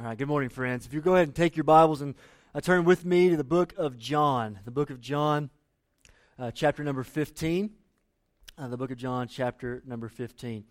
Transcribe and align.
All 0.00 0.06
right, 0.06 0.16
good 0.16 0.28
morning, 0.28 0.48
friends. 0.48 0.86
If 0.86 0.94
you 0.94 1.02
go 1.02 1.12
ahead 1.12 1.28
and 1.28 1.36
take 1.36 1.58
your 1.58 1.64
Bibles 1.64 2.00
and 2.00 2.14
uh, 2.54 2.62
turn 2.62 2.86
with 2.86 3.04
me 3.04 3.28
to 3.28 3.36
the 3.36 3.44
book 3.44 3.74
of 3.76 3.98
John, 3.98 4.58
the 4.64 4.70
book 4.70 4.88
of 4.88 4.98
John, 4.98 5.50
uh, 6.38 6.50
chapter 6.52 6.82
number 6.82 7.02
15. 7.02 7.68
Uh, 8.56 8.68
the 8.68 8.78
book 8.78 8.90
of 8.90 8.96
John, 8.96 9.28
chapter 9.28 9.82
number 9.84 10.08
15. 10.08 10.64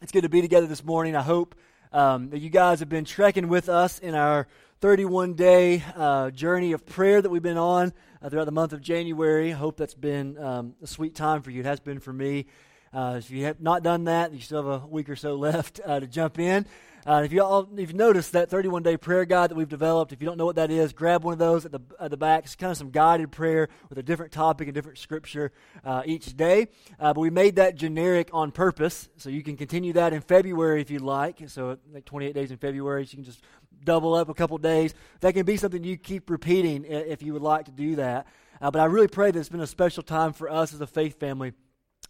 It's 0.00 0.10
good 0.10 0.22
to 0.22 0.28
be 0.28 0.40
together 0.40 0.66
this 0.66 0.82
morning. 0.82 1.14
I 1.14 1.22
hope 1.22 1.54
um, 1.92 2.30
that 2.30 2.40
you 2.40 2.50
guys 2.50 2.80
have 2.80 2.88
been 2.88 3.04
trekking 3.04 3.46
with 3.46 3.68
us 3.68 4.00
in 4.00 4.16
our 4.16 4.48
31 4.80 5.34
day 5.34 5.84
uh, 5.94 6.32
journey 6.32 6.72
of 6.72 6.84
prayer 6.84 7.22
that 7.22 7.30
we've 7.30 7.40
been 7.40 7.56
on 7.56 7.92
uh, 8.20 8.28
throughout 8.28 8.46
the 8.46 8.50
month 8.50 8.72
of 8.72 8.80
January. 8.80 9.52
I 9.52 9.56
hope 9.56 9.76
that's 9.76 9.94
been 9.94 10.36
um, 10.38 10.74
a 10.82 10.88
sweet 10.88 11.14
time 11.14 11.42
for 11.42 11.52
you. 11.52 11.60
It 11.60 11.66
has 11.66 11.78
been 11.78 12.00
for 12.00 12.12
me. 12.12 12.46
Uh, 12.92 13.14
if 13.18 13.30
you 13.30 13.44
have 13.44 13.60
not 13.60 13.82
done 13.82 14.04
that, 14.04 14.32
you 14.32 14.40
still 14.40 14.62
have 14.62 14.82
a 14.82 14.86
week 14.86 15.08
or 15.08 15.16
so 15.16 15.34
left 15.34 15.80
uh, 15.84 16.00
to 16.00 16.06
jump 16.06 16.38
in. 16.38 16.66
Uh, 17.04 17.22
if 17.24 17.32
you 17.32 17.42
all, 17.42 17.68
if 17.76 17.90
you 17.90 17.96
noticed 17.96 18.32
that 18.32 18.48
31 18.48 18.84
day 18.84 18.96
prayer 18.96 19.24
guide 19.24 19.50
that 19.50 19.56
we've 19.56 19.68
developed, 19.68 20.12
if 20.12 20.20
you 20.20 20.26
don't 20.26 20.38
know 20.38 20.44
what 20.44 20.54
that 20.54 20.70
is, 20.70 20.92
grab 20.92 21.24
one 21.24 21.32
of 21.32 21.38
those 21.38 21.64
at 21.64 21.72
the 21.72 21.80
at 21.98 22.12
the 22.12 22.16
back. 22.16 22.44
It's 22.44 22.54
kind 22.54 22.70
of 22.70 22.76
some 22.76 22.90
guided 22.90 23.32
prayer 23.32 23.68
with 23.88 23.98
a 23.98 24.04
different 24.04 24.30
topic 24.30 24.68
and 24.68 24.74
different 24.74 24.98
scripture 24.98 25.50
uh, 25.84 26.02
each 26.04 26.36
day. 26.36 26.68
Uh, 27.00 27.12
but 27.12 27.20
we 27.20 27.30
made 27.30 27.56
that 27.56 27.74
generic 27.74 28.30
on 28.32 28.52
purpose, 28.52 29.08
so 29.16 29.30
you 29.30 29.42
can 29.42 29.56
continue 29.56 29.92
that 29.94 30.12
in 30.12 30.20
February 30.20 30.80
if 30.80 30.90
you'd 30.90 31.02
like. 31.02 31.42
So 31.48 31.76
like 31.92 32.04
28 32.04 32.34
days 32.34 32.52
in 32.52 32.58
February, 32.58 33.04
so 33.04 33.12
you 33.12 33.16
can 33.16 33.24
just 33.24 33.42
double 33.82 34.14
up 34.14 34.28
a 34.28 34.34
couple 34.34 34.56
days. 34.58 34.94
That 35.22 35.34
can 35.34 35.44
be 35.44 35.56
something 35.56 35.82
you 35.82 35.96
keep 35.96 36.30
repeating 36.30 36.84
if 36.84 37.20
you 37.20 37.32
would 37.32 37.42
like 37.42 37.64
to 37.64 37.72
do 37.72 37.96
that. 37.96 38.28
Uh, 38.60 38.70
but 38.70 38.78
I 38.78 38.84
really 38.84 39.08
pray 39.08 39.32
that 39.32 39.38
it's 39.40 39.48
been 39.48 39.60
a 39.60 39.66
special 39.66 40.04
time 40.04 40.32
for 40.32 40.48
us 40.48 40.72
as 40.72 40.80
a 40.80 40.86
faith 40.86 41.18
family 41.18 41.52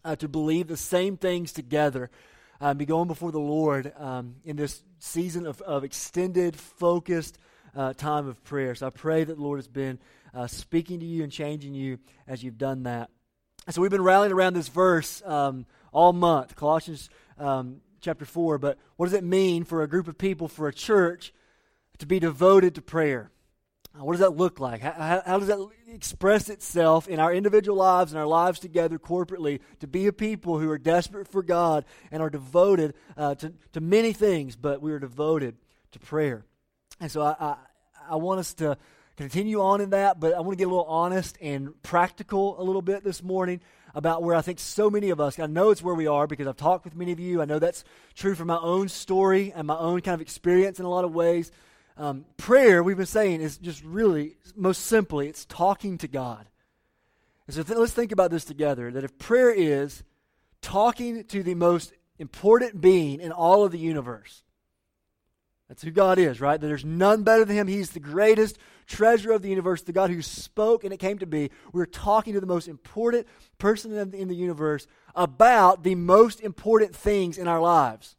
uh, 0.05 0.17
to 0.17 0.29
believe 0.29 0.69
the 0.69 0.77
same 0.77 1.17
things 1.17 1.53
together. 1.53 2.11
Um, 2.61 2.79
be 2.79 2.87
going 2.87 3.09
before 3.09 3.33
the 3.33 3.41
Lord 3.41 3.93
um, 3.99 4.37
in 4.45 4.57
this 4.57 4.83
season 5.01 5.47
of, 5.47 5.61
of 5.63 5.83
extended, 5.83 6.55
focused 6.57 7.39
uh, 7.75 7.93
time 7.95 8.29
of 8.29 8.43
prayer. 8.45 8.75
So 8.75 8.87
I 8.87 8.91
pray 8.91 9.25
that 9.25 9.37
the 9.37 9.43
Lord 9.43 9.59
has 9.59 9.69
been 9.69 9.99
uh, 10.35 10.47
speaking 10.47 11.01
to 11.01 11.07
you 11.07 11.23
and 11.23 11.33
changing 11.33 11.75
you 11.75 11.99
as 12.27 12.43
you've 12.43 12.59
done 12.59 12.85
that. 12.85 13.11
so 13.71 13.83
we've 13.83 13.91
been 13.91 14.03
rallying 14.03 14.33
around 14.33 14.55
this 14.55 14.69
verse 14.69 15.23
um, 15.25 15.67
all 15.93 16.13
month, 16.13 16.55
Colossians 16.55 17.11
um, 17.39 17.81
chapter 18.01 18.25
4. 18.25 18.59
But 18.59 18.79
what 18.97 19.07
does 19.07 19.15
it 19.15 19.25
mean 19.25 19.65
for 19.65 19.83
a 19.83 19.89
group 19.89 20.07
of 20.09 20.17
people, 20.17 20.49
for 20.49 20.69
a 20.69 20.73
church, 20.73 21.33
to 21.99 22.07
be 22.07 22.21
devoted 22.21 22.75
to 22.77 22.83
prayer? 22.83 23.31
What 23.95 24.13
does 24.13 24.21
that 24.21 24.37
look 24.37 24.59
like? 24.59 24.81
How, 24.81 25.23
how, 25.25 25.39
does 25.39 25.49
that 25.49 25.69
express 25.87 26.49
itself 26.49 27.09
in 27.09 27.21
our 27.21 27.33
individual 27.33 27.77
lives 27.77 28.13
and 28.13 28.19
our 28.19 28.27
lives 28.27 28.59
together 28.59 28.99
corporately 28.99 29.61
to 29.81 29.87
be 29.87 30.07
a 30.07 30.13
people 30.13 30.59
who 30.59 30.71
are 30.71 30.79
desperate 30.79 31.29
for 31.29 31.43
God 31.43 31.85
and 32.11 32.23
are 32.23 32.31
devoted 32.31 32.95
uh, 33.19 33.35
to, 33.37 33.53
to 33.73 33.81
many 33.81 34.15
things, 34.15 34.57
but 34.57 34.81
we 34.81 34.93
are 34.93 34.99
devoted 34.99 35.57
to 35.93 35.99
prayer? 35.99 36.47
And 37.01 37.11
so 37.11 37.21
I, 37.21 37.37
I, 37.39 37.57
I 38.11 38.17
want 38.17 38.41
us 38.41 38.55
to 38.55 38.79
continue 39.17 39.61
on 39.61 39.83
in 39.83 39.91
that, 39.91 40.19
but 40.19 40.33
I 40.33 40.41
want 40.41 40.53
to 40.53 40.57
get 40.57 40.69
a 40.69 40.71
little 40.71 40.87
honest 40.87 41.37
and 41.43 41.81
practical 41.83 42.61
a 42.61 42.65
little 42.65 42.81
bit 42.81 43.05
this 43.05 43.23
morning 43.23 43.61
about 43.95 44.23
where 44.23 44.35
I 44.35 44.41
think 44.41 44.59
so 44.59 44.89
many 44.89 45.11
of 45.11 45.21
us, 45.21 45.39
I 45.39 45.47
know 45.47 45.69
it's 45.69 45.83
where 45.83 45.95
we 45.95 46.07
are 46.07 46.27
because 46.27 46.47
I've 46.47 46.57
talked 46.57 46.87
with 46.87 46.97
many 46.97 47.13
of 47.13 47.21
you. 47.21 47.43
I 47.43 47.45
know 47.45 47.59
that's 47.59 47.85
true 48.15 48.35
from 48.35 48.47
my 48.47 48.59
own 48.59 48.89
story 48.89 49.53
and 49.55 49.67
my 49.67 49.77
own 49.77 50.01
kind 50.01 50.15
of 50.15 50.23
experience 50.23 50.79
in 50.79 50.87
a 50.87 50.89
lot 50.89 51.05
of 51.05 51.15
ways. 51.15 51.53
Um, 52.03 52.25
prayer, 52.37 52.83
we've 52.83 52.97
been 52.97 53.07
saying, 53.07 53.43
is 53.43 53.59
just 53.59 53.85
really, 53.85 54.35
most 54.57 54.87
simply, 54.87 55.29
it's 55.29 55.45
talking 55.45 55.99
to 55.99 56.09
God. 56.09 56.49
And 57.47 57.55
so 57.55 57.63
th- 57.63 57.79
let's 57.79 57.93
think 57.93 58.11
about 58.11 58.33
this 58.33 58.45
together 58.45 58.91
that 58.91 59.05
if 59.05 59.17
prayer 59.19 59.53
is 59.53 60.03
talking 60.61 61.23
to 61.23 61.45
the 61.45 61.55
most 61.55 61.93
important 62.19 62.81
being 62.81 63.21
in 63.21 63.31
all 63.31 63.65
of 63.65 63.71
the 63.71 63.79
universe, 63.79 64.43
that's 65.69 65.85
who 65.85 65.93
God 65.93 66.19
is, 66.19 66.41
right? 66.41 66.61
That 66.61 66.67
there's 66.67 66.85
none 66.85 67.23
better 67.23 67.45
than 67.45 67.57
Him. 67.57 67.69
He's 67.69 67.91
the 67.91 68.01
greatest 68.01 68.59
treasure 68.89 69.31
of 69.31 69.43
the 69.43 69.51
universe, 69.51 69.83
the 69.83 69.93
God 69.93 70.11
who 70.11 70.23
spoke 70.23 70.83
and 70.83 70.93
it 70.93 70.99
came 70.99 71.21
to 71.21 71.27
be. 71.27 71.53
We're 71.73 71.87
talking 71.87 72.35
to 72.35 72.41
the 72.41 72.47
most 72.47 72.67
important 72.67 73.29
person 73.59 73.97
in 73.97 74.11
the, 74.11 74.19
in 74.19 74.27
the 74.27 74.35
universe 74.35 74.89
about 75.15 75.85
the 75.85 75.95
most 75.95 76.41
important 76.41 76.97
things 76.97 77.39
in 77.39 77.47
our 77.47 77.61
lives. 77.61 78.17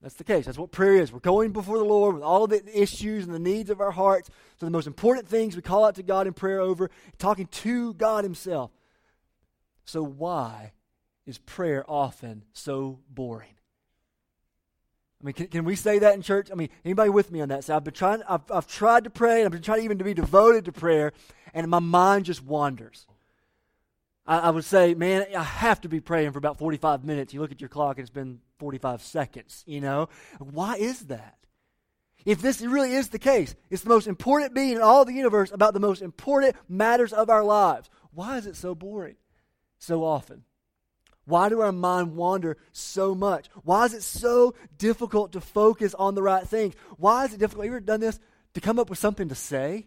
That's 0.00 0.14
the 0.14 0.24
case. 0.24 0.46
That's 0.46 0.58
what 0.58 0.70
prayer 0.70 0.94
is. 0.94 1.12
We're 1.12 1.18
going 1.18 1.50
before 1.50 1.76
the 1.76 1.84
Lord 1.84 2.14
with 2.14 2.22
all 2.22 2.44
of 2.44 2.50
the 2.50 2.62
issues 2.80 3.24
and 3.24 3.34
the 3.34 3.40
needs 3.40 3.68
of 3.68 3.80
our 3.80 3.90
hearts. 3.90 4.30
So 4.56 4.66
the 4.66 4.70
most 4.70 4.86
important 4.86 5.26
things 5.26 5.56
we 5.56 5.62
call 5.62 5.84
out 5.84 5.96
to 5.96 6.04
God 6.04 6.28
in 6.28 6.34
prayer 6.34 6.60
over, 6.60 6.88
talking 7.18 7.46
to 7.46 7.94
God 7.94 8.22
Himself. 8.22 8.70
So 9.84 10.04
why 10.04 10.72
is 11.26 11.38
prayer 11.38 11.84
often 11.88 12.44
so 12.52 13.00
boring? 13.10 13.50
I 15.20 15.24
mean, 15.24 15.32
can, 15.32 15.48
can 15.48 15.64
we 15.64 15.74
say 15.74 15.98
that 15.98 16.14
in 16.14 16.22
church? 16.22 16.48
I 16.52 16.54
mean, 16.54 16.68
anybody 16.84 17.10
with 17.10 17.32
me 17.32 17.40
on 17.40 17.48
that? 17.48 17.64
So 17.64 17.74
I've 17.74 17.82
been 17.82 17.92
trying. 17.92 18.22
I've, 18.28 18.48
I've 18.52 18.68
tried 18.68 19.02
to 19.02 19.10
pray, 19.10 19.38
and 19.38 19.46
I've 19.46 19.52
been 19.52 19.62
trying 19.62 19.82
even 19.82 19.98
to 19.98 20.04
be 20.04 20.14
devoted 20.14 20.64
to 20.66 20.72
prayer, 20.72 21.12
and 21.52 21.66
my 21.68 21.80
mind 21.80 22.26
just 22.26 22.44
wanders. 22.44 23.04
I, 24.24 24.38
I 24.38 24.50
would 24.50 24.64
say, 24.64 24.94
man, 24.94 25.26
I 25.36 25.42
have 25.42 25.80
to 25.80 25.88
be 25.88 25.98
praying 25.98 26.30
for 26.30 26.38
about 26.38 26.56
forty-five 26.56 27.04
minutes. 27.04 27.34
You 27.34 27.40
look 27.40 27.50
at 27.50 27.60
your 27.60 27.68
clock, 27.68 27.96
and 27.96 28.04
it's 28.04 28.14
been 28.14 28.38
45 28.58 29.02
seconds, 29.02 29.64
you 29.66 29.80
know? 29.80 30.08
Why 30.38 30.76
is 30.76 31.06
that? 31.06 31.38
If 32.24 32.42
this 32.42 32.60
really 32.60 32.92
is 32.92 33.08
the 33.08 33.18
case, 33.18 33.54
it's 33.70 33.82
the 33.82 33.88
most 33.88 34.06
important 34.06 34.54
being 34.54 34.72
in 34.72 34.82
all 34.82 35.04
the 35.04 35.12
universe 35.12 35.50
about 35.52 35.72
the 35.72 35.80
most 35.80 36.02
important 36.02 36.56
matters 36.68 37.12
of 37.12 37.30
our 37.30 37.44
lives. 37.44 37.88
Why 38.12 38.36
is 38.38 38.46
it 38.46 38.56
so 38.56 38.74
boring 38.74 39.16
so 39.78 40.04
often? 40.04 40.44
Why 41.24 41.48
do 41.50 41.60
our 41.60 41.72
mind 41.72 42.16
wander 42.16 42.56
so 42.72 43.14
much? 43.14 43.48
Why 43.62 43.84
is 43.84 43.94
it 43.94 44.02
so 44.02 44.54
difficult 44.78 45.32
to 45.32 45.40
focus 45.40 45.94
on 45.94 46.14
the 46.14 46.22
right 46.22 46.46
things? 46.46 46.74
Why 46.96 47.26
is 47.26 47.34
it 47.34 47.38
difficult? 47.38 47.66
You 47.66 47.72
ever 47.72 47.80
done 47.80 48.00
this? 48.00 48.18
To 48.54 48.60
come 48.60 48.78
up 48.78 48.88
with 48.88 48.98
something 48.98 49.28
to 49.28 49.34
say? 49.34 49.86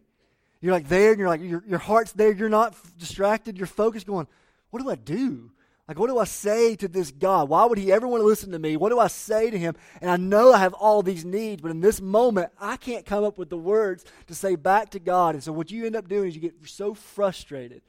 You're 0.62 0.72
like 0.74 0.88
there 0.88 1.10
and 1.10 1.20
you're 1.20 1.28
like, 1.28 1.42
your, 1.42 1.64
your 1.68 1.80
heart's 1.80 2.12
there. 2.12 2.32
You're 2.32 2.48
not 2.48 2.76
distracted. 3.00 3.58
You're 3.58 3.66
focused 3.66 4.06
going, 4.06 4.28
what 4.70 4.82
do 4.82 4.90
I 4.90 4.96
do? 4.96 5.52
Like, 5.88 6.00
what 6.00 6.08
do 6.08 6.20
I 6.20 6.26
say 6.26 6.76
to 6.78 6.88
this 6.88 7.12
God? 7.12 7.50
Why 7.50 7.66
would 7.66 7.78
he 7.78 7.92
ever 7.92 8.08
want 8.08 8.22
to 8.22 8.28
listen 8.28 8.52
to 8.52 8.60
me? 8.60 8.78
What 8.78 8.90
do 8.90 9.00
I 9.00 9.08
say 9.08 9.50
to 9.50 9.58
him? 9.58 9.76
And 10.00 10.10
I 10.10 10.16
know 10.16 10.54
I 10.54 10.60
have 10.60 10.74
all 10.74 11.02
these 11.02 11.26
needs, 11.26 11.62
but 11.62 11.72
in 11.72 11.82
this 11.82 12.00
moment, 12.00 12.52
I 12.60 12.78
can't 12.78 13.06
come 13.06 13.24
up 13.24 13.38
with 13.38 13.50
the 13.50 13.58
words 13.58 14.06
to 14.28 14.36
say 14.36 14.56
back 14.56 14.92
to 14.92 15.00
God. 15.00 15.36
And 15.36 15.44
so, 15.44 15.52
what 15.52 15.72
you 15.72 15.86
end 15.86 15.96
up 15.96 16.08
doing 16.08 16.30
is 16.30 16.36
you 16.36 16.42
get 16.42 16.56
so 16.66 16.94
frustrated. 16.94 17.82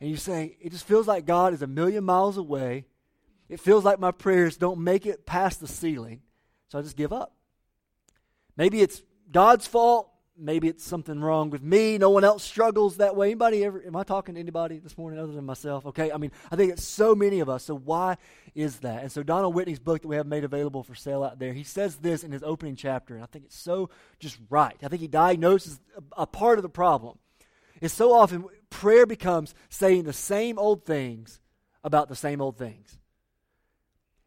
And 0.00 0.10
you 0.10 0.16
say, 0.16 0.56
it 0.60 0.72
just 0.72 0.86
feels 0.86 1.06
like 1.06 1.26
God 1.26 1.52
is 1.52 1.62
a 1.62 1.66
million 1.66 2.04
miles 2.04 2.36
away. 2.36 2.86
It 3.48 3.60
feels 3.60 3.84
like 3.84 3.98
my 3.98 4.12
prayers 4.12 4.56
don't 4.56 4.80
make 4.80 5.06
it 5.06 5.26
past 5.26 5.60
the 5.60 5.68
ceiling. 5.68 6.22
So 6.68 6.78
I 6.78 6.82
just 6.82 6.96
give 6.96 7.12
up. 7.12 7.34
Maybe 8.56 8.80
it's 8.80 9.02
God's 9.30 9.66
fault 9.66 10.09
maybe 10.40 10.68
it's 10.68 10.84
something 10.84 11.20
wrong 11.20 11.50
with 11.50 11.62
me. 11.62 11.98
No 11.98 12.10
one 12.10 12.24
else 12.24 12.42
struggles 12.42 12.96
that 12.96 13.14
way. 13.14 13.28
Anybody 13.28 13.64
ever? 13.64 13.82
Am 13.86 13.94
I 13.94 14.02
talking 14.02 14.34
to 14.34 14.40
anybody 14.40 14.78
this 14.78 14.96
morning 14.96 15.18
other 15.18 15.32
than 15.32 15.44
myself? 15.44 15.86
Okay. 15.86 16.10
I 16.10 16.16
mean, 16.16 16.32
I 16.50 16.56
think 16.56 16.72
it's 16.72 16.84
so 16.84 17.14
many 17.14 17.40
of 17.40 17.48
us. 17.48 17.64
So 17.64 17.76
why 17.76 18.16
is 18.54 18.78
that? 18.80 19.02
And 19.02 19.12
so 19.12 19.22
Donald 19.22 19.54
Whitney's 19.54 19.78
book 19.78 20.02
that 20.02 20.08
we 20.08 20.16
have 20.16 20.26
made 20.26 20.44
available 20.44 20.82
for 20.82 20.94
sale 20.94 21.22
out 21.22 21.38
there, 21.38 21.52
he 21.52 21.64
says 21.64 21.96
this 21.96 22.24
in 22.24 22.32
his 22.32 22.42
opening 22.42 22.76
chapter, 22.76 23.14
and 23.14 23.22
I 23.22 23.26
think 23.26 23.44
it's 23.46 23.58
so 23.58 23.90
just 24.18 24.38
right. 24.48 24.76
I 24.82 24.88
think 24.88 25.02
he 25.02 25.08
diagnoses 25.08 25.80
a, 25.96 26.22
a 26.22 26.26
part 26.26 26.58
of 26.58 26.62
the 26.62 26.68
problem. 26.68 27.18
Is 27.80 27.92
so 27.92 28.12
often 28.12 28.44
prayer 28.68 29.06
becomes 29.06 29.54
saying 29.68 30.04
the 30.04 30.12
same 30.12 30.58
old 30.58 30.84
things 30.84 31.40
about 31.82 32.08
the 32.08 32.16
same 32.16 32.40
old 32.40 32.58
things. 32.58 32.98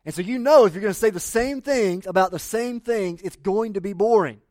And 0.06 0.13
so 0.13 0.22
you 0.22 0.40
know 0.40 0.66
if 0.66 0.74
you're 0.74 0.81
going 0.81 0.94
to 0.94 1.00
say 1.00 1.09
the 1.09 1.19
same 1.19 1.62
things 1.62 2.07
about 2.07 2.31
the 2.31 2.40
same 2.40 2.80
things, 2.80 3.22
it's 3.22 3.35
going 3.35 3.74
to 3.74 3.81
be 3.81 3.94
boring. 3.94 4.41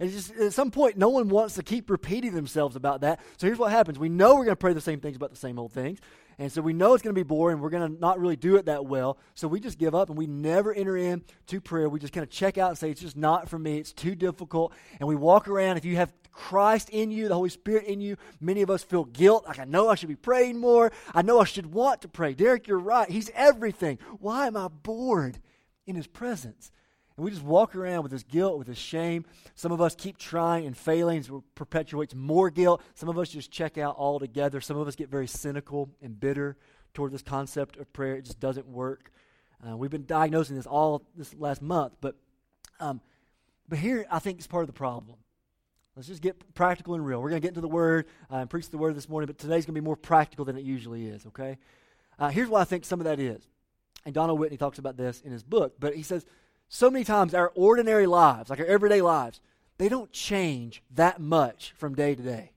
And 0.00 0.10
just 0.10 0.34
at 0.36 0.52
some 0.52 0.70
point, 0.70 0.96
no 0.96 1.08
one 1.08 1.28
wants 1.28 1.54
to 1.54 1.62
keep 1.62 1.90
repeating 1.90 2.34
themselves 2.34 2.76
about 2.76 3.02
that. 3.02 3.20
So 3.36 3.46
here's 3.46 3.58
what 3.58 3.70
happens: 3.70 3.98
we 3.98 4.08
know 4.08 4.34
we're 4.34 4.44
going 4.44 4.50
to 4.50 4.56
pray 4.56 4.72
the 4.72 4.80
same 4.80 5.00
things 5.00 5.16
about 5.16 5.30
the 5.30 5.36
same 5.36 5.58
old 5.58 5.72
things, 5.72 6.00
and 6.38 6.50
so 6.50 6.62
we 6.62 6.72
know 6.72 6.94
it's 6.94 7.02
going 7.02 7.14
to 7.14 7.18
be 7.18 7.26
boring. 7.26 7.60
We're 7.60 7.70
going 7.70 7.94
to 7.94 8.00
not 8.00 8.18
really 8.18 8.36
do 8.36 8.56
it 8.56 8.66
that 8.66 8.86
well. 8.86 9.18
So 9.34 9.48
we 9.48 9.60
just 9.60 9.78
give 9.78 9.94
up 9.94 10.08
and 10.08 10.18
we 10.18 10.26
never 10.26 10.72
enter 10.72 10.96
into 10.96 11.60
prayer. 11.60 11.88
We 11.88 12.00
just 12.00 12.12
kind 12.12 12.24
of 12.24 12.30
check 12.30 12.58
out 12.58 12.70
and 12.70 12.78
say 12.78 12.90
it's 12.90 13.00
just 13.00 13.16
not 13.16 13.48
for 13.48 13.58
me. 13.58 13.78
It's 13.78 13.92
too 13.92 14.14
difficult. 14.14 14.72
And 14.98 15.08
we 15.08 15.16
walk 15.16 15.48
around. 15.48 15.76
If 15.76 15.84
you 15.84 15.96
have 15.96 16.12
Christ 16.32 16.88
in 16.90 17.10
you, 17.10 17.28
the 17.28 17.34
Holy 17.34 17.50
Spirit 17.50 17.84
in 17.84 18.00
you, 18.00 18.16
many 18.40 18.62
of 18.62 18.70
us 18.70 18.82
feel 18.82 19.04
guilt. 19.04 19.44
Like 19.46 19.58
I 19.58 19.64
know 19.64 19.88
I 19.88 19.94
should 19.94 20.08
be 20.08 20.16
praying 20.16 20.58
more. 20.58 20.90
I 21.14 21.22
know 21.22 21.40
I 21.40 21.44
should 21.44 21.72
want 21.72 22.02
to 22.02 22.08
pray. 22.08 22.34
Derick, 22.34 22.66
you're 22.66 22.78
right. 22.78 23.10
He's 23.10 23.30
everything. 23.34 23.98
Why 24.18 24.46
am 24.46 24.56
I 24.56 24.68
bored 24.68 25.38
in 25.86 25.94
His 25.94 26.06
presence? 26.06 26.70
And 27.16 27.24
we 27.24 27.30
just 27.30 27.42
walk 27.42 27.76
around 27.76 28.02
with 28.02 28.12
this 28.12 28.22
guilt, 28.22 28.58
with 28.58 28.68
this 28.68 28.78
shame. 28.78 29.24
Some 29.54 29.72
of 29.72 29.80
us 29.80 29.94
keep 29.94 30.18
trying 30.18 30.66
and 30.66 30.76
failing, 30.76 31.22
so 31.22 31.44
perpetuates 31.54 32.14
more 32.14 32.50
guilt. 32.50 32.82
Some 32.94 33.08
of 33.08 33.18
us 33.18 33.28
just 33.28 33.50
check 33.50 33.78
out 33.78 33.96
altogether. 33.98 34.60
Some 34.60 34.76
of 34.76 34.88
us 34.88 34.96
get 34.96 35.10
very 35.10 35.26
cynical 35.26 35.90
and 36.00 36.18
bitter 36.18 36.56
toward 36.94 37.12
this 37.12 37.22
concept 37.22 37.76
of 37.76 37.92
prayer. 37.92 38.16
It 38.16 38.24
just 38.24 38.40
doesn't 38.40 38.66
work. 38.66 39.10
Uh, 39.66 39.76
we've 39.76 39.90
been 39.90 40.06
diagnosing 40.06 40.56
this 40.56 40.66
all 40.66 41.02
this 41.16 41.34
last 41.34 41.62
month, 41.62 41.94
but 42.00 42.16
um, 42.80 43.00
but 43.68 43.78
here 43.78 44.06
I 44.10 44.18
think 44.18 44.40
is 44.40 44.46
part 44.46 44.62
of 44.62 44.66
the 44.66 44.72
problem. 44.72 45.16
Let's 45.94 46.08
just 46.08 46.22
get 46.22 46.54
practical 46.54 46.94
and 46.94 47.04
real. 47.04 47.20
We're 47.20 47.28
going 47.28 47.40
to 47.40 47.44
get 47.44 47.50
into 47.50 47.60
the 47.60 47.68
Word 47.68 48.06
uh, 48.30 48.36
and 48.36 48.50
preach 48.50 48.70
the 48.70 48.78
Word 48.78 48.96
this 48.96 49.08
morning, 49.08 49.26
but 49.26 49.38
today's 49.38 49.66
going 49.66 49.74
to 49.74 49.80
be 49.80 49.84
more 49.84 49.96
practical 49.96 50.44
than 50.44 50.56
it 50.56 50.64
usually 50.64 51.06
is. 51.06 51.26
Okay. 51.26 51.58
Uh, 52.18 52.28
here's 52.28 52.48
why 52.48 52.62
I 52.62 52.64
think 52.64 52.84
some 52.84 52.98
of 52.98 53.04
that 53.04 53.20
is. 53.20 53.46
And 54.04 54.14
Donald 54.14 54.38
Whitney 54.40 54.56
talks 54.56 54.78
about 54.78 54.96
this 54.96 55.20
in 55.20 55.32
his 55.32 55.42
book, 55.42 55.74
but 55.78 55.94
he 55.94 56.02
says 56.02 56.26
so 56.74 56.90
many 56.90 57.04
times 57.04 57.34
our 57.34 57.52
ordinary 57.54 58.06
lives, 58.06 58.48
like 58.48 58.58
our 58.58 58.64
everyday 58.64 59.02
lives, 59.02 59.42
they 59.76 59.90
don't 59.90 60.10
change 60.10 60.82
that 60.94 61.20
much 61.20 61.74
from 61.76 61.94
day 61.94 62.14
to 62.14 62.22
day. 62.22 62.52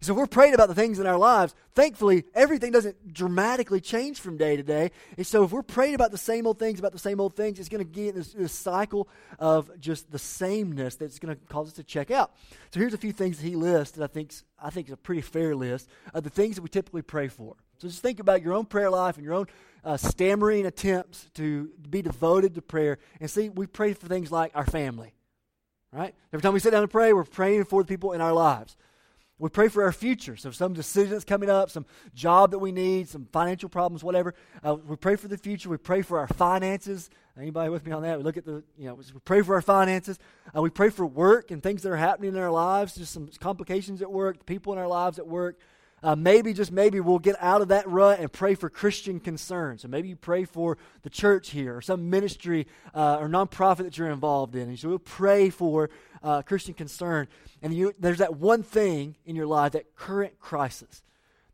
So 0.00 0.14
we're 0.14 0.26
praying 0.26 0.54
about 0.54 0.66
the 0.68 0.74
things 0.74 0.98
in 0.98 1.06
our 1.06 1.16
lives, 1.16 1.54
thankfully, 1.76 2.24
everything 2.34 2.72
doesn't 2.72 3.14
dramatically 3.14 3.80
change 3.80 4.18
from 4.18 4.36
day 4.36 4.56
to 4.56 4.64
day. 4.64 4.90
And 5.16 5.24
so 5.24 5.44
if 5.44 5.52
we're 5.52 5.62
praying 5.62 5.94
about 5.94 6.10
the 6.10 6.18
same 6.18 6.44
old 6.44 6.58
things, 6.58 6.80
about 6.80 6.90
the 6.90 6.98
same 6.98 7.20
old 7.20 7.36
things, 7.36 7.60
it's 7.60 7.68
going 7.68 7.86
to 7.86 7.88
get 7.88 8.16
this, 8.16 8.32
this 8.32 8.50
cycle 8.50 9.08
of 9.38 9.70
just 9.78 10.10
the 10.10 10.18
sameness 10.18 10.96
that's 10.96 11.20
going 11.20 11.36
to 11.36 11.40
cause 11.46 11.68
us 11.68 11.74
to 11.74 11.84
check 11.84 12.10
out. 12.10 12.32
So 12.72 12.80
here's 12.80 12.94
a 12.94 12.98
few 12.98 13.12
things 13.12 13.38
that 13.38 13.46
he 13.46 13.54
lists 13.54 13.96
that 13.96 14.02
I 14.02 14.08
think, 14.08 14.34
I 14.60 14.70
think 14.70 14.88
is 14.88 14.92
a 14.92 14.96
pretty 14.96 15.22
fair 15.22 15.54
list 15.54 15.88
of 16.12 16.24
the 16.24 16.30
things 16.30 16.56
that 16.56 16.62
we 16.62 16.68
typically 16.68 17.02
pray 17.02 17.28
for. 17.28 17.54
So 17.78 17.86
just 17.86 18.02
think 18.02 18.18
about 18.18 18.42
your 18.42 18.54
own 18.54 18.64
prayer 18.64 18.90
life 18.90 19.18
and 19.18 19.24
your 19.24 19.34
own 19.34 19.46
uh, 19.84 19.96
stammering 19.96 20.66
attempts 20.66 21.28
to 21.34 21.70
be 21.88 22.02
devoted 22.02 22.54
to 22.54 22.62
prayer. 22.62 22.98
And 23.20 23.30
see, 23.30 23.48
we 23.48 23.66
pray 23.66 23.94
for 23.94 24.06
things 24.06 24.30
like 24.30 24.52
our 24.54 24.66
family, 24.66 25.12
right? 25.92 26.14
Every 26.32 26.42
time 26.42 26.54
we 26.54 26.60
sit 26.60 26.70
down 26.70 26.82
to 26.82 26.88
pray, 26.88 27.12
we're 27.12 27.24
praying 27.24 27.64
for 27.64 27.82
the 27.82 27.88
people 27.88 28.12
in 28.12 28.20
our 28.20 28.32
lives. 28.32 28.76
We 29.38 29.48
pray 29.48 29.66
for 29.66 29.82
our 29.82 29.92
future. 29.92 30.36
So, 30.36 30.52
some 30.52 30.72
decisions 30.72 31.24
coming 31.24 31.50
up, 31.50 31.68
some 31.68 31.84
job 32.14 32.52
that 32.52 32.60
we 32.60 32.70
need, 32.70 33.08
some 33.08 33.26
financial 33.32 33.68
problems, 33.68 34.04
whatever. 34.04 34.34
Uh, 34.62 34.76
we 34.76 34.94
pray 34.94 35.16
for 35.16 35.26
the 35.26 35.36
future. 35.36 35.68
We 35.68 35.78
pray 35.78 36.02
for 36.02 36.20
our 36.20 36.28
finances. 36.28 37.10
Anybody 37.36 37.70
with 37.70 37.84
me 37.84 37.90
on 37.90 38.02
that? 38.02 38.18
We 38.18 38.24
look 38.24 38.36
at 38.36 38.44
the, 38.44 38.62
you 38.78 38.86
know, 38.86 38.94
we 38.94 39.02
pray 39.24 39.42
for 39.42 39.56
our 39.56 39.62
finances. 39.62 40.20
Uh, 40.56 40.62
we 40.62 40.70
pray 40.70 40.90
for 40.90 41.04
work 41.04 41.50
and 41.50 41.60
things 41.60 41.82
that 41.82 41.90
are 41.90 41.96
happening 41.96 42.34
in 42.34 42.38
our 42.38 42.52
lives, 42.52 42.94
just 42.94 43.12
some 43.12 43.30
complications 43.40 44.00
at 44.00 44.12
work, 44.12 44.46
people 44.46 44.72
in 44.74 44.78
our 44.78 44.86
lives 44.86 45.18
at 45.18 45.26
work. 45.26 45.58
Uh, 46.02 46.16
maybe, 46.16 46.52
just 46.52 46.72
maybe, 46.72 46.98
we'll 46.98 47.20
get 47.20 47.36
out 47.40 47.60
of 47.62 47.68
that 47.68 47.88
rut 47.88 48.18
and 48.18 48.32
pray 48.32 48.54
for 48.54 48.68
Christian 48.68 49.20
concerns. 49.20 49.82
So 49.82 49.88
maybe 49.88 50.08
you 50.08 50.16
pray 50.16 50.44
for 50.44 50.76
the 51.02 51.10
church 51.10 51.50
here 51.50 51.76
or 51.76 51.80
some 51.80 52.10
ministry 52.10 52.66
uh, 52.92 53.18
or 53.20 53.28
nonprofit 53.28 53.84
that 53.84 53.96
you're 53.96 54.10
involved 54.10 54.56
in. 54.56 54.68
And 54.68 54.78
so 54.78 54.88
we'll 54.88 54.98
pray 54.98 55.48
for 55.50 55.90
uh, 56.22 56.42
Christian 56.42 56.74
concern. 56.74 57.28
And 57.62 57.72
you, 57.72 57.92
there's 58.00 58.18
that 58.18 58.36
one 58.36 58.64
thing 58.64 59.16
in 59.24 59.36
your 59.36 59.46
life, 59.46 59.72
that 59.72 59.94
current 59.94 60.40
crisis, 60.40 61.04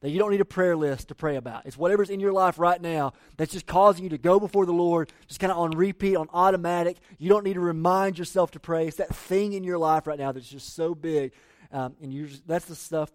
that 0.00 0.10
you 0.10 0.18
don't 0.18 0.30
need 0.30 0.40
a 0.40 0.46
prayer 0.46 0.76
list 0.76 1.08
to 1.08 1.14
pray 1.14 1.36
about. 1.36 1.66
It's 1.66 1.76
whatever's 1.76 2.08
in 2.08 2.20
your 2.20 2.32
life 2.32 2.58
right 2.58 2.80
now 2.80 3.12
that's 3.36 3.52
just 3.52 3.66
causing 3.66 4.04
you 4.04 4.10
to 4.10 4.18
go 4.18 4.38
before 4.38 4.64
the 4.64 4.72
Lord, 4.72 5.12
just 5.26 5.40
kind 5.40 5.50
of 5.50 5.58
on 5.58 5.72
repeat, 5.72 6.16
on 6.16 6.28
automatic. 6.32 6.98
You 7.18 7.28
don't 7.28 7.44
need 7.44 7.54
to 7.54 7.60
remind 7.60 8.18
yourself 8.18 8.52
to 8.52 8.60
pray. 8.60 8.86
It's 8.86 8.96
that 8.98 9.14
thing 9.14 9.52
in 9.52 9.64
your 9.64 9.78
life 9.78 10.06
right 10.06 10.18
now 10.18 10.32
that's 10.32 10.48
just 10.48 10.74
so 10.74 10.94
big. 10.94 11.32
Um, 11.70 11.96
and 12.00 12.14
you 12.14 12.28
that's 12.46 12.64
the 12.64 12.74
stuff 12.74 13.10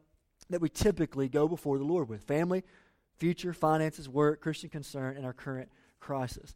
that 0.53 0.61
we 0.61 0.69
typically 0.69 1.27
go 1.27 1.47
before 1.47 1.79
the 1.79 1.83
Lord 1.83 2.07
with 2.07 2.21
family, 2.21 2.63
future, 3.17 3.53
finances, 3.53 4.07
work, 4.07 4.39
Christian 4.39 4.69
concern, 4.69 5.17
and 5.17 5.25
our 5.25 5.33
current 5.33 5.69
crisis. 5.99 6.55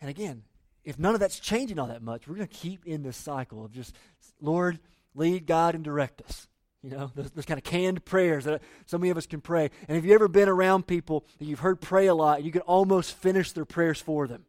And 0.00 0.08
again, 0.08 0.44
if 0.84 0.96
none 0.96 1.14
of 1.14 1.20
that's 1.20 1.40
changing 1.40 1.78
all 1.80 1.88
that 1.88 2.02
much, 2.02 2.28
we're 2.28 2.36
going 2.36 2.46
to 2.46 2.54
keep 2.54 2.86
in 2.86 3.02
this 3.02 3.16
cycle 3.16 3.64
of 3.64 3.72
just, 3.72 3.96
Lord, 4.40 4.78
lead, 5.16 5.46
God, 5.46 5.74
and 5.74 5.82
direct 5.82 6.22
us. 6.22 6.46
You 6.84 6.90
know, 6.90 7.10
those, 7.16 7.32
those, 7.32 7.44
kind 7.44 7.58
of 7.58 7.64
canned 7.64 8.04
prayers 8.04 8.44
that 8.44 8.62
so 8.84 8.96
many 8.96 9.10
of 9.10 9.16
us 9.16 9.26
can 9.26 9.40
pray. 9.40 9.70
And 9.88 9.96
have 9.96 10.04
you 10.04 10.14
ever 10.14 10.28
been 10.28 10.48
around 10.48 10.86
people 10.86 11.24
that 11.38 11.46
you've 11.46 11.58
heard 11.58 11.80
pray 11.80 12.06
a 12.06 12.14
lot 12.14 12.36
and 12.36 12.46
you 12.46 12.52
can 12.52 12.60
almost 12.60 13.16
finish 13.16 13.50
their 13.50 13.64
prayers 13.64 14.00
for 14.00 14.28
them? 14.28 14.44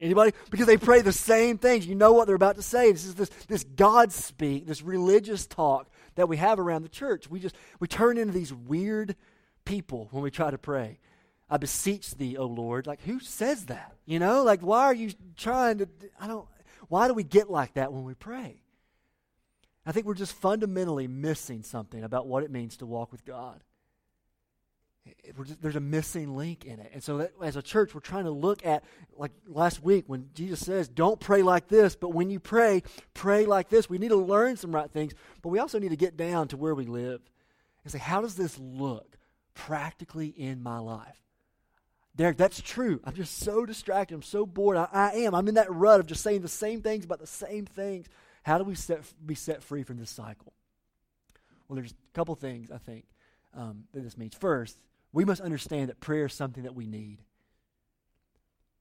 Anybody? 0.00 0.32
Because 0.50 0.66
they 0.66 0.76
pray 0.76 1.00
the 1.00 1.12
same 1.12 1.58
things. 1.58 1.84
You 1.84 1.96
know 1.96 2.12
what 2.12 2.26
they're 2.26 2.36
about 2.36 2.54
to 2.56 2.62
say. 2.62 2.92
This 2.92 3.06
is 3.06 3.14
this, 3.16 3.30
this 3.48 3.64
God 3.64 4.12
speak, 4.12 4.66
this 4.66 4.82
religious 4.82 5.46
talk 5.46 5.90
that 6.16 6.28
we 6.28 6.36
have 6.36 6.58
around 6.58 6.82
the 6.82 6.88
church. 6.88 7.30
We 7.30 7.40
just 7.40 7.54
we 7.78 7.86
turn 7.86 8.18
into 8.18 8.32
these 8.32 8.52
weird 8.52 9.16
people 9.64 10.08
when 10.10 10.22
we 10.22 10.30
try 10.30 10.50
to 10.50 10.58
pray. 10.58 10.98
I 11.48 11.58
beseech 11.58 12.16
thee, 12.16 12.36
O 12.36 12.46
Lord. 12.46 12.86
Like 12.86 13.02
who 13.02 13.20
says 13.20 13.66
that? 13.66 13.94
You 14.04 14.18
know, 14.18 14.42
like 14.42 14.60
why 14.60 14.84
are 14.84 14.94
you 14.94 15.12
trying 15.36 15.78
to 15.78 15.88
I 16.20 16.26
don't 16.26 16.46
why 16.88 17.08
do 17.08 17.14
we 17.14 17.22
get 17.22 17.50
like 17.50 17.74
that 17.74 17.92
when 17.92 18.04
we 18.04 18.14
pray? 18.14 18.60
I 19.84 19.92
think 19.92 20.06
we're 20.06 20.14
just 20.14 20.32
fundamentally 20.32 21.06
missing 21.06 21.62
something 21.62 22.02
about 22.02 22.26
what 22.26 22.42
it 22.42 22.50
means 22.50 22.76
to 22.78 22.86
walk 22.86 23.12
with 23.12 23.24
God. 23.24 23.62
Just, 25.44 25.62
there's 25.62 25.76
a 25.76 25.80
missing 25.80 26.36
link 26.36 26.64
in 26.64 26.80
it. 26.80 26.90
And 26.94 27.02
so, 27.02 27.18
that, 27.18 27.32
as 27.42 27.56
a 27.56 27.62
church, 27.62 27.94
we're 27.94 28.00
trying 28.00 28.24
to 28.24 28.30
look 28.30 28.64
at, 28.64 28.84
like 29.16 29.32
last 29.46 29.82
week, 29.82 30.04
when 30.06 30.30
Jesus 30.34 30.60
says, 30.60 30.88
Don't 30.88 31.20
pray 31.20 31.42
like 31.42 31.68
this, 31.68 31.96
but 31.96 32.10
when 32.10 32.30
you 32.30 32.40
pray, 32.40 32.82
pray 33.14 33.46
like 33.46 33.68
this. 33.68 33.88
We 33.88 33.98
need 33.98 34.08
to 34.08 34.16
learn 34.16 34.56
some 34.56 34.74
right 34.74 34.90
things, 34.90 35.14
but 35.42 35.50
we 35.50 35.58
also 35.58 35.78
need 35.78 35.90
to 35.90 35.96
get 35.96 36.16
down 36.16 36.48
to 36.48 36.56
where 36.56 36.74
we 36.74 36.86
live 36.86 37.20
and 37.84 37.92
say, 37.92 37.98
How 37.98 38.20
does 38.20 38.36
this 38.36 38.58
look 38.58 39.18
practically 39.54 40.28
in 40.28 40.62
my 40.62 40.78
life? 40.78 41.20
Derick, 42.16 42.38
that's 42.38 42.62
true. 42.62 43.00
I'm 43.04 43.14
just 43.14 43.38
so 43.38 43.66
distracted. 43.66 44.14
I'm 44.14 44.22
so 44.22 44.46
bored. 44.46 44.78
I, 44.78 44.88
I, 44.90 45.10
am. 45.16 45.34
I'm 45.34 45.48
in 45.48 45.56
that 45.56 45.70
rut 45.70 46.00
of 46.00 46.06
just 46.06 46.22
saying 46.22 46.40
the 46.40 46.48
same 46.48 46.80
things 46.80 47.04
about 47.04 47.20
the 47.20 47.26
same 47.26 47.66
things. 47.66 48.06
How 48.42 48.56
do 48.56 48.64
we 48.64 48.74
set, 48.74 49.00
be 49.24 49.34
set 49.34 49.62
free 49.62 49.82
from 49.82 49.98
this 49.98 50.10
cycle? 50.10 50.54
Well, 51.68 51.76
there's 51.76 51.92
a 51.92 52.14
couple 52.14 52.34
things 52.34 52.70
I 52.70 52.78
think 52.78 53.04
um, 53.54 53.84
that 53.92 54.02
this 54.02 54.16
means. 54.16 54.34
First, 54.34 54.78
we 55.16 55.24
must 55.24 55.40
understand 55.40 55.88
that 55.88 55.98
prayer 55.98 56.26
is 56.26 56.34
something 56.34 56.64
that 56.64 56.74
we 56.74 56.86
need. 56.86 57.22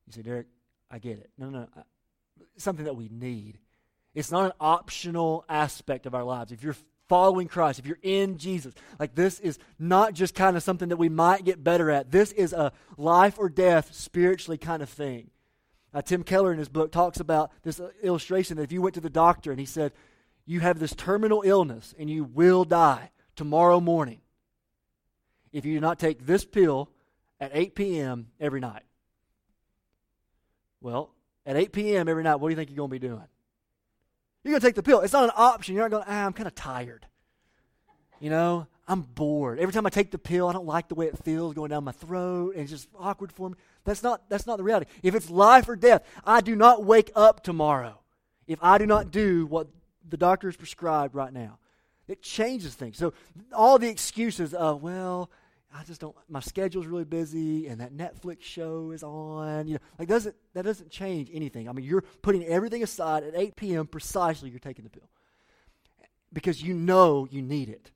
You 0.05 0.11
say, 0.11 0.21
Derick, 0.21 0.47
I 0.91 0.99
get 0.99 1.17
it. 1.17 1.29
No, 1.37 1.49
no, 1.49 1.59
no. 1.73 1.83
Something 2.57 2.83
that 2.83 2.97
we 2.97 3.07
need. 3.07 3.57
It's 4.13 4.31
not 4.31 4.47
an 4.47 4.51
optional 4.59 5.45
aspect 5.47 6.05
of 6.05 6.13
our 6.13 6.25
lives. 6.25 6.51
If 6.51 6.61
you're 6.61 6.75
following 7.07 7.47
Christ, 7.47 7.79
if 7.79 7.85
you're 7.85 7.99
in 8.01 8.37
Jesus, 8.37 8.73
like 8.99 9.15
this 9.15 9.39
is 9.39 9.59
not 9.79 10.13
just 10.13 10.35
kind 10.35 10.57
of 10.57 10.63
something 10.63 10.89
that 10.89 10.97
we 10.97 11.07
might 11.07 11.45
get 11.45 11.63
better 11.63 11.89
at. 11.89 12.11
This 12.11 12.33
is 12.33 12.51
a 12.51 12.73
life 12.97 13.39
or 13.39 13.47
death 13.47 13.93
spiritually 13.93 14.57
kind 14.57 14.83
of 14.83 14.89
thing. 14.89 15.29
Uh, 15.93 16.01
Tim 16.01 16.21
Keller 16.21 16.51
in 16.51 16.59
his 16.59 16.67
book 16.67 16.91
talks 16.91 17.21
about 17.21 17.49
this 17.63 17.79
uh, 17.79 17.91
illustration 18.03 18.57
that 18.57 18.63
if 18.63 18.73
you 18.73 18.81
went 18.81 18.95
to 18.95 19.01
the 19.01 19.09
doctor 19.09 19.51
and 19.51 19.59
he 19.61 19.65
said, 19.65 19.93
You 20.45 20.59
have 20.59 20.79
this 20.79 20.93
terminal 20.93 21.43
illness 21.45 21.95
and 21.97 22.09
you 22.09 22.25
will 22.25 22.65
die 22.65 23.11
tomorrow 23.37 23.79
morning 23.79 24.19
if 25.55 25.63
you 25.63 25.73
do 25.73 25.79
not 25.79 25.97
take 25.97 26.25
this 26.25 26.43
pill 26.43 26.89
at 27.39 27.51
8 27.53 27.75
p.m. 27.75 28.27
every 28.41 28.59
night. 28.59 28.83
Well, 30.81 31.11
at 31.45 31.55
8 31.55 31.71
p.m. 31.71 32.09
every 32.09 32.23
night, 32.23 32.35
what 32.35 32.49
do 32.49 32.51
you 32.51 32.57
think 32.57 32.69
you're 32.69 32.75
going 32.75 32.89
to 32.89 32.99
be 32.99 33.07
doing? 33.07 33.23
You're 34.43 34.51
going 34.51 34.59
to 34.59 34.67
take 34.67 34.75
the 34.75 34.83
pill. 34.83 34.99
It's 34.99 35.13
not 35.13 35.23
an 35.23 35.31
option. 35.33 35.73
You're 35.73 35.85
not 35.85 35.91
going, 35.91 36.03
ah, 36.07 36.25
I'm 36.25 36.33
kind 36.33 36.45
of 36.45 36.55
tired. 36.55 37.07
You 38.19 38.29
know, 38.29 38.67
I'm 38.85 39.01
bored. 39.01 39.57
Every 39.57 39.73
time 39.73 39.85
I 39.85 39.89
take 39.89 40.11
the 40.11 40.17
pill, 40.17 40.49
I 40.49 40.51
don't 40.51 40.65
like 40.65 40.89
the 40.89 40.95
way 40.95 41.05
it 41.05 41.23
feels 41.23 41.53
going 41.53 41.69
down 41.69 41.85
my 41.85 41.93
throat, 41.93 42.55
and 42.55 42.63
it's 42.63 42.71
just 42.71 42.89
awkward 42.99 43.31
for 43.31 43.49
me. 43.49 43.55
That's 43.85 44.03
not, 44.03 44.29
that's 44.29 44.45
not 44.45 44.57
the 44.57 44.63
reality. 44.63 44.91
If 45.03 45.15
it's 45.15 45.29
life 45.29 45.69
or 45.69 45.77
death, 45.77 46.03
I 46.25 46.41
do 46.41 46.57
not 46.57 46.83
wake 46.83 47.11
up 47.15 47.43
tomorrow 47.43 47.99
if 48.45 48.59
I 48.61 48.77
do 48.77 48.85
not 48.85 49.09
do 49.09 49.45
what 49.45 49.69
the 50.07 50.17
doctor 50.17 50.49
has 50.49 50.57
prescribed 50.57 51.15
right 51.15 51.31
now. 51.31 51.59
It 52.07 52.21
changes 52.21 52.75
things. 52.75 52.97
So 52.97 53.13
all 53.53 53.79
the 53.79 53.87
excuses 53.87 54.53
of, 54.53 54.83
well, 54.83 55.31
I 55.77 55.83
just 55.83 55.99
don't 55.99 56.15
my 56.29 56.39
schedule's 56.39 56.87
really 56.87 57.03
busy 57.03 57.67
and 57.67 57.81
that 57.81 57.93
Netflix 57.93 58.43
show 58.43 58.91
is 58.91 59.03
on, 59.03 59.67
you 59.67 59.73
know, 59.73 59.79
like 59.99 60.07
doesn't 60.07 60.35
that 60.53 60.63
doesn't 60.63 60.89
change 60.89 61.29
anything. 61.33 61.67
I 61.67 61.73
mean, 61.73 61.85
you're 61.85 62.03
putting 62.21 62.45
everything 62.45 62.81
aside 62.81 63.23
at 63.23 63.35
8 63.35 63.55
p.m. 63.55 63.87
precisely 63.87 64.49
you're 64.49 64.59
taking 64.59 64.83
the 64.83 64.89
pill. 64.89 65.09
Because 66.31 66.61
you 66.61 66.73
know 66.73 67.27
you 67.29 67.41
need 67.41 67.69
it. 67.69 67.91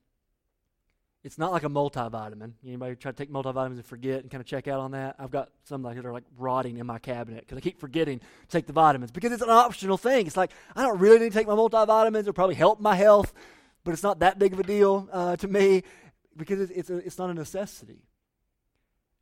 It's 1.23 1.37
not 1.37 1.51
like 1.51 1.63
a 1.63 1.69
multivitamin. 1.69 2.53
Anybody 2.65 2.95
try 2.95 3.11
to 3.11 3.17
take 3.17 3.31
multivitamins 3.31 3.71
and 3.71 3.85
forget 3.85 4.21
and 4.21 4.31
kind 4.31 4.39
of 4.39 4.47
check 4.47 4.67
out 4.67 4.79
on 4.79 4.91
that? 4.91 5.15
I've 5.19 5.31
got 5.31 5.49
some 5.65 5.81
that 5.83 6.05
are 6.05 6.13
like 6.13 6.23
rotting 6.37 6.77
in 6.77 6.85
my 6.85 6.99
cabinet 6.99 7.41
because 7.41 7.57
I 7.57 7.61
keep 7.61 7.79
forgetting 7.79 8.19
to 8.19 8.25
take 8.49 8.67
the 8.67 8.73
vitamins 8.73 9.11
because 9.11 9.31
it's 9.31 9.41
an 9.41 9.49
optional 9.49 9.97
thing. 9.97 10.27
It's 10.27 10.37
like 10.37 10.51
I 10.75 10.83
don't 10.83 10.99
really 10.99 11.19
need 11.19 11.31
to 11.31 11.37
take 11.37 11.47
my 11.47 11.53
multivitamins. 11.53 12.19
It'll 12.19 12.33
probably 12.33 12.55
help 12.55 12.79
my 12.79 12.95
health, 12.95 13.33
but 13.83 13.91
it's 13.91 14.03
not 14.03 14.19
that 14.19 14.37
big 14.37 14.53
of 14.53 14.59
a 14.59 14.63
deal 14.63 15.07
uh, 15.11 15.35
to 15.37 15.47
me 15.47 15.83
because 16.39 16.59
it's, 16.61 16.71
it's, 16.71 16.89
a, 16.89 16.97
it's 16.97 17.17
not 17.17 17.29
a 17.29 17.33
necessity. 17.33 18.07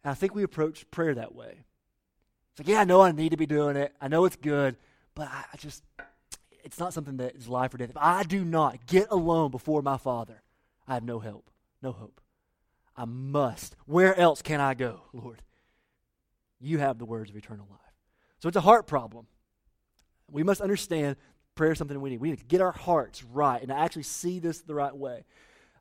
And 0.04 0.12
I 0.12 0.14
think 0.14 0.34
we 0.34 0.44
approach 0.44 0.90
prayer 0.92 1.16
that 1.16 1.36
way. 1.36 1.66
It's 2.52 2.60
like, 2.60 2.68
yeah, 2.68 2.82
I 2.82 2.86
know 2.86 3.02
I 3.02 3.12
need 3.12 3.30
to 3.30 3.38
be 3.38 3.46
doing 3.46 3.76
it. 3.76 3.94
I 4.00 4.08
know 4.08 4.26
it's 4.26 4.36
good, 4.36 4.78
but 5.16 5.28
I, 5.28 5.46
I 5.54 5.58
just, 5.58 5.84
it's 6.64 6.80
not 6.80 6.94
something 6.94 7.18
that 7.18 7.36
is 7.36 7.48
life 7.48 7.74
or 7.74 7.78
death. 7.78 7.90
If 7.90 7.98
I 7.98 8.24
do 8.24 8.44
not 8.46 8.86
get 8.86 9.08
alone 9.12 9.52
before 9.52 9.82
my 9.82 9.98
Father, 9.98 10.42
I 10.88 10.94
have 10.94 11.04
no 11.04 11.20
help, 11.20 11.50
no 11.82 11.92
hope. 11.92 12.22
I 12.96 13.06
must. 13.06 13.76
Where 13.86 14.18
else 14.18 14.42
can 14.42 14.60
I 14.60 14.74
go, 14.74 15.02
Lord? 15.14 15.42
You 16.60 16.80
have 16.80 16.98
the 16.98 17.06
words 17.06 17.30
of 17.30 17.36
eternal 17.36 17.68
life. 17.70 17.80
So 18.40 18.48
it's 18.48 18.58
a 18.58 18.62
heart 18.62 18.88
problem. 18.88 19.28
We 20.32 20.44
must 20.44 20.62
understand 20.62 21.18
prayer 21.56 21.72
is 21.72 21.78
something 21.78 22.00
we 22.00 22.12
need. 22.12 22.22
We 22.22 22.30
need 22.30 22.40
to 22.40 22.46
get 22.46 22.62
our 22.62 22.72
hearts 22.72 23.24
right 23.24 23.62
and 23.62 23.72
actually 23.72 24.04
see 24.04 24.40
this 24.40 24.62
the 24.62 24.76
right 24.76 24.96
way. 24.96 25.26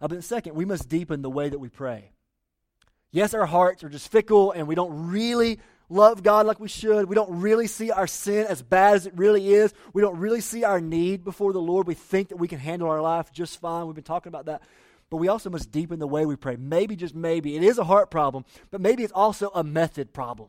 Uh, 0.01 0.09
but 0.09 0.23
second, 0.25 0.55
we 0.55 0.65
must 0.65 0.89
deepen 0.89 1.23
the 1.23 1.31
way 1.31 1.49
that 1.49 1.59
we 1.59 1.69
pray. 1.69 2.11
Yes, 3.11 3.35
our 3.35 3.47
hearts 3.47 3.83
are 3.85 3.89
just 3.89 4.11
fickle 4.11 4.53
and 4.53 4.69
we 4.69 4.75
don't 4.75 5.11
really 5.11 5.59
love 5.89 6.23
God 6.23 6.47
like 6.47 6.61
we 6.61 6.69
should. 6.69 7.09
We 7.09 7.15
don't 7.15 7.41
really 7.41 7.67
see 7.67 7.91
our 7.91 8.07
sin 8.07 8.47
as 8.47 8.63
bad 8.63 8.95
as 8.97 9.07
it 9.07 9.15
really 9.17 9.55
is. 9.55 9.73
We 9.93 10.03
don't 10.03 10.19
really 10.19 10.41
see 10.41 10.65
our 10.65 10.81
need 10.81 11.25
before 11.25 11.53
the 11.53 11.61
Lord. 11.61 11.87
We 11.87 11.95
think 11.95 12.29
that 12.29 12.37
we 12.37 12.49
can 12.49 12.59
handle 12.59 12.91
our 12.91 13.01
life 13.01 13.33
just 13.33 13.61
fine. 13.61 13.87
We've 13.87 13.95
been 13.95 14.05
talking 14.05 14.29
about 14.29 14.47
that. 14.47 14.63
But 15.09 15.19
we 15.19 15.29
also 15.29 15.51
must 15.51 15.71
deepen 15.71 16.01
the 16.01 16.07
way 16.07 16.27
we 16.27 16.35
pray. 16.35 16.57
Maybe, 16.57 16.97
just 16.97 17.15
maybe, 17.15 17.57
it 17.57 17.63
is 17.63 17.79
a 17.79 17.85
heart 17.85 18.11
problem, 18.11 18.45
but 18.73 18.81
maybe 18.81 19.05
it's 19.05 19.13
also 19.13 19.51
a 19.55 19.63
method 19.63 20.13
problem. 20.13 20.49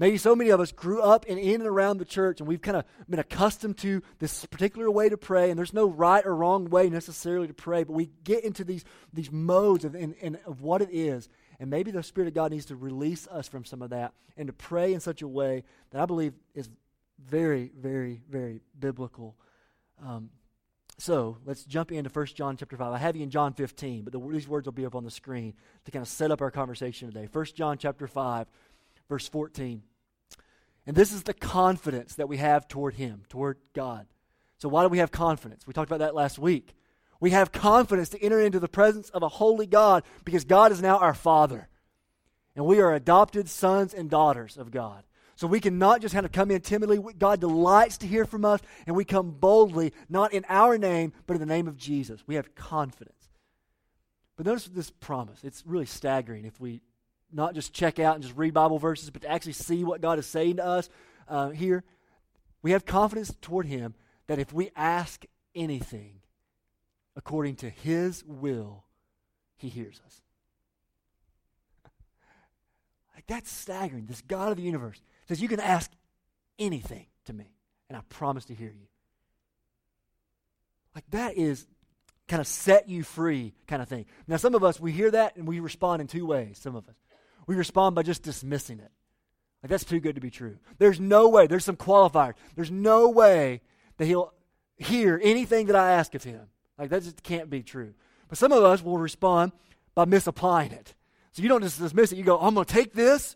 Maybe 0.00 0.16
so 0.16 0.34
many 0.34 0.48
of 0.48 0.60
us 0.60 0.72
grew 0.72 1.02
up 1.02 1.26
and 1.28 1.38
in 1.38 1.60
and 1.60 1.66
around 1.66 1.98
the 1.98 2.06
church, 2.06 2.40
and 2.40 2.48
we've 2.48 2.62
kind 2.62 2.78
of 2.78 2.86
been 3.06 3.20
accustomed 3.20 3.76
to 3.78 4.02
this 4.18 4.46
particular 4.46 4.90
way 4.90 5.10
to 5.10 5.18
pray, 5.18 5.50
and 5.50 5.58
there's 5.58 5.74
no 5.74 5.90
right 5.90 6.24
or 6.24 6.34
wrong 6.34 6.70
way 6.70 6.88
necessarily 6.88 7.46
to 7.46 7.52
pray, 7.52 7.84
but 7.84 7.92
we 7.92 8.08
get 8.24 8.42
into 8.42 8.64
these, 8.64 8.82
these 9.12 9.30
modes 9.30 9.84
of, 9.84 9.94
in, 9.94 10.38
of 10.46 10.62
what 10.62 10.80
it 10.80 10.88
is. 10.90 11.28
And 11.58 11.68
maybe 11.68 11.90
the 11.90 12.02
Spirit 12.02 12.28
of 12.28 12.34
God 12.34 12.50
needs 12.50 12.64
to 12.66 12.76
release 12.76 13.28
us 13.28 13.46
from 13.46 13.66
some 13.66 13.82
of 13.82 13.90
that 13.90 14.14
and 14.38 14.46
to 14.46 14.54
pray 14.54 14.94
in 14.94 15.00
such 15.00 15.20
a 15.20 15.28
way 15.28 15.64
that 15.90 16.00
I 16.00 16.06
believe 16.06 16.32
is 16.54 16.70
very, 17.22 17.70
very, 17.78 18.22
very 18.30 18.62
biblical. 18.78 19.36
Um, 20.02 20.30
so 20.96 21.36
let's 21.44 21.64
jump 21.64 21.92
into 21.92 22.08
1 22.08 22.26
John 22.28 22.56
chapter 22.56 22.78
5. 22.78 22.90
I 22.90 22.96
have 22.96 23.16
you 23.16 23.22
in 23.22 23.28
John 23.28 23.52
15, 23.52 24.04
but 24.04 24.14
the, 24.14 24.18
these 24.18 24.48
words 24.48 24.64
will 24.64 24.72
be 24.72 24.86
up 24.86 24.94
on 24.94 25.04
the 25.04 25.10
screen 25.10 25.52
to 25.84 25.90
kind 25.90 26.02
of 26.02 26.08
set 26.08 26.30
up 26.30 26.40
our 26.40 26.50
conversation 26.50 27.12
today. 27.12 27.28
1 27.30 27.44
John 27.54 27.76
chapter 27.76 28.06
5, 28.06 28.46
verse 29.06 29.28
14. 29.28 29.82
And 30.86 30.96
this 30.96 31.12
is 31.12 31.24
the 31.24 31.34
confidence 31.34 32.14
that 32.14 32.28
we 32.28 32.38
have 32.38 32.66
toward 32.66 32.94
Him, 32.94 33.22
toward 33.28 33.58
God. 33.74 34.06
So, 34.58 34.68
why 34.68 34.82
do 34.82 34.88
we 34.88 34.98
have 34.98 35.10
confidence? 35.10 35.66
We 35.66 35.72
talked 35.72 35.90
about 35.90 36.04
that 36.04 36.14
last 36.14 36.38
week. 36.38 36.74
We 37.20 37.30
have 37.30 37.52
confidence 37.52 38.08
to 38.10 38.22
enter 38.22 38.40
into 38.40 38.60
the 38.60 38.68
presence 38.68 39.10
of 39.10 39.22
a 39.22 39.28
holy 39.28 39.66
God 39.66 40.04
because 40.24 40.44
God 40.44 40.72
is 40.72 40.80
now 40.80 40.98
our 40.98 41.14
Father. 41.14 41.68
And 42.56 42.64
we 42.64 42.80
are 42.80 42.94
adopted 42.94 43.48
sons 43.48 43.94
and 43.94 44.10
daughters 44.10 44.56
of 44.56 44.70
God. 44.70 45.04
So 45.36 45.46
we 45.46 45.60
can 45.60 45.78
not 45.78 46.02
just 46.02 46.12
kind 46.12 46.26
of 46.26 46.32
come 46.32 46.50
in 46.50 46.60
timidly. 46.60 46.98
God 47.16 47.40
delights 47.40 47.98
to 47.98 48.06
hear 48.06 48.26
from 48.26 48.44
us, 48.44 48.60
and 48.86 48.94
we 48.94 49.06
come 49.06 49.30
boldly, 49.30 49.94
not 50.08 50.34
in 50.34 50.44
our 50.48 50.76
name, 50.76 51.12
but 51.26 51.34
in 51.34 51.40
the 51.40 51.46
name 51.46 51.66
of 51.66 51.78
Jesus. 51.78 52.22
We 52.26 52.34
have 52.34 52.54
confidence. 52.54 53.30
But 54.36 54.44
notice 54.46 54.66
this 54.66 54.90
promise. 54.90 55.40
It's 55.42 55.64
really 55.66 55.86
staggering 55.86 56.44
if 56.44 56.60
we 56.60 56.82
not 57.32 57.54
just 57.54 57.72
check 57.72 57.98
out 57.98 58.14
and 58.14 58.22
just 58.22 58.36
read 58.36 58.54
Bible 58.54 58.78
verses, 58.78 59.10
but 59.10 59.22
to 59.22 59.30
actually 59.30 59.52
see 59.52 59.84
what 59.84 60.00
God 60.00 60.18
is 60.18 60.26
saying 60.26 60.56
to 60.56 60.64
us 60.64 60.88
uh, 61.28 61.50
here. 61.50 61.84
We 62.62 62.72
have 62.72 62.84
confidence 62.84 63.34
toward 63.40 63.66
Him 63.66 63.94
that 64.26 64.38
if 64.38 64.52
we 64.52 64.70
ask 64.76 65.24
anything 65.54 66.20
according 67.16 67.56
to 67.56 67.70
His 67.70 68.24
will, 68.24 68.84
He 69.56 69.68
hears 69.68 70.00
us. 70.06 70.22
like 73.14 73.26
that's 73.26 73.50
staggering. 73.50 74.06
This 74.06 74.20
God 74.20 74.50
of 74.50 74.56
the 74.56 74.62
universe 74.62 75.00
says, 75.26 75.40
You 75.40 75.48
can 75.48 75.60
ask 75.60 75.90
anything 76.58 77.06
to 77.26 77.32
me, 77.32 77.52
and 77.88 77.96
I 77.96 78.02
promise 78.08 78.44
to 78.46 78.54
hear 78.54 78.68
you. 78.70 78.86
Like 80.94 81.04
that 81.10 81.36
is 81.36 81.66
kind 82.28 82.40
of 82.40 82.46
set 82.46 82.88
you 82.88 83.02
free 83.02 83.52
kind 83.66 83.82
of 83.82 83.88
thing. 83.88 84.06
Now, 84.28 84.36
some 84.36 84.54
of 84.54 84.62
us, 84.62 84.78
we 84.78 84.92
hear 84.92 85.10
that 85.10 85.36
and 85.36 85.46
we 85.46 85.60
respond 85.60 86.00
in 86.00 86.06
two 86.06 86.26
ways. 86.26 86.58
Some 86.58 86.76
of 86.76 86.88
us. 86.88 86.94
We 87.50 87.56
respond 87.56 87.96
by 87.96 88.04
just 88.04 88.22
dismissing 88.22 88.78
it. 88.78 88.92
Like, 89.60 89.70
that's 89.70 89.82
too 89.82 89.98
good 89.98 90.14
to 90.14 90.20
be 90.20 90.30
true. 90.30 90.58
There's 90.78 91.00
no 91.00 91.28
way, 91.28 91.48
there's 91.48 91.64
some 91.64 91.74
qualifiers. 91.74 92.34
There's 92.54 92.70
no 92.70 93.08
way 93.08 93.60
that 93.96 94.04
he'll 94.04 94.32
hear 94.76 95.20
anything 95.20 95.66
that 95.66 95.74
I 95.74 95.90
ask 95.94 96.14
of 96.14 96.22
him. 96.22 96.42
Like, 96.78 96.90
that 96.90 97.02
just 97.02 97.24
can't 97.24 97.50
be 97.50 97.64
true. 97.64 97.94
But 98.28 98.38
some 98.38 98.52
of 98.52 98.62
us 98.62 98.84
will 98.84 98.98
respond 98.98 99.50
by 99.96 100.04
misapplying 100.04 100.70
it. 100.70 100.94
So 101.32 101.42
you 101.42 101.48
don't 101.48 101.60
just 101.60 101.80
dismiss 101.80 102.12
it. 102.12 102.18
You 102.18 102.22
go, 102.22 102.38
I'm 102.38 102.54
going 102.54 102.66
to 102.66 102.72
take 102.72 102.92
this 102.92 103.34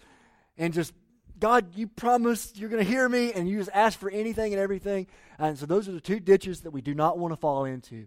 and 0.56 0.72
just, 0.72 0.94
God, 1.40 1.74
you 1.74 1.88
promised 1.88 2.56
you're 2.56 2.70
going 2.70 2.84
to 2.84 2.88
hear 2.88 3.08
me, 3.08 3.32
and 3.32 3.48
you 3.48 3.58
just 3.58 3.70
ask 3.74 3.98
for 3.98 4.10
anything 4.10 4.52
and 4.52 4.62
everything. 4.62 5.08
And 5.40 5.58
so 5.58 5.66
those 5.66 5.88
are 5.88 5.92
the 5.92 6.00
two 6.00 6.20
ditches 6.20 6.60
that 6.60 6.70
we 6.70 6.82
do 6.82 6.94
not 6.94 7.18
want 7.18 7.32
to 7.32 7.36
fall 7.36 7.64
into. 7.64 8.06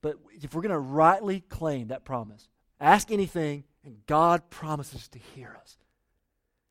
But 0.00 0.14
if 0.30 0.54
we're 0.54 0.62
going 0.62 0.70
to 0.70 0.78
rightly 0.78 1.40
claim 1.40 1.88
that 1.88 2.04
promise, 2.04 2.48
ask 2.80 3.10
anything 3.10 3.64
and 3.84 3.96
God 4.06 4.50
promises 4.50 5.08
to 5.08 5.18
hear 5.18 5.56
us. 5.60 5.76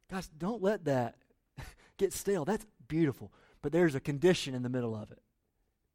Guys, 0.10 0.30
don't 0.38 0.62
let 0.62 0.86
that 0.86 1.16
get 1.98 2.14
stale. 2.14 2.46
That's 2.46 2.66
beautiful. 2.88 3.32
But 3.62 3.72
there's 3.72 3.96
a 3.96 4.00
condition 4.00 4.56
in 4.56 4.64
the 4.64 4.70
middle 4.70 4.96
of 4.96 5.12
it. 5.12 5.20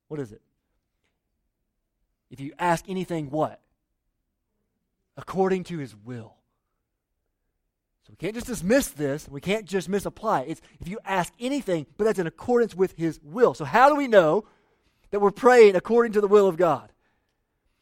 What 0.09 0.21
is 0.21 0.33
it? 0.33 0.42
If 2.30 2.40
you 2.40 2.52
ask 2.59 2.85
anything, 2.88 3.30
what? 3.30 3.61
According 5.16 5.64
to 5.64 5.78
his 5.78 5.94
will. 5.94 6.35
So 8.06 8.11
we 8.11 8.16
can't 8.16 8.35
just 8.35 8.47
dismiss 8.47 8.88
this. 8.88 9.28
We 9.28 9.40
can't 9.40 9.64
just 9.64 9.88
misapply 9.88 10.42
it. 10.42 10.50
It's 10.50 10.61
if 10.80 10.88
you 10.88 10.99
ask 11.04 11.33
anything, 11.40 11.87
but 11.97 12.04
that's 12.04 12.18
in 12.18 12.26
accordance 12.26 12.75
with 12.75 12.94
his 12.97 13.18
will. 13.23 13.54
So 13.54 13.64
how 13.64 13.88
do 13.88 13.94
we 13.94 14.09
know 14.09 14.44
that 15.11 15.21
we're 15.21 15.30
praying 15.30 15.76
according 15.76 16.12
to 16.12 16.21
the 16.21 16.28
will 16.28 16.47
of 16.47 16.56
God? 16.56 16.92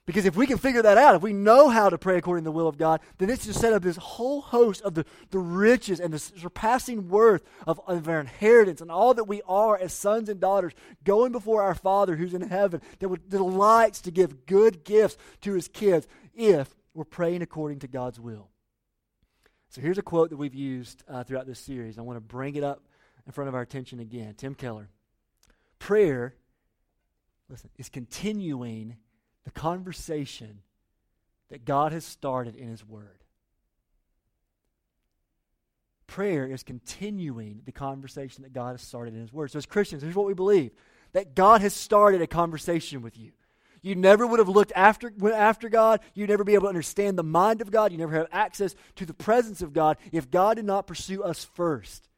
Because 0.05 0.25
if 0.25 0.35
we 0.35 0.49
can 0.49 0.59
figure 0.59 0.83
that 0.83 0.99
out, 0.99 1.15
if 1.15 1.23
we 1.23 1.33
know 1.33 1.69
how 1.69 1.89
to 1.89 1.97
pray 1.97 2.19
according 2.19 2.43
to 2.43 2.49
the 2.49 2.53
will 2.53 2.67
of 2.67 2.77
God, 2.77 3.01
then 3.19 3.31
it's 3.31 3.47
just 3.47 3.61
set 3.61 3.73
up 3.73 3.83
this 3.83 3.97
whole 3.97 4.41
host 4.41 4.83
of 4.83 4.95
the, 4.95 5.05
the 5.31 5.39
riches 5.39 6.01
and 6.01 6.13
the 6.13 6.19
surpassing 6.19 7.09
worth 7.09 7.45
of, 7.69 7.81
of 7.87 8.09
our 8.09 8.19
inheritance 8.19 8.81
and 8.81 8.91
all 8.91 9.15
that 9.15 9.25
we 9.25 9.43
are 9.47 9.79
as 9.79 9.93
sons 9.93 10.29
and 10.29 10.41
daughters 10.41 10.73
going 11.05 11.31
before 11.31 11.63
our 11.63 11.77
Father 11.77 12.17
who's 12.17 12.35
in 12.35 12.43
heaven 12.49 12.81
that 12.99 13.29
delights 13.29 14.01
to 14.01 14.11
give 14.11 14.45
good 14.45 14.83
gifts 14.83 15.17
to 15.43 15.53
his 15.53 15.69
kids 15.69 16.09
if 16.35 16.75
we're 16.95 17.05
praying 17.05 17.43
according 17.43 17.79
to 17.79 17.87
God's 17.87 18.19
will. 18.19 18.49
So 19.69 19.81
here's 19.81 19.99
a 19.99 20.03
quote 20.03 20.31
that 20.31 20.37
we've 20.37 20.55
used 20.55 21.05
uh, 21.09 21.23
throughout 21.23 21.47
this 21.47 21.61
series. 21.61 21.97
I 21.97 22.03
want 22.03 22.17
to 22.17 22.21
bring 22.21 22.57
it 22.57 22.65
up 22.65 22.83
in 23.25 23.33
front 23.33 23.49
of 23.49 23.55
our 23.55 23.63
attention 23.63 24.01
again. 24.01 24.35
Tim 24.37 24.57
Keller. 24.57 24.89
Prayer, 25.79 26.35
listen, 27.49 27.71
is 27.79 27.89
continuing 27.89 28.97
the 29.45 29.51
conversation 29.51 30.61
that 31.51 31.65
God 31.65 31.93
has 31.93 32.05
started 32.05 32.57
in 32.57 32.69
His 32.69 32.87
Word. 32.87 33.25
Prayer 36.07 36.47
is 36.47 36.63
continuing 36.63 37.63
the 37.65 37.73
conversation 37.73 38.43
that 38.43 38.53
God 38.53 38.73
has 38.73 38.83
started 38.83 39.15
in 39.15 39.21
His 39.21 39.33
Word. 39.33 39.51
So, 39.51 39.59
as 39.59 39.67
Christians, 39.67 40.03
here's 40.03 40.15
what 40.15 40.27
we 40.27 40.35
believe 40.35 40.73
that 41.13 41.35
God 41.35 41.61
has 41.61 41.75
started 41.75 42.23
a 42.23 42.27
conversation 42.27 43.03
with 43.03 43.19
you. 43.19 43.33
You 43.83 43.97
never 43.97 44.27
would 44.27 44.39
have 44.39 44.49
looked 44.49 44.73
after, 44.77 45.13
went 45.19 45.35
after 45.35 45.69
God. 45.69 46.01
You'd 46.15 46.31
never 46.31 46.45
be 46.45 46.55
able 46.55 46.63
to 46.63 46.69
understand 46.69 47.19
the 47.19 47.25
mind 47.25 47.61
of 47.61 47.71
God. 47.71 47.91
You 47.91 47.99
never 47.99 48.15
have 48.15 48.29
access 48.31 48.75
to 48.97 49.05
the 49.05 49.13
presence 49.13 49.61
of 49.61 49.73
God 49.73 49.99
if 50.13 50.31
God 50.31 50.55
did 50.55 50.65
not 50.65 50.87
pursue 50.87 51.23
us 51.23 51.45
first. 51.45 52.09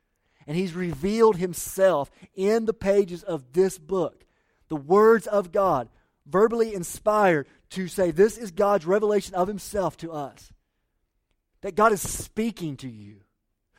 And 0.47 0.57
He's 0.57 0.75
revealed 0.75 1.37
Himself 1.37 2.11
in 2.35 2.66
the 2.66 2.75
pages 2.75 3.23
of 3.23 3.52
this 3.54 3.78
book. 3.78 4.26
The 4.69 4.76
words 4.76 5.26
of 5.26 5.52
God 5.52 5.88
verbally 6.26 6.75
inspired 6.75 7.47
to 7.71 7.88
say, 7.88 8.11
This 8.11 8.38
is 8.38 8.50
God's 8.50 8.87
revelation 8.87 9.35
of 9.35 9.49
Himself 9.49 9.97
to 9.99 10.12
us. 10.12 10.52
That 11.62 11.75
God 11.75 11.93
is 11.93 12.00
speaking 12.00 12.76
to 12.78 12.88
you. 12.88 13.21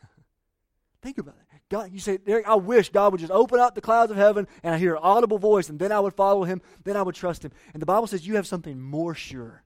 Think 1.02 1.18
about 1.18 1.36
it. 1.36 1.46
God, 1.70 1.92
you 1.92 2.00
say, 2.00 2.18
Derick, 2.18 2.48
I 2.48 2.56
wish 2.56 2.90
God 2.90 3.12
would 3.12 3.22
just 3.22 3.32
open 3.32 3.60
up 3.60 3.74
the 3.74 3.82
clouds 3.82 4.12
of 4.12 4.18
heaven 4.18 4.48
and 4.64 4.76
I 4.76 4.78
hear 4.78 4.96
an 4.96 5.02
audible 5.02 5.40
voice, 5.40 5.70
and 5.70 5.80
then 5.80 5.92
I 5.92 6.00
would 6.00 6.14
follow 6.14 6.44
Him, 6.44 6.62
then 6.84 6.96
I 6.96 7.02
would 7.02 7.16
trust 7.16 7.44
Him. 7.44 7.52
And 7.74 7.82
the 7.82 7.88
Bible 7.88 8.08
says 8.08 8.28
you 8.28 8.36
have 8.36 8.48
something 8.48 8.80
more 8.80 9.16
sure. 9.16 9.64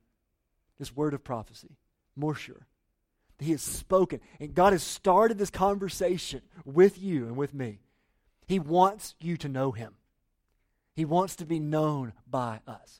This 0.78 0.96
word 0.96 1.14
of 1.14 1.26
prophecy, 1.26 1.78
more 2.16 2.36
sure. 2.36 2.66
He 3.38 3.52
has 3.52 3.62
spoken. 3.62 4.20
And 4.40 4.54
God 4.54 4.74
has 4.74 4.84
started 4.84 5.38
this 5.38 5.50
conversation 5.50 6.42
with 6.66 7.02
you 7.02 7.26
and 7.26 7.36
with 7.36 7.54
me. 7.54 7.80
He 8.48 8.60
wants 8.60 9.16
you 9.20 9.38
to 9.38 9.50
know 9.50 9.72
Him. 9.72 9.96
He 11.00 11.06
wants 11.06 11.38
to 11.38 11.46
be 11.46 11.62
known 11.62 12.12
by 12.30 12.60
us. 12.68 13.00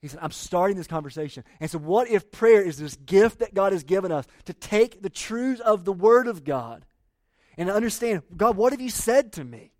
He 0.00 0.06
said, 0.06 0.20
I'm 0.22 0.30
starting 0.30 0.76
this 0.76 0.86
conversation. 0.86 1.42
And 1.58 1.68
so, 1.68 1.78
what 1.78 2.08
if 2.08 2.30
prayer 2.30 2.62
is 2.62 2.78
this 2.78 2.94
gift 2.94 3.40
that 3.40 3.54
God 3.54 3.72
has 3.72 3.82
given 3.82 4.12
us 4.12 4.24
to 4.44 4.52
take 4.52 5.02
the 5.02 5.10
truths 5.10 5.60
of 5.60 5.84
the 5.84 5.92
Word 5.92 6.28
of 6.28 6.44
God 6.44 6.86
and 7.56 7.68
understand, 7.68 8.22
God, 8.36 8.56
what 8.56 8.72
have 8.72 8.80
you 8.80 8.88
said 8.88 9.32
to 9.32 9.42
me? 9.42 9.72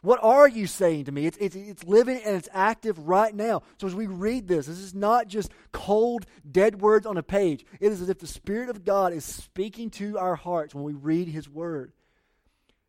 What 0.00 0.20
are 0.22 0.46
you 0.46 0.68
saying 0.68 1.06
to 1.06 1.12
me? 1.12 1.26
It's, 1.26 1.38
it's, 1.38 1.56
it's 1.56 1.82
living 1.82 2.20
and 2.24 2.36
it's 2.36 2.48
active 2.52 3.00
right 3.00 3.34
now. 3.34 3.64
So, 3.80 3.88
as 3.88 3.94
we 3.96 4.06
read 4.06 4.46
this, 4.46 4.66
this 4.66 4.78
is 4.78 4.94
not 4.94 5.26
just 5.26 5.50
cold, 5.72 6.24
dead 6.48 6.80
words 6.80 7.04
on 7.04 7.16
a 7.16 7.22
page. 7.24 7.66
It 7.80 7.90
is 7.90 8.00
as 8.00 8.08
if 8.08 8.20
the 8.20 8.28
Spirit 8.28 8.68
of 8.68 8.84
God 8.84 9.12
is 9.12 9.24
speaking 9.24 9.90
to 9.90 10.18
our 10.18 10.36
hearts 10.36 10.72
when 10.72 10.84
we 10.84 10.92
read 10.92 11.26
His 11.26 11.48
Word. 11.48 11.90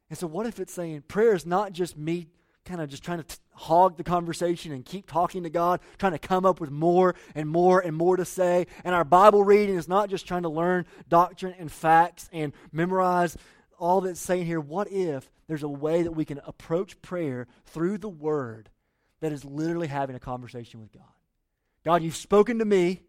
And 0.07 0.19
so, 0.19 0.27
what 0.27 0.45
if 0.45 0.59
it's 0.59 0.73
saying 0.73 1.01
prayer 1.07 1.33
is 1.33 1.47
not 1.47 1.73
just 1.73 1.97
me 1.97 2.27
kind 2.67 2.81
of 2.81 2.89
just 2.89 3.03
trying 3.03 3.19
to 3.19 3.23
t- 3.23 3.35
hog 3.53 3.97
the 3.97 4.03
conversation 4.03 4.71
and 4.71 4.85
keep 4.85 5.07
talking 5.07 5.43
to 5.43 5.49
God, 5.49 5.79
trying 5.97 6.11
to 6.11 6.19
come 6.19 6.45
up 6.45 6.59
with 6.59 6.69
more 6.69 7.15
and 7.33 7.49
more 7.49 7.79
and 7.79 7.95
more 7.95 8.17
to 8.17 8.25
say. 8.25 8.67
And 8.83 8.93
our 8.93 9.03
Bible 9.03 9.43
reading 9.43 9.75
is 9.75 9.87
not 9.87 10.09
just 10.09 10.27
trying 10.27 10.43
to 10.43 10.49
learn 10.49 10.85
doctrine 11.09 11.55
and 11.57 11.71
facts 11.71 12.29
and 12.31 12.53
memorize 12.71 13.37
all 13.79 14.01
that's 14.01 14.19
saying 14.19 14.45
here. 14.45 14.59
What 14.59 14.91
if 14.91 15.31
there's 15.47 15.63
a 15.63 15.69
way 15.69 16.03
that 16.03 16.11
we 16.11 16.25
can 16.25 16.41
approach 16.45 17.01
prayer 17.01 17.47
through 17.65 17.99
the 17.99 18.09
Word 18.09 18.69
that 19.21 19.31
is 19.31 19.45
literally 19.45 19.87
having 19.87 20.15
a 20.15 20.19
conversation 20.19 20.79
with 20.79 20.91
God? 20.91 21.03
God, 21.85 22.03
you've 22.03 22.15
spoken 22.15 22.59
to 22.59 22.65
me, 22.65 23.01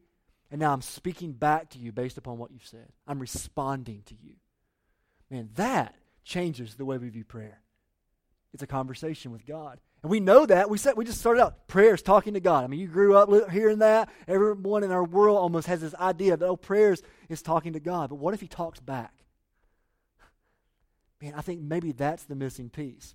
and 0.50 0.60
now 0.60 0.72
I'm 0.72 0.82
speaking 0.82 1.32
back 1.32 1.70
to 1.70 1.78
you 1.78 1.90
based 1.90 2.16
upon 2.16 2.38
what 2.38 2.52
you've 2.52 2.66
said. 2.66 2.86
I'm 3.06 3.18
responding 3.18 4.02
to 4.06 4.14
you. 4.14 4.34
Man, 5.30 5.50
that 5.56 5.94
changes 6.24 6.76
the 6.76 6.84
way 6.84 6.96
we 6.96 7.08
view 7.08 7.24
prayer. 7.24 7.60
It's 8.58 8.62
a 8.64 8.66
conversation 8.66 9.30
with 9.30 9.46
God. 9.46 9.78
And 10.02 10.10
we 10.10 10.18
know 10.18 10.44
that. 10.44 10.68
We 10.68 10.78
said 10.78 10.96
we 10.96 11.04
just 11.04 11.20
started 11.20 11.40
out 11.40 11.68
prayers 11.68 12.02
talking 12.02 12.34
to 12.34 12.40
God. 12.40 12.64
I 12.64 12.66
mean, 12.66 12.80
you 12.80 12.88
grew 12.88 13.16
up 13.16 13.52
hearing 13.52 13.78
that. 13.78 14.08
Everyone 14.26 14.82
in 14.82 14.90
our 14.90 15.04
world 15.04 15.38
almost 15.38 15.68
has 15.68 15.80
this 15.80 15.94
idea 15.94 16.36
that 16.36 16.44
oh, 16.44 16.56
prayers 16.56 17.00
is 17.28 17.40
talking 17.40 17.74
to 17.74 17.78
God. 17.78 18.10
But 18.10 18.16
what 18.16 18.34
if 18.34 18.40
He 18.40 18.48
talks 18.48 18.80
back? 18.80 19.12
Man, 21.22 21.34
I 21.36 21.40
think 21.40 21.60
maybe 21.60 21.92
that's 21.92 22.24
the 22.24 22.34
missing 22.34 22.68
piece 22.68 23.14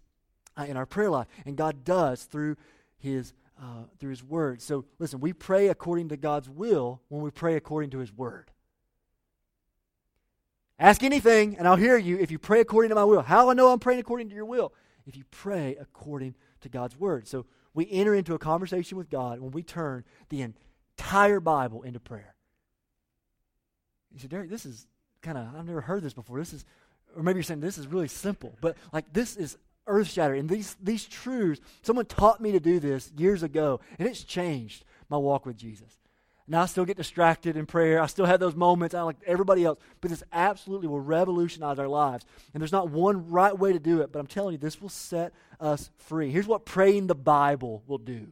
uh, 0.55 0.63
in 0.63 0.77
our 0.77 0.85
prayer 0.85 1.09
life. 1.09 1.27
And 1.45 1.57
God 1.57 1.83
does 1.83 2.23
through 2.23 2.55
His, 2.95 3.33
uh, 3.62 3.83
through 4.00 4.12
His 4.12 4.23
Word. 4.23 4.62
So 4.62 4.85
listen, 4.97 5.19
we 5.19 5.33
pray 5.33 5.67
according 5.67 6.07
to 6.07 6.15
God's 6.15 6.47
will 6.47 7.01
when 7.09 7.21
we 7.21 7.31
pray 7.31 7.57
according 7.57 7.89
to 7.89 7.97
His 7.97 8.13
Word. 8.13 8.50
Ask 10.79 11.03
anything, 11.03 11.57
and 11.57 11.67
I'll 11.67 11.75
hear 11.75 11.97
you 11.97 12.17
if 12.17 12.31
you 12.31 12.39
pray 12.39 12.62
according 12.62 12.89
to 12.89 12.95
my 12.95 13.03
will. 13.03 13.23
How 13.23 13.50
I 13.50 13.53
know 13.53 13.73
I'm 13.73 13.79
praying 13.79 14.00
according 14.00 14.29
to 14.29 14.35
your 14.35 14.45
will? 14.45 14.71
If 15.05 15.15
you 15.17 15.24
pray 15.31 15.75
according 15.79 16.36
to 16.62 16.69
God's 16.69 16.98
Word. 16.98 17.27
So 17.27 17.45
we 17.74 17.89
enter 17.91 18.13
into 18.13 18.33
a 18.33 18.39
conversation 18.39 18.98
with 18.98 19.10
God 19.10 19.39
when 19.39 19.51
we 19.51 19.63
turn 19.63 20.03
the 20.29 20.41
entire 20.41 21.39
Bible 21.39 21.83
into 21.83 22.00
prayer. 22.00 22.36
You 24.12 24.19
say, 24.19 24.27
Derick, 24.27 24.50
this 24.50 24.65
is 24.65 24.86
kind 25.22 25.38
of, 25.38 25.48
I've 25.55 25.65
never 25.65 25.81
heard 25.81 26.03
this 26.03 26.13
before. 26.13 26.38
This 26.38 26.53
is, 26.53 26.65
or 27.15 27.24
maybe 27.24 27.38
you're 27.38 27.43
saying 27.43 27.62
this 27.62 27.77
is 27.77 27.88
really 27.88 28.07
simple, 28.07 28.55
but 28.62 28.77
like 28.91 29.12
this 29.12 29.36
is 29.36 29.57
earth 29.88 30.07
shattering. 30.07 30.41
And 30.41 30.50
these, 30.50 30.75
these 30.81 31.05
truths, 31.05 31.62
someone 31.81 32.05
taught 32.05 32.39
me 32.39 32.51
to 32.51 32.60
do 32.60 32.79
this 32.79 33.12
years 33.17 33.43
ago, 33.43 33.79
and 33.98 34.07
it's 34.07 34.24
changed 34.24 34.86
my 35.10 35.17
walk 35.17 35.45
with 35.45 35.57
Jesus. 35.57 35.98
Now 36.47 36.63
I 36.63 36.65
still 36.65 36.85
get 36.85 36.97
distracted 36.97 37.55
in 37.55 37.65
prayer. 37.65 38.01
I 38.01 38.07
still 38.07 38.25
have 38.25 38.39
those 38.39 38.55
moments. 38.55 38.93
I 38.93 39.01
like 39.01 39.15
everybody 39.25 39.63
else. 39.63 39.79
But 40.01 40.12
this 40.12 40.23
absolutely 40.33 40.88
will 40.88 41.00
revolutionize 41.00 41.79
our 41.79 41.88
lives. 41.88 42.25
And 42.53 42.62
there's 42.62 42.71
not 42.71 42.89
one 42.89 43.29
right 43.29 43.57
way 43.57 43.71
to 43.71 43.79
do 43.79 44.01
it, 44.01 44.12
but 44.12 44.19
I'm 44.19 44.27
telling 44.27 44.53
you, 44.53 44.57
this 44.57 44.81
will 44.81 44.89
set 44.89 45.33
us 45.59 45.89
free. 45.97 46.31
Here's 46.31 46.47
what 46.47 46.65
praying 46.65 47.07
the 47.07 47.15
Bible 47.15 47.83
will 47.88 47.97
do. 47.97 48.27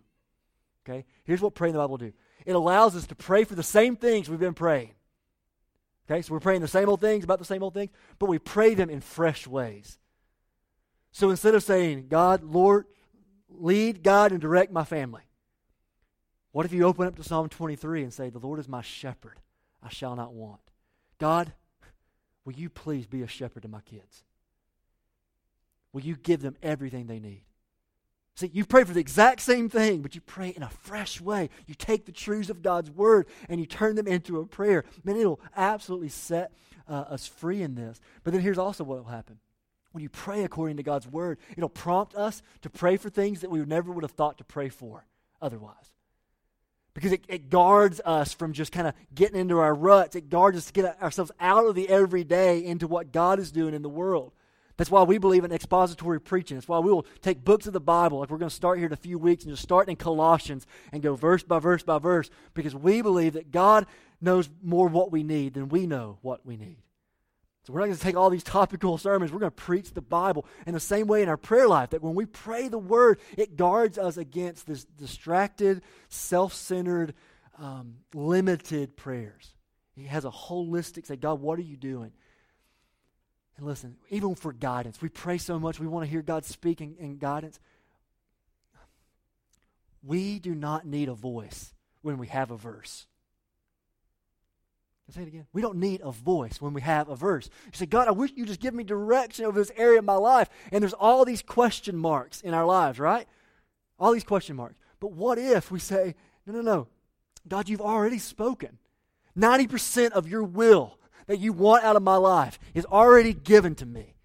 Okay? 0.86 1.06
Here's 1.24 1.42
what 1.42 1.56
praying 1.56 1.74
the 1.74 1.80
Bible 1.80 1.92
will 1.92 1.98
do. 1.98 2.14
It 2.46 2.56
allows 2.56 2.96
us 2.96 3.08
to 3.08 3.16
pray 3.16 3.44
for 3.44 3.56
the 3.56 3.64
same 3.64 3.96
things 3.96 4.30
we've 4.30 4.40
been 4.40 4.54
praying. 4.54 4.92
Okay, 6.10 6.22
so 6.22 6.34
we're 6.34 6.40
praying 6.40 6.62
the 6.62 6.68
same 6.68 6.90
old 6.90 7.00
things 7.00 7.24
about 7.24 7.40
the 7.40 7.46
same 7.46 7.64
old 7.64 7.74
things, 7.74 7.92
but 8.20 8.28
we 8.28 8.40
pray 8.40 8.74
them 8.74 8.90
in 8.90 9.00
fresh 9.00 9.48
ways. 9.48 9.98
So 11.12 11.30
instead 11.30 11.56
of 11.56 11.64
saying, 11.64 12.08
God, 12.10 12.44
Lord, 12.44 12.86
lead, 13.48 14.04
God, 14.04 14.32
and 14.32 14.42
direct 14.42 14.74
my 14.74 14.84
family, 14.84 15.22
what 16.52 16.66
if 16.66 16.74
you 16.74 16.84
open 16.84 17.08
up 17.08 17.16
to 17.16 17.24
Psalm 17.24 17.50
23 17.50 18.04
and 18.04 18.14
say, 18.14 18.30
The 18.30 18.40
Lord 18.40 18.60
is 18.60 18.68
my 18.68 18.82
shepherd, 18.82 19.40
I 19.82 19.90
shall 19.90 20.16
not 20.16 20.34
want? 20.34 20.62
God, 21.18 21.54
will 22.46 22.54
you 22.54 22.70
please 22.70 23.08
be 23.08 23.22
a 23.22 23.28
shepherd 23.28 23.64
to 23.64 23.70
my 23.70 23.82
kids? 23.82 24.24
Will 25.94 26.02
you 26.02 26.16
give 26.16 26.42
them 26.42 26.56
everything 26.62 27.08
they 27.08 27.20
need? 27.20 27.44
See, 28.36 28.50
you 28.54 28.66
pray 28.66 28.86
for 28.86 28.94
the 28.94 29.00
exact 29.00 29.42
same 29.42 29.70
thing, 29.70 30.02
but 30.02 30.16
you 30.16 30.22
pray 30.22 30.50
in 30.50 30.64
a 30.64 30.70
fresh 30.70 31.20
way. 31.20 31.50
You 31.68 31.76
take 31.76 32.06
the 32.06 32.12
truths 32.12 32.50
of 32.50 32.62
God's 32.62 32.90
word 32.90 33.28
and 33.50 33.60
you 33.60 33.66
turn 33.66 33.96
them 33.96 34.08
into 34.08 34.40
a 34.40 34.46
prayer. 34.46 34.86
Man, 35.04 35.18
it'll 35.18 35.42
absolutely 35.56 36.10
set 36.10 36.54
uh, 36.88 37.04
us 37.10 37.28
free 37.28 37.62
in 37.62 37.76
this. 37.76 38.00
But 38.24 38.34
then 38.34 38.42
here's 38.42 38.58
also 38.58 38.84
what 38.84 38.98
will 38.98 39.12
happen. 39.12 39.40
When 39.92 40.02
you 40.02 40.10
pray 40.10 40.44
according 40.44 40.78
to 40.78 40.84
God's 40.84 41.08
word, 41.08 41.40
it'll 41.58 41.70
prompt 41.70 42.16
us 42.16 42.42
to 42.62 42.70
pray 42.70 42.96
for 42.96 43.10
things 43.10 43.42
that 43.42 43.52
we 43.52 43.60
never 43.66 43.92
would 43.92 44.04
have 44.04 44.12
thought 44.12 44.38
to 44.38 44.46
pray 44.46 44.70
for 44.70 45.06
otherwise. 45.42 45.92
Because 46.94 47.14
it, 47.14 47.24
it 47.30 47.50
guards 47.50 48.02
us 48.04 48.34
from 48.34 48.52
just 48.52 48.72
kind 48.72 48.88
of 48.88 48.94
getting 49.16 49.40
into 49.40 49.60
our 49.60 49.74
ruts. 49.74 50.16
It 50.16 50.30
guards 50.30 50.58
us 50.58 50.66
to 50.66 50.74
get 50.74 51.02
ourselves 51.02 51.32
out 51.40 51.66
of 51.66 51.76
the 51.76 51.88
everyday 51.88 52.64
into 52.64 52.88
what 52.88 53.14
God 53.14 53.40
is 53.40 53.52
doing 53.52 53.74
in 53.74 53.82
the 53.82 53.90
world. 53.90 54.34
That's 54.78 54.90
why 54.90 55.04
we 55.04 55.18
believe 55.18 55.44
in 55.44 55.52
expository 55.52 56.20
preaching. 56.20 56.58
That's 56.58 56.68
why 56.68 56.80
we 56.80 56.92
will 56.92 57.06
take 57.22 57.44
books 57.44 57.68
of 57.68 57.74
the 57.74 57.80
Bible, 57.80 58.20
like 58.20 58.30
we're 58.30 58.38
going 58.38 58.50
to 58.50 58.56
start 58.56 58.80
here 58.80 58.88
in 58.88 58.94
a 58.94 58.98
few 58.98 59.20
weeks, 59.20 59.44
and 59.44 59.54
just 59.54 59.62
start 59.64 59.90
in 59.90 59.96
Colossians 59.96 60.66
and 60.92 61.04
go 61.04 61.16
verse 61.16 61.44
by 61.44 61.60
verse 61.60 61.84
by 61.84 62.00
verse, 62.00 62.30
because 62.54 62.74
we 62.74 63.02
believe 63.02 63.34
that 63.34 63.52
God 63.52 63.86
knows 64.20 64.50
more 64.64 64.88
what 64.88 65.12
we 65.12 65.24
need 65.24 65.54
than 65.54 65.70
we 65.70 65.86
know 65.86 66.18
what 66.22 66.46
we 66.46 66.58
need. 66.58 66.78
So 67.64 67.74
we're 67.74 67.82
not 67.82 67.88
going 67.88 67.98
to 67.98 68.04
take 68.04 68.18
all 68.18 68.32
these 68.32 68.44
topical 68.44 68.98
sermons. 68.98 69.32
We're 69.32 69.40
going 69.40 69.52
to 69.52 69.56
preach 69.56 69.94
the 69.94 70.02
Bible 70.02 70.46
in 70.66 70.74
the 70.74 70.80
same 70.80 71.06
way 71.06 71.22
in 71.22 71.30
our 71.30 71.38
prayer 71.38 71.68
life 71.68 71.92
that 71.92 72.02
when 72.02 72.16
we 72.16 72.26
pray 72.26 72.68
the 72.68 72.80
Word, 72.80 73.20
it 73.38 73.56
guards 73.56 74.00
us 74.00 74.18
against 74.18 74.66
this 74.66 74.84
distracted, 74.84 75.84
self 76.10 76.54
centered, 76.54 77.14
um, 77.60 77.98
limited 78.16 78.98
prayers. 78.98 79.54
He 79.94 80.06
has 80.06 80.26
a 80.26 80.32
holistic 80.32 81.06
say, 81.06 81.18
God, 81.18 81.40
what 81.40 81.60
are 81.60 81.64
you 81.64 81.78
doing? 81.78 82.12
And 83.58 83.68
listen, 83.68 83.98
even 84.10 84.34
for 84.34 84.54
guidance, 84.54 85.00
we 85.00 85.10
pray 85.10 85.38
so 85.38 85.60
much, 85.60 85.80
we 85.80 85.86
want 85.86 86.06
to 86.06 86.10
hear 86.10 86.24
God 86.24 86.46
speak 86.46 86.82
in 86.82 87.18
guidance. 87.18 87.60
We 90.02 90.40
do 90.40 90.56
not 90.56 90.88
need 90.88 91.10
a 91.10 91.14
voice 91.14 91.76
when 92.02 92.18
we 92.18 92.26
have 92.28 92.50
a 92.50 92.58
verse. 92.58 93.06
I'll 95.12 95.16
say 95.16 95.24
it 95.24 95.28
again. 95.28 95.48
We 95.52 95.62
don't 95.62 95.76
need 95.76 96.00
a 96.06 96.12
voice 96.12 96.62
when 96.62 96.74
we 96.74 96.80
have 96.82 97.10
a 97.10 97.18
verse. 97.18 97.50
You 97.66 97.72
say, 97.74 97.86
God, 97.86 98.08
I 98.08 98.12
wish 98.12 98.32
you 98.34 98.46
just 98.46 98.62
give 98.62 98.74
me 98.74 98.86
direction 98.86 99.44
over 99.44 99.60
this 99.60 99.72
area 99.76 100.00
of 100.00 100.06
my 100.06 100.16
life. 100.16 100.50
And 100.72 100.82
there's 100.82 100.94
all 100.94 101.26
these 101.26 101.42
question 101.42 101.98
marks 101.98 102.40
in 102.40 102.54
our 102.54 102.66
lives, 102.66 102.98
right? 102.98 103.28
All 104.00 104.14
these 104.14 104.24
question 104.24 104.56
marks. 104.56 104.76
But 105.02 105.12
what 105.12 105.38
if 105.38 105.70
we 105.70 105.80
say, 105.80 106.16
no, 106.46 106.54
no, 106.54 106.62
no. 106.62 106.88
God, 107.46 107.68
you've 107.68 107.82
already 107.82 108.20
spoken. 108.20 108.78
90% 109.38 110.12
of 110.12 110.30
your 110.30 110.44
will 110.44 110.98
that 111.28 111.40
you 111.40 111.52
want 111.52 111.84
out 111.84 111.98
of 111.98 112.04
my 112.04 112.16
life 112.16 112.58
is 112.74 112.86
already 112.86 113.34
given 113.34 113.76
to 113.76 113.86
me. 113.86 114.16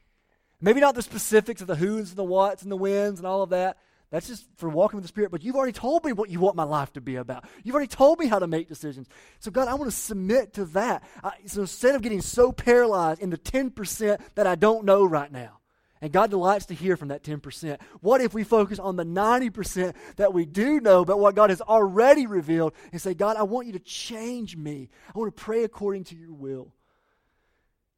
Maybe 0.60 0.80
not 0.80 0.94
the 0.94 1.02
specifics 1.02 1.60
of 1.60 1.66
the 1.66 1.76
who's 1.76 2.10
and 2.10 2.18
the 2.18 2.22
what's 2.22 2.62
and 2.62 2.70
the 2.70 2.76
whens 2.76 3.18
and 3.18 3.26
all 3.26 3.42
of 3.42 3.50
that. 3.50 3.76
That's 4.10 4.28
just 4.28 4.46
for 4.56 4.68
walking 4.68 4.96
with 4.96 5.04
the 5.04 5.08
Spirit. 5.08 5.30
But 5.30 5.42
you've 5.42 5.56
already 5.56 5.72
told 5.72 6.04
me 6.04 6.12
what 6.12 6.30
you 6.30 6.38
want 6.38 6.56
my 6.56 6.64
life 6.64 6.92
to 6.92 7.00
be 7.00 7.16
about. 7.16 7.44
You've 7.64 7.74
already 7.74 7.88
told 7.88 8.18
me 8.18 8.26
how 8.26 8.38
to 8.38 8.46
make 8.46 8.68
decisions. 8.68 9.08
So, 9.40 9.50
God, 9.50 9.68
I 9.68 9.74
want 9.74 9.90
to 9.90 9.96
submit 9.96 10.54
to 10.54 10.64
that. 10.66 11.02
I, 11.24 11.32
so 11.46 11.62
instead 11.62 11.94
of 11.94 12.02
getting 12.02 12.20
so 12.20 12.52
paralyzed 12.52 13.20
in 13.20 13.30
the 13.30 13.38
10% 13.38 14.20
that 14.36 14.46
I 14.46 14.54
don't 14.54 14.84
know 14.84 15.04
right 15.04 15.30
now, 15.30 15.58
and 16.00 16.12
God 16.12 16.30
delights 16.30 16.66
to 16.66 16.74
hear 16.74 16.96
from 16.96 17.08
that 17.08 17.22
10%. 17.22 17.80
What 18.00 18.20
if 18.20 18.34
we 18.34 18.44
focus 18.44 18.78
on 18.78 18.96
the 18.96 19.04
90% 19.04 19.94
that 20.16 20.32
we 20.32 20.44
do 20.44 20.80
know 20.80 21.00
about 21.00 21.18
what 21.18 21.34
God 21.34 21.50
has 21.50 21.60
already 21.60 22.26
revealed 22.26 22.74
and 22.92 23.00
say, 23.00 23.14
God, 23.14 23.36
I 23.36 23.44
want 23.44 23.66
you 23.66 23.72
to 23.72 23.78
change 23.78 24.56
me. 24.56 24.90
I 25.14 25.18
want 25.18 25.34
to 25.34 25.42
pray 25.42 25.64
according 25.64 26.04
to 26.04 26.16
your 26.16 26.32
will. 26.32 26.72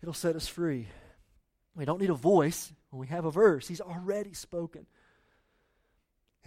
It'll 0.01 0.15
set 0.15 0.37
us 0.37 0.47
free. 0.47 0.89
We 1.75 1.85
don't 1.85 2.01
need 2.01 2.11
a 2.11 2.15
voice 2.15 2.73
when 2.91 3.01
we 3.01 3.09
have 3.09 3.25
a 3.25 3.31
verse. 3.31 3.67
He's 3.67 3.81
already 3.81 4.33
spoken. 4.33 4.87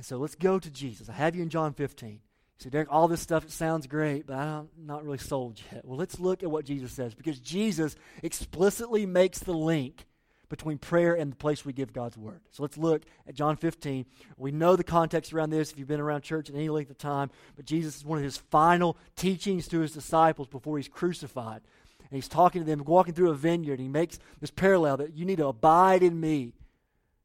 And 0.02 0.06
so 0.08 0.18
let's 0.18 0.34
go 0.34 0.58
to 0.58 0.72
Jesus. 0.72 1.10
I 1.10 1.14
have 1.14 1.36
you 1.36 1.44
in 1.44 1.50
John 1.50 1.74
15. 1.76 2.10
You 2.10 2.20
say, 2.58 2.72
Derick, 2.72 2.88
all 2.90 3.08
this 3.08 3.22
stuff 3.22 3.48
sounds 3.52 3.86
great, 3.86 4.26
but 4.26 4.36
I'm 4.36 4.68
not 4.76 5.04
really 5.04 5.20
sold 5.20 5.62
yet. 5.72 5.86
Well, 5.86 5.96
let's 5.96 6.20
look 6.20 6.42
at 6.42 6.50
what 6.50 6.66
Jesus 6.66 6.92
says 6.92 7.14
because 7.14 7.40
Jesus 7.40 7.96
explicitly 8.24 9.06
makes 9.06 9.38
the 9.38 9.54
link 9.54 10.08
between 10.50 10.80
prayer 10.80 11.14
and 11.14 11.32
the 11.32 11.36
place 11.36 11.64
we 11.64 11.72
give 11.72 11.94
God's 11.94 12.18
word. 12.18 12.42
So 12.50 12.64
let's 12.64 12.80
look 12.80 13.04
at 13.28 13.36
John 13.36 13.58
15. 13.58 14.08
We 14.38 14.52
know 14.52 14.76
the 14.76 14.84
context 14.84 15.34
around 15.34 15.52
this 15.52 15.72
if 15.72 15.78
you've 15.78 15.88
been 15.88 16.00
around 16.00 16.24
church 16.24 16.50
in 16.50 16.56
any 16.56 16.70
length 16.70 16.90
of 16.90 16.98
time, 16.98 17.30
but 17.56 17.66
Jesus 17.66 17.98
is 17.98 18.04
one 18.04 18.18
of 18.18 18.24
his 18.24 18.38
final 18.38 18.98
teachings 19.16 19.68
to 19.68 19.82
his 19.82 19.92
disciples 19.92 20.48
before 20.48 20.78
he's 20.78 20.88
crucified 20.88 21.62
and 22.00 22.10
he's 22.10 22.28
talking 22.28 22.64
to 22.64 22.66
them, 22.66 22.84
walking 22.86 23.14
through 23.14 23.30
a 23.30 23.36
vineyard. 23.36 23.74
And 23.74 23.82
he 23.82 23.88
makes 23.88 24.18
this 24.40 24.50
parallel 24.50 24.98
that 24.98 25.14
you 25.14 25.26
need 25.26 25.38
to 25.38 25.46
abide 25.46 26.02
in 26.02 26.20
me 26.20 26.54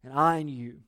and 0.05 0.13
I 0.13 0.37
in 0.37 0.49
you. 0.49 0.81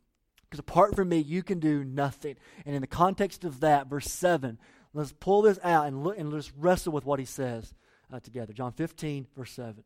Because 0.49 0.61
apart 0.61 0.97
from 0.97 1.09
me, 1.09 1.19
you 1.19 1.43
can 1.43 1.61
do 1.61 1.85
nothing. 1.85 2.37
And 2.65 2.75
in 2.75 2.81
the 2.81 2.87
context 2.87 3.45
of 3.45 3.61
that, 3.61 3.89
verse 3.89 4.11
7, 4.11 4.59
let's 4.95 5.13
pull 5.13 5.43
this 5.43 5.59
out 5.63 5.87
and, 5.87 6.03
look, 6.03 6.19
and 6.19 6.33
let's 6.33 6.53
wrestle 6.55 6.93
with 6.93 7.05
what 7.05 7.19
he 7.19 7.25
says 7.25 7.75
uh, 8.13 8.21
together. 8.21 8.53
John 8.53 8.73
15, 8.73 9.27
verse 9.37 9.53
7. 9.53 9.85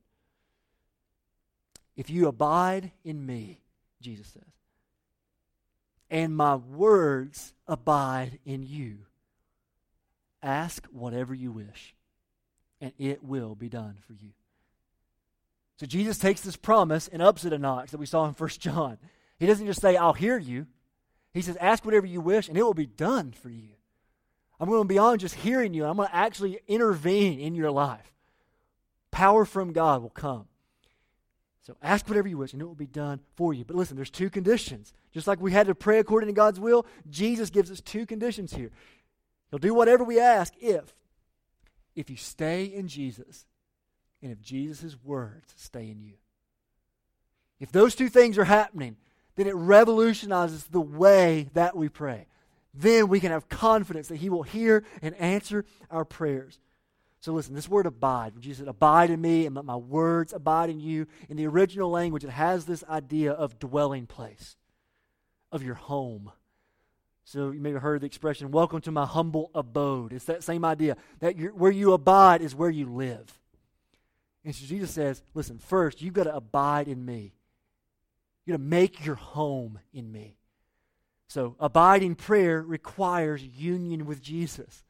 If 1.97 2.11
you 2.11 2.29
abide 2.29 2.93
in 3.05 3.27
me, 3.27 3.61
Jesus 4.01 4.29
says, 4.29 4.43
and 6.11 6.37
my 6.37 6.57
words 6.57 7.55
abide 7.67 8.39
in 8.45 8.63
you, 8.63 8.99
ask 10.43 10.87
whatever 10.93 11.35
you 11.35 11.51
wish 11.51 11.95
and 12.83 12.93
it 12.99 13.23
will 13.23 13.55
be 13.55 13.69
done 13.69 13.97
for 14.07 14.13
you. 14.13 14.31
So 15.79 15.87
Jesus 15.87 16.19
takes 16.19 16.43
this 16.43 16.57
promise 16.57 17.09
and 17.09 17.23
ups 17.23 17.45
it 17.45 17.53
a 17.53 17.59
notch 17.59 17.93
that 17.93 17.99
we 17.99 18.07
saw 18.07 18.27
in 18.27 18.35
1 18.35 18.51
John. 18.59 18.99
He 19.43 19.49
doesn't 19.49 19.67
just 19.67 19.81
say, 19.81 19.97
I'll 19.97 20.13
hear 20.13 20.39
you. 20.39 20.69
He 21.35 21.43
says, 21.43 21.57
ask 21.57 21.85
whatever 21.85 22.07
you 22.07 22.21
wish, 22.21 22.49
and 22.49 22.57
it 22.57 22.63
will 22.63 22.75
be 22.75 22.87
done 22.87 23.33
for 23.33 23.49
you. 23.51 23.71
I'm 24.61 24.69
going 24.69 24.87
beyond 24.87 25.19
just 25.19 25.35
hearing 25.35 25.75
you, 25.75 25.85
I'm 25.85 25.97
going 25.97 26.07
to 26.07 26.15
actually 26.15 26.61
intervene 26.69 27.41
in 27.41 27.57
your 27.57 27.73
life. 27.73 28.13
Power 29.11 29.45
from 29.45 29.73
God 29.73 30.01
will 30.01 30.11
come. 30.11 30.45
So 31.63 31.77
ask 31.83 32.09
whatever 32.09 32.29
you 32.29 32.39
wish, 32.39 32.53
and 32.53 32.63
it 32.63 32.67
will 32.67 32.77
be 32.77 32.87
done 32.87 33.19
for 33.35 33.53
you. 33.53 33.65
But 33.65 33.75
listen, 33.75 33.97
there's 33.97 34.11
two 34.11 34.31
conditions. 34.31 34.95
Just 35.11 35.27
like 35.27 35.41
we 35.41 35.51
had 35.51 35.67
to 35.67 35.75
pray 35.75 35.99
according 35.99 36.29
to 36.29 36.35
God's 36.35 36.61
will, 36.61 36.87
Jesus 37.11 37.51
gives 37.51 37.69
us 37.73 37.81
two 37.81 38.07
conditions 38.07 38.55
here. 38.55 38.71
He'll 39.51 39.59
do 39.59 39.75
whatever 39.75 40.05
we 40.05 40.21
ask 40.21 40.55
if 40.61 40.95
if 41.97 42.09
you 42.09 42.17
stay 42.17 42.67
in 42.67 42.87
Jesus 42.87 43.45
and 44.23 44.31
if 44.31 44.41
Jesus' 44.41 44.97
words 45.03 45.53
stay 45.57 45.91
in 45.91 46.01
you. 46.01 46.15
If 47.59 47.73
those 47.73 47.97
two 47.97 48.09
things 48.09 48.39
are 48.39 48.45
happening, 48.45 48.99
then 49.37 49.47
it 49.47 49.55
revolutionizes 49.55 50.65
the 50.65 50.81
way 50.81 51.49
that 51.55 51.77
we 51.77 51.89
pray. 51.89 52.27
Then 52.75 53.09
we 53.09 53.21
can 53.21 53.31
have 53.31 53.49
confidence 53.49 54.09
that 54.09 54.17
He 54.17 54.31
will 54.31 54.43
hear 54.43 54.85
and 55.03 55.15
answer 55.17 55.65
our 55.91 56.05
prayers. 56.05 56.59
So 57.21 57.33
listen, 57.33 57.55
this 57.55 57.69
word 57.69 57.87
abide, 57.87 58.33
when 58.33 58.43
Jesus 58.43 58.59
said, 58.59 58.69
abide 58.69 59.11
in 59.11 59.21
me 59.21 59.47
and 59.47 59.55
let 59.55 59.65
my 59.65 59.77
words 59.77 60.33
abide 60.33 60.71
in 60.71 60.81
you, 60.81 61.07
in 61.29 61.37
the 61.37 61.47
original 61.47 61.91
language, 61.91 62.25
it 62.25 62.31
has 62.31 62.65
this 62.65 62.83
idea 62.89 63.33
of 63.33 63.59
dwelling 63.59 64.07
place, 64.07 64.57
of 65.53 65.63
your 65.63 65.77
home. 65.77 66.33
So 67.25 67.53
you 67.53 67.61
may 67.61 67.71
have 67.71 67.83
heard 67.83 68.01
the 68.01 68.07
expression, 68.07 68.51
welcome 68.51 68.81
to 68.81 68.91
my 68.91 69.07
humble 69.07 69.53
abode. 69.55 70.13
It's 70.13 70.25
that 70.25 70.43
same 70.43 70.65
idea, 70.65 70.97
that 71.21 71.37
where 71.55 71.71
you 71.71 71.93
abide 71.93 72.43
is 72.43 72.57
where 72.57 72.71
you 72.71 72.87
live. 72.87 73.39
And 74.45 74.53
so 74.53 74.67
Jesus 74.67 74.91
says, 74.91 75.23
listen, 75.33 75.59
first, 75.59 76.03
you've 76.03 76.15
got 76.15 76.25
to 76.25 76.35
abide 76.35 76.89
in 76.89 77.05
me. 77.05 77.35
You've 78.45 78.55
got 78.55 78.63
to 78.63 78.69
make 78.69 79.05
your 79.05 79.15
home 79.15 79.79
in 79.93 80.11
me. 80.11 80.37
So 81.29 81.57
abiding 81.59 82.17
prayer 82.17 82.61
requires 82.61 83.43
union 83.43 84.05
with 84.05 84.21
Jesus. 84.21 84.85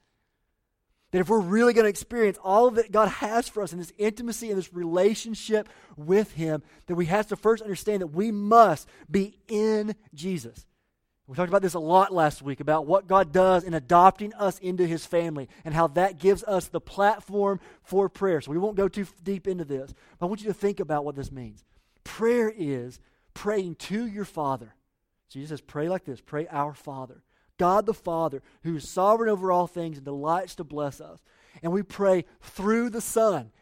That 1.13 1.21
if 1.21 1.29
we're 1.29 1.41
really 1.41 1.75
going 1.75 1.85
to 1.85 1.91
experience 1.91 2.39
all 2.43 2.71
that 2.73 2.91
God 2.91 3.09
has 3.09 3.49
for 3.49 3.63
us 3.63 3.73
in 3.73 3.79
this 3.79 3.93
intimacy 3.99 4.49
and 4.49 4.59
this 4.59 4.73
relationship 4.73 5.69
with 5.97 6.33
Him, 6.33 6.63
that 6.87 6.95
we 6.95 7.07
have 7.07 7.27
to 7.29 7.37
first 7.37 7.63
understand 7.63 8.01
that 8.01 8.09
we 8.09 8.33
must 8.33 8.89
be 9.11 9.39
in 9.47 9.95
Jesus. 10.15 10.67
We 11.27 11.37
talked 11.37 11.51
about 11.51 11.63
this 11.63 11.75
a 11.75 11.79
lot 11.79 12.13
last 12.13 12.43
week 12.43 12.61
about 12.61 12.87
what 12.87 13.07
God 13.07 13.31
does 13.31 13.63
in 13.63 13.75
adopting 13.75 14.35
us 14.35 14.59
into 14.59 14.87
His 14.87 15.07
family 15.07 15.49
and 15.65 15.75
how 15.75 15.87
that 15.89 16.19
gives 16.19 16.43
us 16.45 16.69
the 16.69 16.81
platform 16.81 17.61
for 17.85 18.09
prayer. 18.09 18.41
So 18.41 18.51
we 18.51 18.59
won't 18.59 18.77
go 18.77 18.89
too 18.89 19.07
deep 19.23 19.47
into 19.47 19.65
this, 19.65 19.95
but 20.19 20.27
I 20.27 20.29
want 20.29 20.41
you 20.41 20.49
to 20.49 20.55
think 20.55 20.81
about 20.81 21.05
what 21.05 21.15
this 21.15 21.31
means. 21.31 21.63
Prayer 22.05 22.53
is 22.55 22.99
praying 23.35 23.77
to 23.77 24.07
your 24.07 24.25
Father. 24.25 24.75
Jesus 25.29 25.51
says, 25.51 25.61
pray 25.61 25.89
like 25.89 26.05
this 26.05 26.21
pray, 26.21 26.47
Our 26.49 26.75
Father. 26.75 27.23
God 27.59 27.87
the 27.87 27.95
Father, 27.95 28.43
who 28.65 28.77
is 28.77 28.89
sovereign 28.89 29.31
over 29.31 29.53
all 29.53 29.67
things 29.67 29.97
and 29.97 30.05
delights 30.05 30.57
to 30.57 30.65
bless 30.65 31.01
us. 31.01 31.21
And 31.63 31.73
we 31.73 31.83
pray 31.83 32.25
through 32.41 32.91
the 32.91 33.01
Son. 33.01 33.53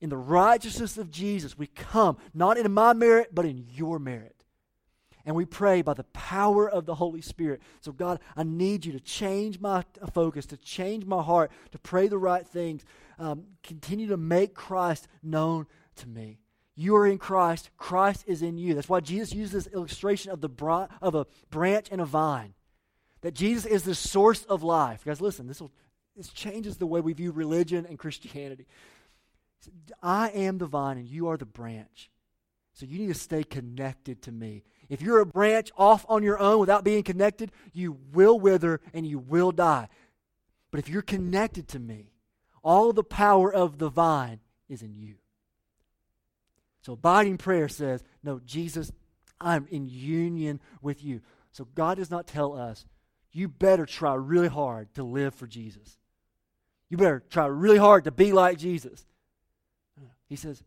In 0.00 0.08
the 0.08 0.16
righteousness 0.16 0.96
of 0.96 1.10
Jesus, 1.10 1.58
we 1.58 1.66
come, 1.66 2.16
not 2.32 2.56
in 2.56 2.72
my 2.72 2.94
merit, 2.94 3.34
but 3.34 3.44
in 3.44 3.66
your 3.70 3.98
merit. 3.98 4.40
And 5.26 5.36
we 5.36 5.44
pray 5.44 5.82
by 5.82 5.92
the 5.92 6.04
power 6.04 6.68
of 6.68 6.86
the 6.86 6.94
Holy 6.94 7.20
Spirit. 7.20 7.60
So, 7.82 7.92
God, 7.92 8.20
I 8.34 8.42
need 8.42 8.86
you 8.86 8.92
to 8.92 9.00
change 9.00 9.60
my 9.60 9.84
focus, 10.14 10.46
to 10.46 10.56
change 10.56 11.04
my 11.04 11.22
heart, 11.22 11.52
to 11.72 11.78
pray 11.78 12.08
the 12.08 12.18
right 12.18 12.46
things. 12.46 12.84
Um, 13.18 13.44
continue 13.62 14.08
to 14.08 14.16
make 14.16 14.54
Christ 14.54 15.06
known 15.22 15.66
to 15.96 16.08
me. 16.08 16.38
You 16.80 16.96
are 16.96 17.06
in 17.06 17.18
Christ, 17.18 17.68
Christ 17.76 18.24
is 18.26 18.40
in 18.40 18.56
you. 18.56 18.72
That's 18.72 18.88
why 18.88 19.00
Jesus 19.00 19.34
used 19.34 19.52
this 19.52 19.66
illustration 19.66 20.32
of, 20.32 20.40
the 20.40 20.48
bra- 20.48 20.88
of 21.02 21.14
a 21.14 21.26
branch 21.50 21.88
and 21.92 22.00
a 22.00 22.06
vine 22.06 22.54
that 23.20 23.34
Jesus 23.34 23.66
is 23.66 23.82
the 23.82 23.94
source 23.94 24.44
of 24.44 24.62
life. 24.62 25.04
Guys, 25.04 25.20
listen, 25.20 25.46
this, 25.46 25.60
will, 25.60 25.70
this 26.16 26.30
changes 26.30 26.78
the 26.78 26.86
way 26.86 27.02
we 27.02 27.12
view 27.12 27.32
religion 27.32 27.84
and 27.86 27.98
Christianity. 27.98 28.64
I 30.02 30.30
am 30.30 30.56
the 30.56 30.64
vine 30.64 30.96
and 30.96 31.06
you 31.06 31.28
are 31.28 31.36
the 31.36 31.44
branch. 31.44 32.10
So 32.72 32.86
you 32.86 32.98
need 32.98 33.08
to 33.08 33.14
stay 33.14 33.44
connected 33.44 34.22
to 34.22 34.32
me. 34.32 34.62
If 34.88 35.02
you're 35.02 35.20
a 35.20 35.26
branch 35.26 35.70
off 35.76 36.06
on 36.08 36.22
your 36.22 36.38
own 36.38 36.60
without 36.60 36.82
being 36.82 37.02
connected, 37.02 37.52
you 37.74 37.98
will 38.14 38.40
wither 38.40 38.80
and 38.94 39.06
you 39.06 39.18
will 39.18 39.52
die. 39.52 39.90
But 40.70 40.80
if 40.80 40.88
you're 40.88 41.02
connected 41.02 41.68
to 41.68 41.78
me, 41.78 42.14
all 42.62 42.94
the 42.94 43.04
power 43.04 43.52
of 43.52 43.76
the 43.76 43.90
vine 43.90 44.40
is 44.66 44.80
in 44.80 44.94
you. 44.94 45.16
So 46.82 46.94
abiding 46.94 47.38
prayer 47.38 47.68
says, 47.68 48.02
No, 48.22 48.40
Jesus, 48.44 48.90
I'm 49.40 49.66
in 49.70 49.86
union 49.88 50.60
with 50.82 51.02
you. 51.02 51.20
So 51.52 51.66
God 51.74 51.96
does 51.98 52.10
not 52.10 52.26
tell 52.26 52.56
us 52.56 52.84
you 53.32 53.48
better 53.48 53.86
try 53.86 54.14
really 54.14 54.48
hard 54.48 54.92
to 54.94 55.04
live 55.04 55.34
for 55.34 55.46
Jesus. 55.46 55.98
You 56.88 56.96
better 56.96 57.22
try 57.30 57.46
really 57.46 57.78
hard 57.78 58.04
to 58.04 58.10
be 58.10 58.32
like 58.32 58.58
Jesus. 58.58 59.06
He 60.28 60.36
says, 60.36 60.62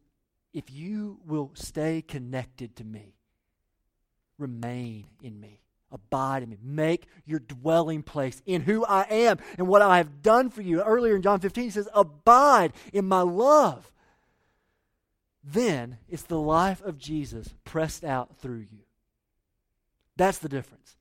if 0.53 0.71
you 0.71 1.19
will 1.25 1.51
stay 1.55 2.01
connected 2.01 2.75
to 2.77 2.83
me, 2.83 3.15
remain 4.37 5.05
in 5.21 5.39
me, 5.39 5.61
abide 5.91 6.43
in 6.43 6.49
me, 6.49 6.57
make 6.61 7.07
your 7.25 7.39
dwelling 7.39 8.03
place 8.03 8.41
in 8.45 8.61
who 8.61 8.85
I 8.85 9.03
am 9.09 9.39
and 9.57 9.67
what 9.67 9.81
I 9.81 9.97
have 9.97 10.21
done 10.21 10.49
for 10.49 10.61
you. 10.61 10.81
Earlier 10.81 11.15
in 11.15 11.21
John 11.21 11.39
15, 11.39 11.63
he 11.63 11.69
says, 11.69 11.89
abide 11.93 12.73
in 12.93 13.05
my 13.05 13.21
love. 13.21 13.91
Then 15.43 15.97
it's 16.07 16.23
the 16.23 16.39
life 16.39 16.81
of 16.81 16.97
Jesus 16.97 17.53
pressed 17.65 18.03
out 18.03 18.37
through 18.37 18.65
you. 18.71 18.85
That's 20.15 20.37
the 20.37 20.49
difference. 20.49 20.95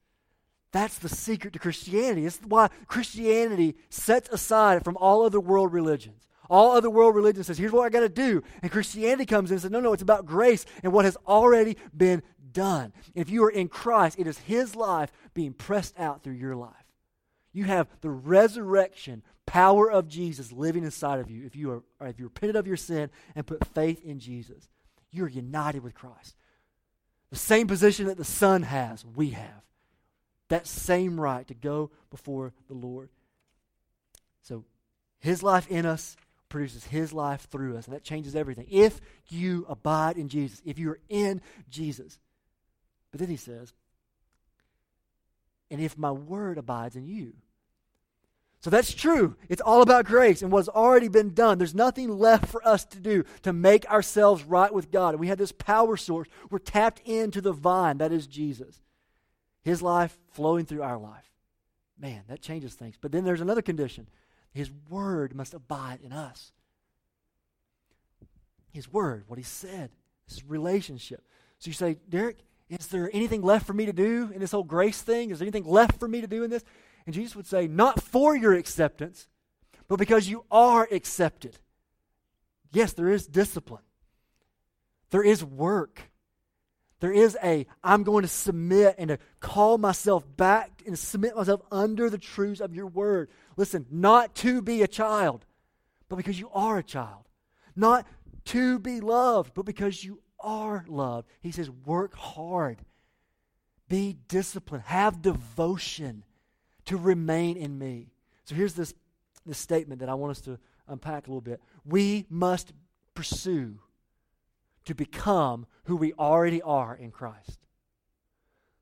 That's 0.73 0.99
the 0.99 1.09
secret 1.09 1.53
to 1.53 1.59
Christianity. 1.59 2.25
It's 2.25 2.41
why 2.47 2.71
Christianity 2.87 3.77
sets 3.91 4.29
aside 4.31 4.85
from 4.85 4.97
all 4.97 5.25
other 5.25 5.39
world 5.39 5.73
religions. 5.73 6.27
All 6.49 6.73
other 6.73 6.91
world 6.91 7.15
religions 7.15 7.47
says, 7.47 7.59
here's 7.59 7.73
what 7.73 7.85
I 7.85 7.91
got 7.91 8.01
to 8.01 8.09
do. 8.09 8.43
And 8.63 8.73
Christianity 8.73 9.27
comes 9.27 9.51
in 9.51 9.55
and 9.55 9.63
says, 9.63 9.71
no, 9.71 9.81
no, 9.81 9.93
it's 9.93 10.03
about 10.03 10.27
grace 10.27 10.65
and 10.83 10.93
what 10.93 11.05
has 11.05 11.17
already 11.27 11.77
been 11.97 12.23
done. 12.53 12.93
If 13.15 13.31
you 13.31 13.45
are 13.45 13.51
in 13.51 13.69
Christ, 13.69 14.19
it 14.19 14.27
is 14.27 14.39
His 14.39 14.75
life 14.75 15.13
being 15.35 15.53
pressed 15.53 15.99
out 15.99 16.23
through 16.23 16.35
your 16.35 16.57
life. 16.57 16.75
You 17.53 17.65
have 17.65 17.87
the 18.01 18.11
resurrection 18.11 19.23
power 19.47 19.91
of 19.91 20.09
Jesus 20.09 20.53
living 20.53 20.85
inside 20.85 21.21
of 21.21 21.31
you 21.31 21.45
if 21.45 21.57
you 21.57 21.83
are 22.01 22.09
if 22.09 22.19
you 22.19 22.25
repented 22.27 22.57
of 22.57 22.67
your 22.67 22.77
sin 22.77 23.11
and 23.35 23.47
put 23.47 23.67
faith 23.69 24.03
in 24.05 24.19
Jesus. 24.19 24.69
You're 25.11 25.29
united 25.29 25.83
with 25.83 25.95
Christ. 25.95 26.35
The 27.31 27.37
same 27.37 27.67
position 27.67 28.07
that 28.07 28.17
the 28.17 28.25
Son 28.25 28.63
has, 28.63 29.05
we 29.05 29.31
have 29.31 29.63
that 30.53 30.67
same 30.67 31.19
right 31.19 31.49
to 31.49 31.55
go 31.55 31.91
before 32.11 32.53
the 32.69 32.75
Lord. 32.75 33.09
So, 34.43 34.65
His 35.19 35.43
life 35.43 35.67
in 35.71 35.87
us 35.87 36.15
produces 36.51 36.85
His 36.85 37.11
life 37.13 37.49
through 37.51 37.79
us, 37.79 37.87
and 37.87 37.95
that 37.95 38.05
changes 38.05 38.37
everything. 38.37 38.67
If 38.71 39.01
you 39.29 39.65
abide 39.67 40.19
in 40.19 40.29
Jesus, 40.29 40.61
if 40.67 40.79
you're 40.79 40.99
in 41.09 41.41
Jesus. 41.71 42.19
But 43.11 43.21
then 43.21 43.31
He 43.31 43.37
says, 43.37 43.73
and 45.71 45.81
if 45.81 45.97
my 45.97 46.13
word 46.13 46.59
abides 46.59 46.97
in 46.97 47.07
you. 47.07 47.33
So 48.63 48.71
that's 48.71 48.95
true. 48.95 49.35
It's 49.49 49.61
all 49.61 49.83
about 49.83 50.07
grace 50.07 50.41
and 50.41 50.53
what's 50.53 50.69
already 50.69 51.09
been 51.09 51.35
done. 51.35 51.59
There's 51.59 51.75
nothing 51.75 52.17
left 52.17 52.47
for 52.47 52.67
us 52.67 52.85
to 52.87 53.01
do 53.01 53.25
to 53.43 53.53
make 53.53 53.91
ourselves 53.91 54.45
right 54.45 54.73
with 54.73 54.93
God. 54.93 55.17
We 55.17 55.27
have 55.27 55.39
this 55.39 55.51
power 55.51 55.97
source. 55.97 56.29
We're 56.49 56.61
tapped 56.61 57.01
into 57.01 57.41
the 57.41 57.53
vine 57.53 57.99
that 57.99 58.13
is 58.13 58.29
Jesus. 58.29 58.81
His 59.65 59.83
life 59.83 60.17
flowing 60.31 60.65
through 60.65 60.83
our 60.83 60.97
life. 60.97 61.29
Man, 61.99 62.23
that 62.29 62.41
changes 62.41 62.75
things. 62.75 62.95
But 63.01 63.11
then 63.11 63.25
there's 63.25 63.41
another 63.41 63.63
condition 63.63 64.07
His 64.53 64.71
word 64.89 65.35
must 65.35 65.55
abide 65.55 65.99
in 66.01 66.13
us. 66.13 66.53
His 68.73 68.93
word, 68.93 69.25
what 69.27 69.41
He 69.41 69.45
said, 69.45 69.91
His 70.29 70.45
relationship. 70.45 71.25
So 71.59 71.69
you 71.69 71.75
say, 71.75 71.97
Derick, 72.09 72.39
is 72.69 72.87
there 72.87 73.11
anything 73.13 73.43
left 73.43 73.67
for 73.67 73.73
me 73.73 73.87
to 73.87 73.93
do 73.93 74.31
in 74.33 74.39
this 74.39 74.53
whole 74.53 74.63
grace 74.63 75.03
thing? 75.03 75.31
Is 75.31 75.41
there 75.41 75.47
anything 75.47 75.69
left 75.69 75.99
for 75.99 76.07
me 76.07 76.21
to 76.21 76.29
do 76.29 76.45
in 76.45 76.51
this? 76.51 76.63
And 77.07 77.15
Jesus 77.15 77.37
would 77.37 77.47
say, 77.47 77.67
Not 77.67 78.03
for 78.03 78.37
your 78.37 78.55
acceptance, 78.55 79.29
but 79.89 79.99
because 79.99 80.29
you 80.29 80.45
are 80.51 80.89
accepted. 80.91 81.59
Yes, 82.73 82.93
there 82.95 83.09
is 83.09 83.27
discipline, 83.27 83.83
there 85.11 85.23
is 85.23 85.45
work. 85.45 86.03
There 87.01 87.13
is 87.13 87.37
a, 87.43 87.67
I'm 87.83 88.05
going 88.05 88.23
to 88.23 88.29
submit 88.29 88.95
and 88.97 89.09
to 89.09 89.19
call 89.41 89.77
myself 89.77 90.25
back 90.37 90.85
and 90.87 90.97
submit 90.97 91.35
myself 91.35 91.61
under 91.73 92.09
the 92.09 92.17
truths 92.17 92.61
of 92.61 92.77
your 92.77 92.87
word. 92.87 93.29
Listen, 93.57 93.87
not 93.91 94.37
to 94.37 94.63
be 94.63 94.83
a 94.83 94.87
child, 94.87 95.45
but 96.09 96.15
because 96.15 96.39
you 96.39 96.49
are 96.55 96.79
a 96.79 96.83
child. 96.85 97.29
Not 97.75 98.07
to 98.45 98.79
be 98.79 99.01
loved, 99.01 99.53
but 99.55 99.67
because 99.67 100.05
you 100.05 100.23
are 100.39 100.85
loved. 100.87 101.29
He 101.41 101.51
says, 101.51 101.69
work 101.69 102.15
hard, 102.15 102.79
be 103.89 104.17
disciplined, 104.29 104.85
have 104.85 105.23
devotion 105.23 106.23
to 106.87 106.97
remain 106.97 107.57
in 107.57 107.79
me. 107.79 108.13
So 108.45 108.55
here's 108.55 108.75
this, 108.75 108.95
this 109.47 109.59
statement 109.59 110.01
that 110.01 110.09
I 110.09 110.15
want 110.15 110.33
us 110.33 110.41
to 110.43 110.59
unpack 110.89 111.27
a 111.27 111.31
little 111.31 111.41
bit. 111.41 111.61
We 111.85 112.27
must 112.29 112.73
pursue 113.15 113.79
to 114.85 114.95
become 114.95 115.67
who 115.85 115.97
we 115.97 116.13
already 116.15 116.61
are 116.63 116.95
in 116.95 117.11
Christ. 117.11 117.59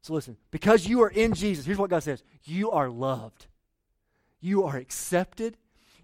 So 0.03 0.15
listen, 0.15 0.37
because 0.51 0.87
you 0.87 1.03
are 1.03 1.11
in 1.11 1.35
Jesus, 1.35 1.67
here's 1.67 1.79
what 1.79 1.91
God 1.91 2.03
says 2.03 2.23
you 2.45 2.71
are 2.71 2.89
loved, 2.89 3.47
you 4.41 4.65
are 4.65 4.77
accepted, 4.77 5.59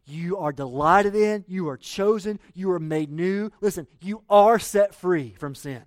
you 0.04 0.36
are 0.36 0.52
delighted 0.52 1.14
in, 1.14 1.44
you 1.48 1.68
are 1.68 1.76
chosen, 1.76 2.38
you 2.54 2.70
are 2.70 2.78
made 2.78 3.10
new. 3.10 3.50
Listen, 3.60 3.86
you 4.00 4.22
are 4.28 4.58
set 4.58 4.94
free 4.94 5.34
from 5.38 5.54
sin. 5.54 5.82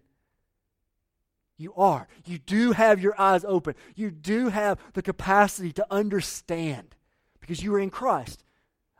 You 1.60 1.74
are. 1.76 2.08
You 2.26 2.40
do 2.40 2.72
have 2.72 3.02
your 3.02 3.20
eyes 3.20 3.44
open. 3.46 3.76
You 3.94 4.12
do 4.12 4.48
have 4.48 4.80
the 4.94 5.02
capacity 5.02 5.74
to 5.74 5.86
understand 5.92 6.96
because 7.42 7.62
you 7.62 7.76
are 7.76 7.80
in 7.80 7.90
Christ. 7.90 8.46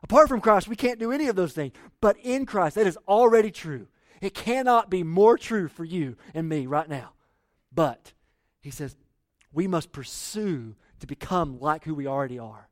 Apart 0.04 0.28
from 0.28 0.42
Christ, 0.42 0.68
we 0.68 0.76
can't 0.76 1.00
do 1.00 1.14
any 1.14 1.28
of 1.28 1.38
those 1.38 1.54
things. 1.54 1.72
But 2.02 2.18
in 2.22 2.46
Christ, 2.46 2.76
that 2.76 2.86
is 2.86 2.98
already 3.08 3.50
true. 3.50 3.88
It 4.22 4.34
cannot 4.34 4.90
be 4.90 5.04
more 5.04 5.38
true 5.38 5.70
for 5.70 5.86
you 5.86 6.18
and 6.34 6.50
me 6.50 6.68
right 6.68 6.90
now. 6.90 7.14
But 7.74 8.12
he 8.60 8.72
says, 8.72 8.98
we 9.54 9.66
must 9.66 9.94
pursue 9.94 10.76
to 11.00 11.08
become 11.08 11.60
like 11.62 11.86
who 11.86 11.96
we 11.96 12.08
already 12.08 12.40
are. 12.40 12.68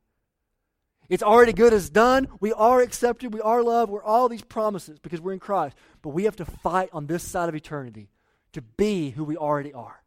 It's 1.07 1.23
already 1.23 1.53
good 1.53 1.71
as 1.71 1.89
done. 1.89 2.27
We 2.41 2.51
are 2.51 2.81
accepted. 2.81 3.33
We 3.33 3.39
are 3.39 3.63
loved. 3.63 3.89
We're 3.89 4.03
all 4.03 4.27
these 4.27 4.43
promises 4.43 4.99
because 4.99 5.21
we're 5.21 5.31
in 5.31 5.39
Christ. 5.39 5.77
But 6.01 6.09
we 6.09 6.25
have 6.25 6.35
to 6.35 6.45
fight 6.45 6.89
on 6.91 7.07
this 7.07 7.23
side 7.23 7.47
of 7.47 7.55
eternity 7.55 8.09
to 8.53 8.61
be 8.61 9.11
who 9.11 9.23
we 9.23 9.37
already 9.37 9.73
are. 9.73 10.01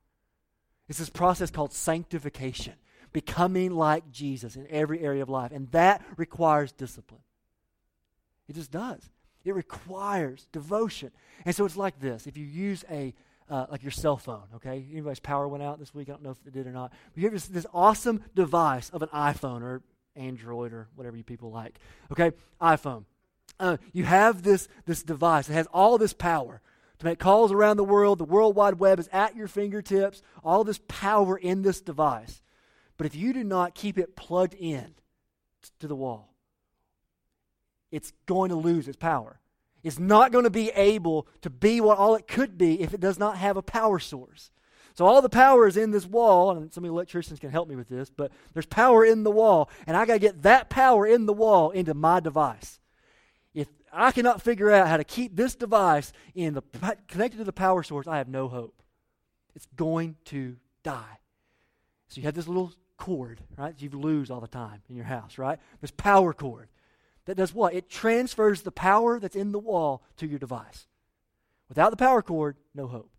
It's 0.89 0.99
this 0.99 1.11
process 1.11 1.51
called 1.51 1.73
sanctification, 1.73 2.75
becoming 3.13 3.71
like 3.71 4.11
Jesus 4.11 4.57
in 4.57 4.67
every 4.71 5.01
area 5.01 5.23
of 5.23 5.29
life. 5.29 5.53
And 5.53 5.71
that 5.71 6.03
requires 6.17 6.73
discipline. 6.73 7.23
It 8.49 8.55
just 8.55 8.73
does. 8.73 9.09
It 9.45 9.55
requires 9.55 10.49
devotion. 10.53 11.13
And 11.45 11.55
so 11.55 11.65
it's 11.65 11.77
like 11.77 12.01
this. 12.01 12.27
If 12.27 12.37
you 12.37 12.45
use 12.45 12.85
a 12.91 13.15
uh, 13.49 13.67
like 13.69 13.83
your 13.83 13.91
cell 13.91 14.17
phone, 14.17 14.45
okay? 14.55 14.85
Anybody's 14.93 15.19
power 15.19 15.49
went 15.49 15.63
out 15.63 15.81
this 15.81 15.93
week. 15.93 16.09
I 16.09 16.13
don't 16.13 16.23
know 16.23 16.31
if 16.31 16.39
it 16.47 16.53
did 16.53 16.69
or 16.69 16.71
not. 16.71 16.93
But 17.13 17.17
you 17.17 17.25
have 17.25 17.33
this, 17.33 17.47
this 17.47 17.67
awesome 17.75 18.23
device 18.35 18.91
of 18.91 19.03
an 19.03 19.09
iPhone 19.09 19.63
or 19.63 19.83
Android 20.15 20.73
or 20.73 20.89
whatever 20.95 21.17
you 21.17 21.25
people 21.25 21.51
like. 21.51 21.79
Okay, 22.13 22.31
iPhone. 22.61 23.05
Uh, 23.59 23.77
you 23.93 24.05
have 24.05 24.43
this 24.43 24.69
this 24.87 25.03
device. 25.03 25.49
It 25.49 25.55
has 25.55 25.67
all 25.73 25.99
this 25.99 26.13
power 26.13 26.63
to 27.01 27.07
make 27.07 27.19
calls 27.19 27.51
around 27.51 27.77
the 27.77 27.85
world. 27.85 28.19
The 28.19 28.25
World 28.25 28.55
Wide 28.55 28.79
Web 28.79 29.01
is 29.01 29.09
at 29.13 29.35
your 29.35 29.49
fingertips. 29.49 30.23
All 30.45 30.65
this 30.65 30.81
power 30.87 31.37
in 31.37 31.63
this 31.63 31.81
device. 31.81 32.43
But 32.97 33.07
if 33.07 33.17
you 33.17 33.33
do 33.33 33.43
not 33.43 33.75
keep 33.75 33.99
it 33.99 34.15
plugged 34.15 34.55
in 34.55 34.95
to 35.81 35.89
the 35.89 35.97
wall, 35.97 36.35
it's 37.91 38.13
going 38.27 38.51
to 38.51 38.57
lose 38.57 38.87
its 38.87 38.97
power. 38.97 39.41
It's 39.83 39.99
not 39.99 40.31
going 40.31 40.45
to 40.45 40.51
be 40.51 40.69
able 40.71 41.27
to 41.41 41.49
be 41.49 41.81
what 41.81 41.97
all 41.97 42.15
it 42.15 42.29
could 42.29 42.59
be 42.59 42.83
if 42.83 42.93
it 42.93 43.01
does 43.01 43.19
not 43.19 43.39
have 43.39 43.57
a 43.57 43.63
power 43.63 43.99
source. 43.99 44.51
So 44.95 45.07
all 45.07 45.23
the 45.23 45.31
power 45.31 45.67
is 45.67 45.79
in 45.79 45.93
this 45.93 46.05
wall, 46.05 46.51
and 46.51 46.71
some 46.71 46.85
of 46.85 46.89
the 46.89 46.95
electricians 46.95 47.39
can 47.39 47.51
help 47.51 47.69
me 47.69 47.77
with 47.77 47.89
this, 47.89 48.11
but 48.11 48.31
there's 48.53 48.67
power 48.67 49.05
in 49.05 49.23
the 49.23 49.31
wall, 49.31 49.71
and 49.87 49.97
I 49.97 50.05
got 50.05 50.15
to 50.15 50.19
get 50.19 50.43
that 50.43 50.69
power 50.69 51.07
in 51.07 51.25
the 51.25 51.33
wall 51.33 51.71
into 51.71 51.95
my 51.95 52.21
device. 52.21 52.80
I 53.93 54.13
cannot 54.13 54.43
figure 54.43 54.71
out 54.71 54.89
how 54.89 54.97
to 54.97 55.05
keep 55.05 55.35
this 55.35 55.55
device 55.55 56.13
in 56.35 56.55
the 56.55 56.63
connected 57.09 57.39
to 57.39 57.45
the 57.45 57.53
power 57.53 57.83
source, 57.83 58.07
I 58.07 58.19
have 58.19 58.29
no 58.29 58.49
hope. 58.49 58.83
It's 59.55 59.67
going 59.77 60.17
to 60.27 60.57
die. 60.83 61.19
So 62.09 62.21
you 62.21 62.25
have 62.25 62.35
this 62.35 62.49
little 62.49 62.73
cord, 62.97 63.41
right? 63.57 63.75
You 63.79 63.91
lose 63.91 64.31
all 64.31 64.41
the 64.41 64.47
time 64.47 64.83
in 64.89 64.97
your 64.97 65.05
house, 65.05 65.39
right? 65.39 65.59
This 65.81 65.91
power 65.91 66.33
cord 66.33 66.69
that 67.25 67.37
does 67.37 67.55
what? 67.55 67.75
It 67.75 67.89
transfers 67.89 68.63
the 68.63 68.73
power 68.73 69.21
that's 69.21 69.37
in 69.37 69.53
the 69.53 69.59
wall 69.59 70.03
to 70.17 70.27
your 70.27 70.39
device. 70.39 70.87
Without 71.69 71.91
the 71.91 71.97
power 71.97 72.23
cord, 72.23 72.57
no 72.75 72.87
hope. 72.87 73.11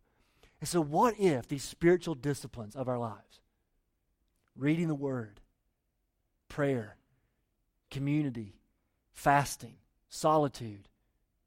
And 0.60 0.67
so, 0.67 0.81
what 0.81 1.19
if 1.19 1.47
these 1.47 1.63
spiritual 1.63 2.15
disciplines 2.15 2.75
of 2.75 2.88
our 2.88 2.99
lives, 2.99 3.39
reading 4.55 4.88
the 4.88 4.95
Word, 4.95 5.39
prayer, 6.49 6.97
community, 7.89 8.55
fasting, 9.13 9.75
solitude, 10.12 10.88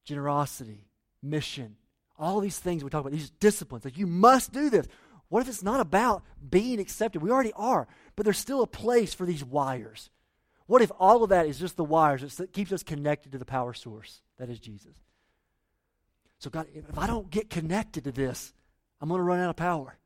generosity, 0.05 0.89
mission, 1.23 1.77
all 2.19 2.41
these 2.41 2.59
things 2.59 2.83
we 2.83 2.91
talk 2.91 3.03
about, 3.03 3.13
these 3.13 3.31
disciplines, 3.31 3.85
like 3.85 3.99
you 3.99 4.07
must 4.07 4.53
do 4.53 4.71
this. 4.71 4.89
What 5.29 5.43
if 5.43 5.49
it's 5.49 5.63
not 5.63 5.81
about 5.81 6.23
being 6.51 6.81
accepted? 6.81 7.23
We 7.23 7.31
already 7.31 7.53
are, 7.55 7.87
but 8.17 8.25
there's 8.25 8.39
still 8.39 8.63
a 8.63 8.67
place 8.67 9.15
for 9.15 9.27
these 9.27 9.45
wires. 9.45 10.11
What 10.67 10.81
if 10.81 10.91
all 10.99 11.23
of 11.23 11.31
that 11.31 11.47
is 11.47 11.59
just 11.59 11.77
the 11.77 11.85
wires 11.85 12.37
that 12.37 12.53
keeps 12.53 12.73
us 12.73 12.83
connected 12.83 13.33
to 13.33 13.39
the 13.39 13.45
power 13.45 13.75
source 13.75 14.23
that 14.39 14.49
is 14.49 14.59
Jesus? 14.59 14.95
So, 16.39 16.51
God, 16.51 16.67
if 16.75 16.99
I 16.99 17.07
don't 17.07 17.31
get 17.31 17.51
connected 17.51 18.05
to 18.05 18.13
this, 18.13 18.53
I'm 19.01 19.09
going 19.09 19.19
to 19.19 19.25
run 19.25 19.41
out 19.41 19.51
of 19.51 19.57
power. 19.57 19.99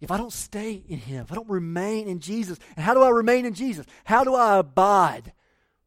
If 0.00 0.10
I 0.10 0.16
don't 0.16 0.32
stay 0.32 0.82
in 0.88 0.98
Him, 0.98 1.24
if 1.24 1.32
I 1.32 1.34
don't 1.34 1.48
remain 1.48 2.08
in 2.08 2.20
Jesus, 2.20 2.58
and 2.76 2.84
how 2.84 2.94
do 2.94 3.02
I 3.02 3.10
remain 3.10 3.44
in 3.44 3.54
Jesus? 3.54 3.86
How 4.04 4.24
do 4.24 4.34
I 4.34 4.58
abide? 4.58 5.32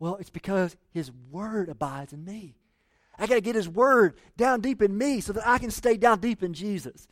Well, 0.05 0.17
it's 0.17 0.29
because 0.29 0.77
His 0.91 1.11
Word 1.31 1.67
abides 1.67 2.13
in 2.13 2.23
me. 2.23 2.59
I 3.17 3.25
got 3.25 3.33
to 3.33 3.41
get 3.41 3.55
His 3.55 3.67
Word 3.67 4.13
down 4.37 4.61
deep 4.61 4.83
in 4.83 4.95
me 4.95 5.19
so 5.19 5.33
that 5.33 5.47
I 5.47 5.57
can 5.57 5.71
stay 5.71 5.97
down 5.97 6.19
deep 6.19 6.43
in 6.43 6.53
Jesus. 6.53 7.07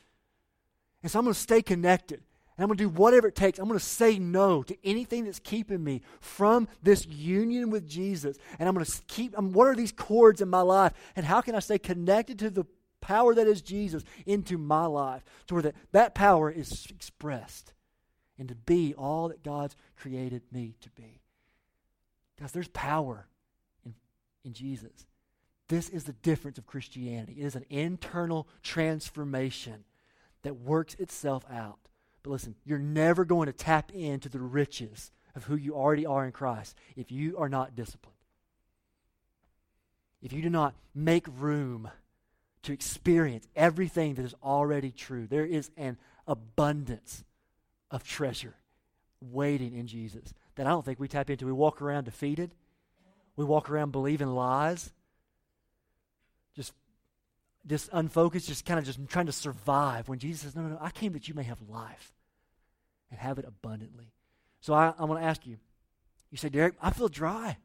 And 1.01 1.12
so 1.12 1.17
I'm 1.17 1.25
going 1.25 1.34
to 1.34 1.39
stay 1.39 1.63
connected. 1.63 2.21
And 2.56 2.63
I'm 2.63 2.67
going 2.67 2.77
to 2.77 2.84
do 2.84 2.89
whatever 2.89 3.27
it 3.27 3.36
takes. 3.36 3.58
I'm 3.58 3.67
going 3.67 3.79
to 3.79 3.84
say 3.84 4.19
no 4.19 4.62
to 4.62 4.77
anything 4.84 5.25
that's 5.25 5.39
keeping 5.39 5.84
me 5.84 6.03
from 6.19 6.67
this 6.84 7.08
union 7.08 7.71
with 7.71 7.89
Jesus. 7.89 8.38
And 8.60 8.69
I'm 8.69 8.75
going 8.75 8.86
to 8.86 9.01
keep, 9.08 9.36
um, 9.39 9.53
what 9.53 9.65
are 9.65 9.75
these 9.75 9.91
cords 9.91 10.39
in 10.39 10.49
my 10.49 10.62
life? 10.62 10.93
And 11.15 11.25
how 11.25 11.41
can 11.41 11.56
I 11.56 11.62
stay 11.62 11.79
connected 11.79 12.38
to 12.38 12.51
the 12.51 12.65
power 13.01 13.34
that 13.34 13.47
is 13.47 13.63
Jesus 13.63 14.03
into 14.27 14.60
my 14.60 14.86
life 14.86 15.23
to 15.47 15.56
where 15.56 15.63
that, 15.63 15.75
that 15.93 16.13
power 16.13 16.51
is 16.51 16.86
expressed 16.91 17.73
and 18.38 18.47
to 18.49 18.56
be 18.56 18.93
all 18.93 19.29
that 19.29 19.41
God's 19.41 19.75
created 19.95 20.43
me 20.51 20.75
to 20.82 20.91
be. 20.91 21.23
Guys, 22.43 22.51
there's 22.51 22.67
power 22.67 23.25
in, 23.86 23.93
in 24.43 24.51
Jesus. 24.51 25.08
This 25.69 25.88
is 25.88 26.03
the 26.03 26.12
difference 26.12 26.58
of 26.58 26.67
Christianity. 26.67 27.38
It 27.39 27.45
is 27.45 27.56
an 27.56 27.63
internal 27.69 28.49
transformation 28.62 29.86
that 30.41 30.60
works 30.60 30.93
itself 30.95 31.45
out. 31.49 31.79
But 32.21 32.32
listen, 32.32 32.56
you're 32.65 32.79
never 32.79 33.23
going 33.23 33.45
to 33.45 33.53
tap 33.53 33.93
into 33.93 34.27
the 34.27 34.41
riches 34.41 35.10
of 35.34 35.45
who 35.45 35.56
you 35.56 35.73
already 35.73 36.06
are 36.06 36.25
in 36.25 36.34
Christ 36.34 36.75
if 36.97 37.13
you 37.13 37.38
are 37.38 37.47
not 37.47 37.77
disciplined. 37.77 38.17
If 40.21 40.34
you 40.34 40.41
do 40.41 40.49
not 40.49 40.75
make 40.93 41.25
room 41.39 41.89
to 42.63 42.73
experience 42.73 43.47
everything 43.56 44.15
that 44.15 44.25
is 44.25 44.36
already 44.43 44.91
true. 44.91 45.27
There 45.27 45.45
is 45.45 45.71
an 45.77 45.95
abundance 46.27 47.23
of 47.89 48.03
treasure 48.03 48.56
waiting 49.21 49.77
in 49.77 49.88
Jesus 49.88 50.34
that 50.56 50.68
I 50.68 50.70
don't 50.70 50.86
think 50.86 51.00
we 51.00 51.08
tap 51.08 51.30
into. 51.30 51.46
We 51.46 51.52
walk 51.52 51.82
around 51.82 52.06
defeated, 52.06 52.52
we 53.36 53.46
walk 53.46 53.70
around 53.70 53.92
believing 53.92 54.28
lies, 54.28 54.92
just, 56.56 56.74
just 57.66 57.89
unfocused, 57.92 58.48
just 58.48 58.66
kind 58.66 58.80
of 58.80 58.86
just 58.86 59.00
trying 59.08 59.26
to 59.26 59.32
survive 59.32 60.08
when 60.08 60.20
Jesus 60.20 60.42
says, 60.42 60.56
No, 60.56 60.63
no, 60.63 60.70
no, 60.70 60.78
I 60.82 60.92
came 60.92 61.13
that 61.13 61.28
you 61.28 61.34
may 61.34 61.44
have 61.44 61.62
life 61.68 62.13
and 63.10 63.20
have 63.20 63.39
it 63.39 63.46
abundantly. 63.48 64.12
So 64.62 64.74
I, 64.74 64.94
I 64.98 65.06
want 65.06 65.22
to 65.22 65.28
ask 65.28 65.46
you, 65.46 65.58
you 66.32 66.38
say, 66.38 66.50
Derick, 66.50 66.76
I 66.82 66.92
feel 66.92 67.10
dry. 67.10 67.58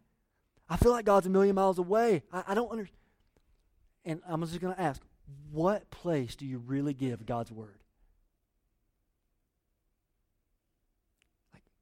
I 0.69 0.77
feel 0.77 0.93
like 0.93 1.05
God's 1.07 1.27
a 1.27 1.31
million 1.31 1.55
miles 1.55 1.79
away. 1.79 2.23
I, 2.33 2.45
I 2.49 2.55
don't 2.55 2.71
understand. 2.71 2.99
And 4.05 4.21
I'm 4.27 4.43
just 4.43 4.61
going 4.61 4.75
to 4.75 4.81
ask, 4.81 5.01
what 5.51 5.91
place 5.91 6.37
do 6.37 6.47
you 6.47 6.59
really 6.59 6.95
give 6.95 7.25
God's 7.27 7.51
word? 7.51 7.79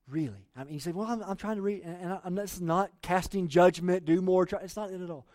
Really? 0.09 0.49
I 0.57 0.65
mean, 0.65 0.75
you 0.75 0.81
say, 0.81 0.93
well, 0.93 1.07
I'm, 1.07 1.23
I'm 1.23 1.37
trying 1.37 1.57
to 1.57 1.63
read, 1.63 1.83
and, 1.83 2.19
and 2.25 2.39
is 2.39 2.61
not 2.61 2.91
casting 3.03 3.49
judgment, 3.49 4.05
do 4.05 4.23
more. 4.23 4.47
Try, 4.47 4.61
it's 4.61 4.77
not 4.77 4.91
it 4.91 5.01
at 5.01 5.11
all. 5.11 5.27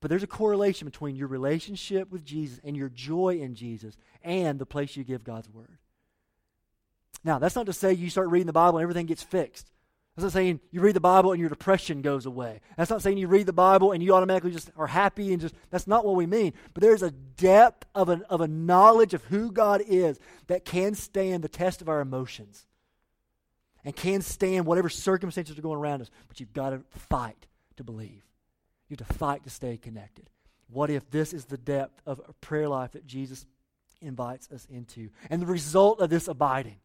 But 0.00 0.10
there's 0.10 0.22
a 0.22 0.26
correlation 0.26 0.86
between 0.86 1.16
your 1.16 1.28
relationship 1.28 2.10
with 2.10 2.24
Jesus 2.24 2.60
and 2.62 2.76
your 2.76 2.90
joy 2.90 3.38
in 3.40 3.54
Jesus 3.54 3.96
and 4.22 4.58
the 4.58 4.66
place 4.66 4.96
you 4.96 5.04
give 5.04 5.24
God's 5.24 5.48
word. 5.48 5.78
Now, 7.24 7.38
that's 7.38 7.56
not 7.56 7.66
to 7.66 7.72
say 7.72 7.94
you 7.94 8.10
start 8.10 8.28
reading 8.28 8.46
the 8.46 8.52
Bible 8.52 8.78
and 8.78 8.82
everything 8.82 9.06
gets 9.06 9.22
fixed. 9.22 9.70
That's 10.14 10.24
not 10.24 10.32
saying 10.32 10.60
you 10.70 10.80
read 10.80 10.94
the 10.94 11.00
Bible 11.00 11.32
and 11.32 11.40
your 11.40 11.48
depression 11.48 12.02
goes 12.02 12.26
away. 12.26 12.60
That's 12.76 12.90
not 12.90 13.00
saying 13.00 13.16
you 13.16 13.28
read 13.28 13.46
the 13.46 13.52
Bible 13.54 13.92
and 13.92 14.02
you 14.02 14.14
automatically 14.14 14.50
just 14.50 14.70
are 14.76 14.86
happy 14.86 15.32
and 15.32 15.40
just, 15.40 15.54
that's 15.70 15.86
not 15.86 16.04
what 16.04 16.16
we 16.16 16.26
mean. 16.26 16.52
But 16.74 16.82
there's 16.82 17.02
a 17.02 17.10
depth 17.10 17.86
of, 17.94 18.10
an, 18.10 18.22
of 18.28 18.42
a 18.42 18.46
knowledge 18.46 19.14
of 19.14 19.24
who 19.24 19.50
God 19.50 19.82
is 19.86 20.20
that 20.48 20.66
can 20.66 20.94
stand 20.94 21.42
the 21.42 21.48
test 21.48 21.80
of 21.80 21.88
our 21.88 22.00
emotions 22.00 22.66
and 23.84 23.94
can 23.94 24.22
stand 24.22 24.66
whatever 24.66 24.88
circumstances 24.88 25.58
are 25.58 25.62
going 25.62 25.78
around 25.78 26.02
us. 26.02 26.10
But 26.28 26.40
you've 26.40 26.52
got 26.52 26.70
to 26.70 26.80
fight 26.90 27.46
to 27.76 27.84
believe. 27.84 28.22
You 28.88 28.96
have 28.98 29.08
to 29.08 29.14
fight 29.14 29.44
to 29.44 29.50
stay 29.50 29.76
connected. 29.76 30.30
What 30.68 30.90
if 30.90 31.10
this 31.10 31.32
is 31.32 31.44
the 31.44 31.58
depth 31.58 32.00
of 32.06 32.20
a 32.26 32.32
prayer 32.34 32.68
life 32.68 32.92
that 32.92 33.06
Jesus 33.06 33.46
invites 34.00 34.50
us 34.50 34.66
into? 34.70 35.10
And 35.30 35.40
the 35.40 35.46
result 35.46 36.00
of 36.00 36.10
this 36.10 36.28
abiding 36.28 36.76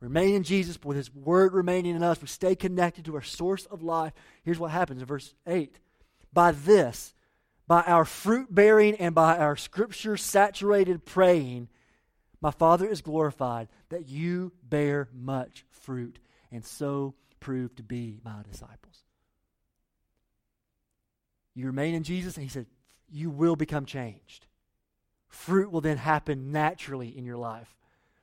remain 0.00 0.34
in 0.34 0.44
Jesus, 0.44 0.76
but 0.76 0.88
with 0.88 0.96
His 0.96 1.14
Word 1.14 1.52
remaining 1.52 1.96
in 1.96 2.02
us, 2.02 2.20
we 2.20 2.28
stay 2.28 2.54
connected 2.54 3.04
to 3.06 3.16
our 3.16 3.22
source 3.22 3.66
of 3.66 3.82
life. 3.82 4.12
Here's 4.44 4.58
what 4.58 4.70
happens 4.70 5.00
in 5.00 5.06
verse 5.06 5.34
8. 5.46 5.78
By 6.32 6.52
this, 6.52 7.14
by 7.66 7.82
our 7.82 8.04
fruit 8.04 8.54
bearing 8.54 8.94
and 8.96 9.14
by 9.14 9.36
our 9.36 9.56
scripture 9.56 10.16
saturated 10.16 11.04
praying, 11.04 11.68
my 12.40 12.50
Father 12.52 12.86
is 12.86 13.02
glorified 13.02 13.68
that 13.88 14.08
you 14.08 14.52
bear 14.62 15.08
much 15.12 15.64
fruit 15.70 16.18
and 16.50 16.64
so 16.64 17.14
prove 17.40 17.74
to 17.76 17.82
be 17.82 18.20
my 18.24 18.42
disciples. 18.50 19.04
You 21.54 21.66
remain 21.66 21.94
in 21.94 22.04
Jesus, 22.04 22.36
and 22.36 22.44
He 22.44 22.50
said, 22.50 22.66
you 23.10 23.30
will 23.30 23.56
become 23.56 23.84
changed. 23.86 24.46
Fruit 25.28 25.70
will 25.70 25.80
then 25.80 25.96
happen 25.96 26.52
naturally 26.52 27.16
in 27.16 27.24
your 27.24 27.36
life 27.36 27.74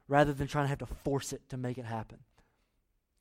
rather 0.07 0.33
than 0.33 0.47
trying 0.47 0.65
to 0.65 0.69
have 0.69 0.79
to 0.79 0.85
force 0.85 1.33
it 1.33 1.41
to 1.49 1.57
make 1.57 1.77
it 1.77 1.85
happen. 1.85 2.19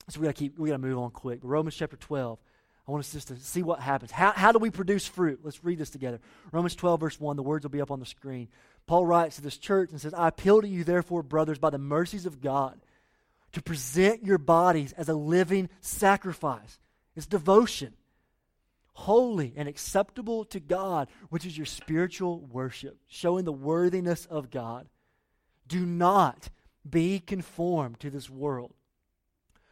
So 0.09 0.19
we 0.19 0.25
got 0.25 0.35
to 0.35 0.39
keep, 0.39 0.59
we 0.59 0.69
got 0.69 0.75
to 0.75 0.81
move 0.81 0.99
on 0.99 1.11
quick. 1.11 1.39
Romans 1.41 1.75
chapter 1.75 1.97
12. 1.97 2.39
I 2.87 2.91
want 2.91 3.03
us 3.03 3.11
just 3.11 3.29
to 3.29 3.35
see 3.37 3.63
what 3.63 3.79
happens. 3.79 4.11
How, 4.11 4.31
how 4.31 4.51
do 4.51 4.59
we 4.59 4.69
produce 4.69 5.07
fruit? 5.07 5.39
Let's 5.43 5.63
read 5.63 5.79
this 5.79 5.89
together. 5.89 6.19
Romans 6.51 6.75
12, 6.75 6.99
verse 6.99 7.19
1. 7.19 7.35
The 7.35 7.41
words 7.41 7.63
will 7.63 7.71
be 7.71 7.81
up 7.81 7.89
on 7.89 7.99
the 7.99 8.05
screen. 8.05 8.47
Paul 8.85 9.07
writes 9.07 9.37
to 9.37 9.41
this 9.41 9.57
church 9.57 9.89
and 9.89 9.99
says, 9.99 10.13
I 10.13 10.27
appeal 10.27 10.61
to 10.61 10.67
you, 10.67 10.83
therefore, 10.83 11.23
brothers, 11.23 11.57
by 11.57 11.71
the 11.71 11.79
mercies 11.79 12.27
of 12.27 12.41
God, 12.41 12.79
to 13.55 13.61
present 13.61 14.25
your 14.25 14.37
bodies 14.37 14.91
as 14.97 15.07
a 15.07 15.13
living 15.13 15.69
sacrifice. 15.79 16.77
It's 17.15 17.25
devotion. 17.25 17.93
Holy 18.91 19.53
and 19.55 19.69
acceptable 19.69 20.43
to 20.45 20.59
God, 20.59 21.07
which 21.29 21.45
is 21.45 21.57
your 21.57 21.65
spiritual 21.65 22.41
worship, 22.41 22.97
showing 23.07 23.45
the 23.45 23.53
worthiness 23.53 24.25
of 24.25 24.51
God. 24.51 24.89
Do 25.69 25.85
not 25.85 26.49
be 26.87 27.21
conformed 27.21 28.01
to 28.01 28.09
this 28.09 28.29
world, 28.29 28.73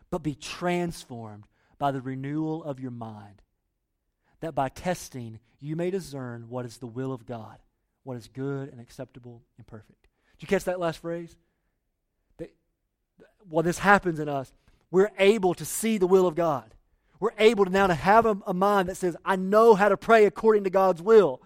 but 0.10 0.24
be 0.24 0.34
transformed 0.34 1.43
by 1.78 1.91
the 1.91 2.02
renewal 2.02 2.63
of 2.63 2.80
your 2.80 2.91
mind, 2.91 3.41
that 4.39 4.56
by 4.56 4.69
testing 4.69 5.39
you 5.60 5.76
may 5.76 5.91
discern 5.91 6.48
what 6.48 6.65
is 6.65 6.78
the 6.78 6.88
will 6.88 7.12
of 7.12 7.26
God, 7.26 7.58
what 8.04 8.15
is 8.15 8.30
good 8.30 8.69
and 8.69 8.80
acceptable 8.80 9.43
and 9.58 9.67
perfect. 9.67 10.08
Did 10.38 10.43
you 10.43 10.48
catch 10.48 10.63
that 10.63 10.80
last 10.80 11.00
phrase? 11.00 11.36
While 13.49 13.63
this 13.63 13.79
happens 13.79 14.19
in 14.19 14.29
us, 14.29 14.51
we're 14.91 15.12
able 15.17 15.53
to 15.56 15.65
see 15.65 15.97
the 15.97 16.08
will 16.08 16.27
of 16.27 16.36
God. 16.36 16.73
We're 17.19 17.32
able 17.38 17.65
to 17.65 17.71
now 17.71 17.88
to 17.88 17.93
have 17.93 18.25
a, 18.25 18.38
a 18.45 18.53
mind 18.53 18.89
that 18.89 18.97
says, 18.97 19.15
I 19.23 19.36
know 19.36 19.75
how 19.75 19.89
to 19.89 19.97
pray 19.97 20.25
according 20.25 20.65
to 20.65 20.69
God's 20.69 21.01
will. 21.01 21.41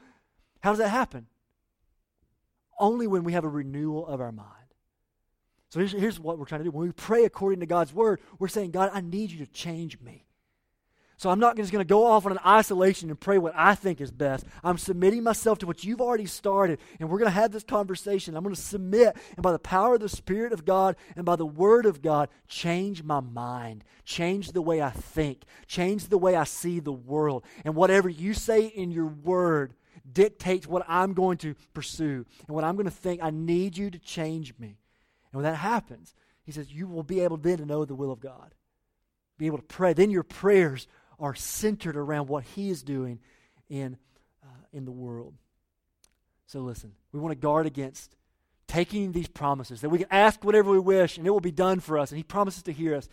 How 0.62 0.72
does 0.72 0.80
that 0.80 0.90
happen? 0.90 1.28
Only 2.80 3.08
when 3.08 3.24
we 3.24 3.34
have 3.34 3.44
a 3.44 3.50
renewal 3.50 4.06
of 4.06 4.22
our 4.22 4.32
mind. 4.32 4.52
So 5.70 5.80
here's, 5.80 5.92
here's 5.92 6.20
what 6.20 6.38
we're 6.38 6.46
trying 6.46 6.62
to 6.62 6.66
do. 6.66 6.72
When 6.72 6.88
we 6.88 6.94
pray 6.94 7.26
according 7.26 7.60
to 7.60 7.66
God's 7.66 7.94
word, 7.94 8.22
we're 8.40 8.48
saying, 8.48 8.72
God, 8.72 8.92
I 8.94 9.02
need 9.02 9.32
you 9.32 9.46
to 9.46 9.52
change 9.52 10.00
me. 10.00 10.27
So 11.20 11.32
I'm 11.32 11.40
not 11.40 11.58
just 11.58 11.72
going 11.72 11.84
to 11.84 11.88
go 11.88 12.06
off 12.06 12.28
on 12.28 12.32
an 12.32 12.40
isolation 12.46 13.10
and 13.10 13.20
pray 13.20 13.40
what 13.40 13.54
I 13.56 13.74
think 13.74 14.00
is 14.02 14.12
best. 14.12 14.46
I'm 14.64 14.78
submitting 14.78 15.24
myself 15.24 15.58
to 15.60 15.66
what 15.66 15.84
you've 15.84 16.00
already 16.00 16.28
started, 16.28 16.80
and 17.00 17.10
we're 17.10 17.18
going 17.18 17.32
to 17.32 17.32
have 17.32 17.52
this 17.52 17.64
conversation. 17.64 18.36
I'm 18.36 18.44
going 18.44 18.54
to 18.54 18.62
submit, 18.62 19.18
and 19.36 19.42
by 19.42 19.52
the 19.52 19.58
power 19.58 19.96
of 19.96 20.02
the 20.02 20.10
Spirit 20.10 20.54
of 20.54 20.64
God 20.64 20.96
and 21.16 21.26
by 21.26 21.36
the 21.36 21.46
Word 21.46 21.88
of 21.88 22.04
God, 22.04 22.30
change 22.48 23.02
my 23.02 23.20
mind, 23.20 23.84
change 24.06 24.52
the 24.52 24.62
way 24.62 24.80
I 24.80 24.92
think, 24.92 25.42
change 25.66 26.08
the 26.08 26.20
way 26.20 26.36
I 26.36 26.44
see 26.44 26.80
the 26.80 26.92
world. 26.92 27.44
And 27.66 27.74
whatever 27.74 28.10
you 28.10 28.36
say 28.36 28.68
in 28.68 28.92
your 28.92 29.08
Word 29.08 29.74
dictates 30.10 30.68
what 30.68 30.86
I'm 30.88 31.14
going 31.14 31.38
to 31.40 31.56
pursue 31.74 32.28
and 32.46 32.56
what 32.56 32.64
I'm 32.64 32.76
going 32.76 32.86
to 32.86 32.92
think. 32.92 33.24
I 33.24 33.32
need 33.32 33.76
you 33.76 33.90
to 33.90 33.98
change 33.98 34.54
me. 34.60 34.78
And 35.32 35.42
when 35.42 35.44
that 35.44 35.58
happens, 35.58 36.14
He 36.44 36.52
says, 36.52 36.72
you 36.72 36.88
will 36.88 37.02
be 37.02 37.22
able 37.22 37.38
then 37.38 37.58
to 37.58 37.66
know 37.66 37.86
the 37.86 37.96
will 37.96 38.12
of 38.12 38.20
God, 38.20 38.54
be 39.40 39.48
able 39.48 39.58
to 39.58 39.64
pray. 39.64 39.94
Then 39.94 40.12
your 40.12 40.24
prayers 40.24 40.88
are 41.20 41.36
centered 41.36 41.96
around 41.96 42.28
what 42.28 42.44
He 42.44 42.70
is 42.70 42.84
doing 42.84 43.20
in, 43.70 43.98
uh, 44.44 44.66
in 44.72 44.86
the 44.86 44.92
world. 44.92 45.34
So 46.48 46.62
listen, 46.62 46.94
we 47.12 47.20
want 47.20 47.32
to 47.32 47.40
guard 47.42 47.66
against 47.66 48.16
taking 48.68 49.12
these 49.12 49.28
promises 49.28 49.82
that 49.82 49.90
we 49.90 50.00
can 50.00 50.08
ask 50.12 50.44
whatever 50.44 50.72
we 50.72 50.80
wish 50.80 51.18
and 51.18 51.26
it 51.26 51.30
will 51.30 51.40
be 51.40 51.52
done 51.52 51.80
for 51.80 51.98
us, 51.98 52.12
and 52.12 52.18
He 52.18 52.24
promises 52.24 52.64
to 52.64 52.74
hear 52.74 52.96
us. 52.96 53.10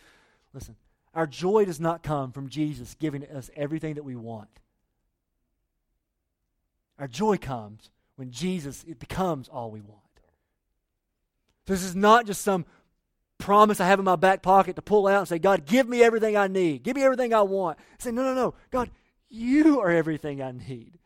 Listen, 0.53 0.75
our 1.13 1.27
joy 1.27 1.65
does 1.65 1.79
not 1.79 2.03
come 2.03 2.31
from 2.31 2.49
Jesus 2.49 2.95
giving 2.95 3.25
us 3.25 3.49
everything 3.55 3.95
that 3.95 4.03
we 4.03 4.15
want. 4.15 4.49
Our 6.99 7.07
joy 7.07 7.37
comes 7.37 7.89
when 8.15 8.31
Jesus 8.31 8.83
it 8.87 8.99
becomes 8.99 9.49
all 9.49 9.71
we 9.71 9.81
want. 9.81 10.01
This 11.65 11.83
is 11.83 11.95
not 11.95 12.25
just 12.25 12.41
some 12.41 12.65
promise 13.37 13.79
I 13.79 13.87
have 13.87 13.99
in 13.99 14.05
my 14.05 14.15
back 14.15 14.41
pocket 14.41 14.75
to 14.75 14.81
pull 14.81 15.07
out 15.07 15.19
and 15.19 15.27
say, 15.27 15.39
God, 15.39 15.65
give 15.65 15.87
me 15.87 16.03
everything 16.03 16.37
I 16.37 16.47
need. 16.47 16.83
Give 16.83 16.95
me 16.95 17.03
everything 17.03 17.33
I 17.33 17.41
want. 17.41 17.77
Say, 17.99 18.11
no, 18.11 18.23
no, 18.23 18.33
no. 18.33 18.53
God, 18.71 18.89
you 19.29 19.81
are 19.81 19.91
everything 19.91 20.41
I 20.41 20.51
need. 20.51 20.99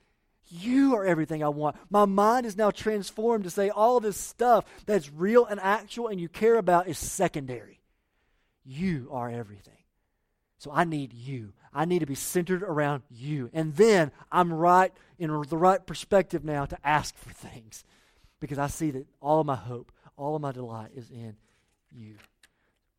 You 0.47 0.95
are 0.95 1.05
everything 1.05 1.43
I 1.43 1.49
want. 1.49 1.75
My 1.89 2.05
mind 2.05 2.45
is 2.45 2.57
now 2.57 2.71
transformed 2.71 3.43
to 3.43 3.51
say 3.51 3.69
all 3.69 3.97
of 3.97 4.03
this 4.03 4.17
stuff 4.17 4.65
that's 4.85 5.11
real 5.11 5.45
and 5.45 5.59
actual 5.59 6.07
and 6.07 6.19
you 6.19 6.27
care 6.27 6.55
about 6.55 6.87
is 6.87 6.97
secondary. 6.97 7.81
You 8.65 9.09
are 9.11 9.29
everything. 9.29 9.73
So 10.57 10.71
I 10.73 10.83
need 10.83 11.13
you. 11.13 11.53
I 11.73 11.85
need 11.85 11.99
to 11.99 12.07
be 12.07 12.15
centered 12.15 12.63
around 12.63 13.03
you. 13.09 13.49
And 13.53 13.75
then 13.75 14.11
I'm 14.31 14.51
right 14.51 14.91
in 15.19 15.29
the 15.29 15.57
right 15.57 15.85
perspective 15.85 16.43
now 16.43 16.65
to 16.65 16.77
ask 16.83 17.15
for 17.15 17.31
things 17.31 17.83
because 18.39 18.57
I 18.57 18.67
see 18.67 18.91
that 18.91 19.05
all 19.21 19.39
of 19.39 19.45
my 19.45 19.55
hope, 19.55 19.91
all 20.17 20.35
of 20.35 20.41
my 20.41 20.51
delight 20.51 20.91
is 20.95 21.11
in 21.11 21.35
you. 21.91 22.15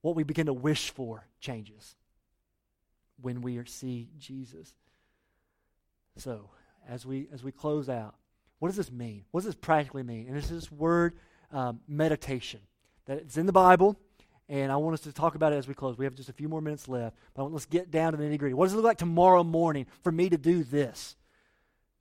What 0.02 0.16
we 0.16 0.22
begin 0.22 0.46
to 0.46 0.52
wish 0.52 0.90
for 0.90 1.26
changes 1.40 1.96
when 3.20 3.42
we 3.42 3.62
see 3.66 4.08
Jesus. 4.18 4.74
So, 6.16 6.50
as 6.88 7.04
we 7.04 7.28
as 7.32 7.42
we 7.42 7.52
close 7.52 7.88
out, 7.88 8.14
what 8.58 8.68
does 8.68 8.76
this 8.76 8.90
mean? 8.90 9.24
What 9.30 9.40
does 9.40 9.46
this 9.46 9.54
practically 9.54 10.02
mean? 10.02 10.26
And 10.26 10.36
this 10.36 10.44
is 10.44 10.62
this 10.62 10.72
word 10.72 11.14
um, 11.52 11.80
meditation 11.86 12.60
that 13.06 13.18
it's 13.18 13.36
in 13.36 13.46
the 13.46 13.52
Bible, 13.52 13.96
and 14.48 14.72
I 14.72 14.76
want 14.76 14.94
us 14.94 15.00
to 15.00 15.12
talk 15.12 15.34
about 15.34 15.52
it 15.52 15.56
as 15.56 15.68
we 15.68 15.74
close. 15.74 15.98
We 15.98 16.04
have 16.04 16.14
just 16.14 16.28
a 16.28 16.34
few 16.34 16.48
more 16.48 16.60
minutes 16.60 16.88
left, 16.88 17.16
but 17.34 17.44
let's 17.52 17.66
get 17.66 17.90
down 17.90 18.12
to 18.12 18.18
the 18.18 18.24
nitty 18.24 18.38
gritty. 18.38 18.54
What 18.54 18.66
does 18.66 18.72
it 18.72 18.76
look 18.76 18.84
like 18.84 18.98
tomorrow 18.98 19.44
morning 19.44 19.86
for 20.02 20.12
me 20.12 20.28
to 20.28 20.38
do 20.38 20.64
this? 20.64 21.16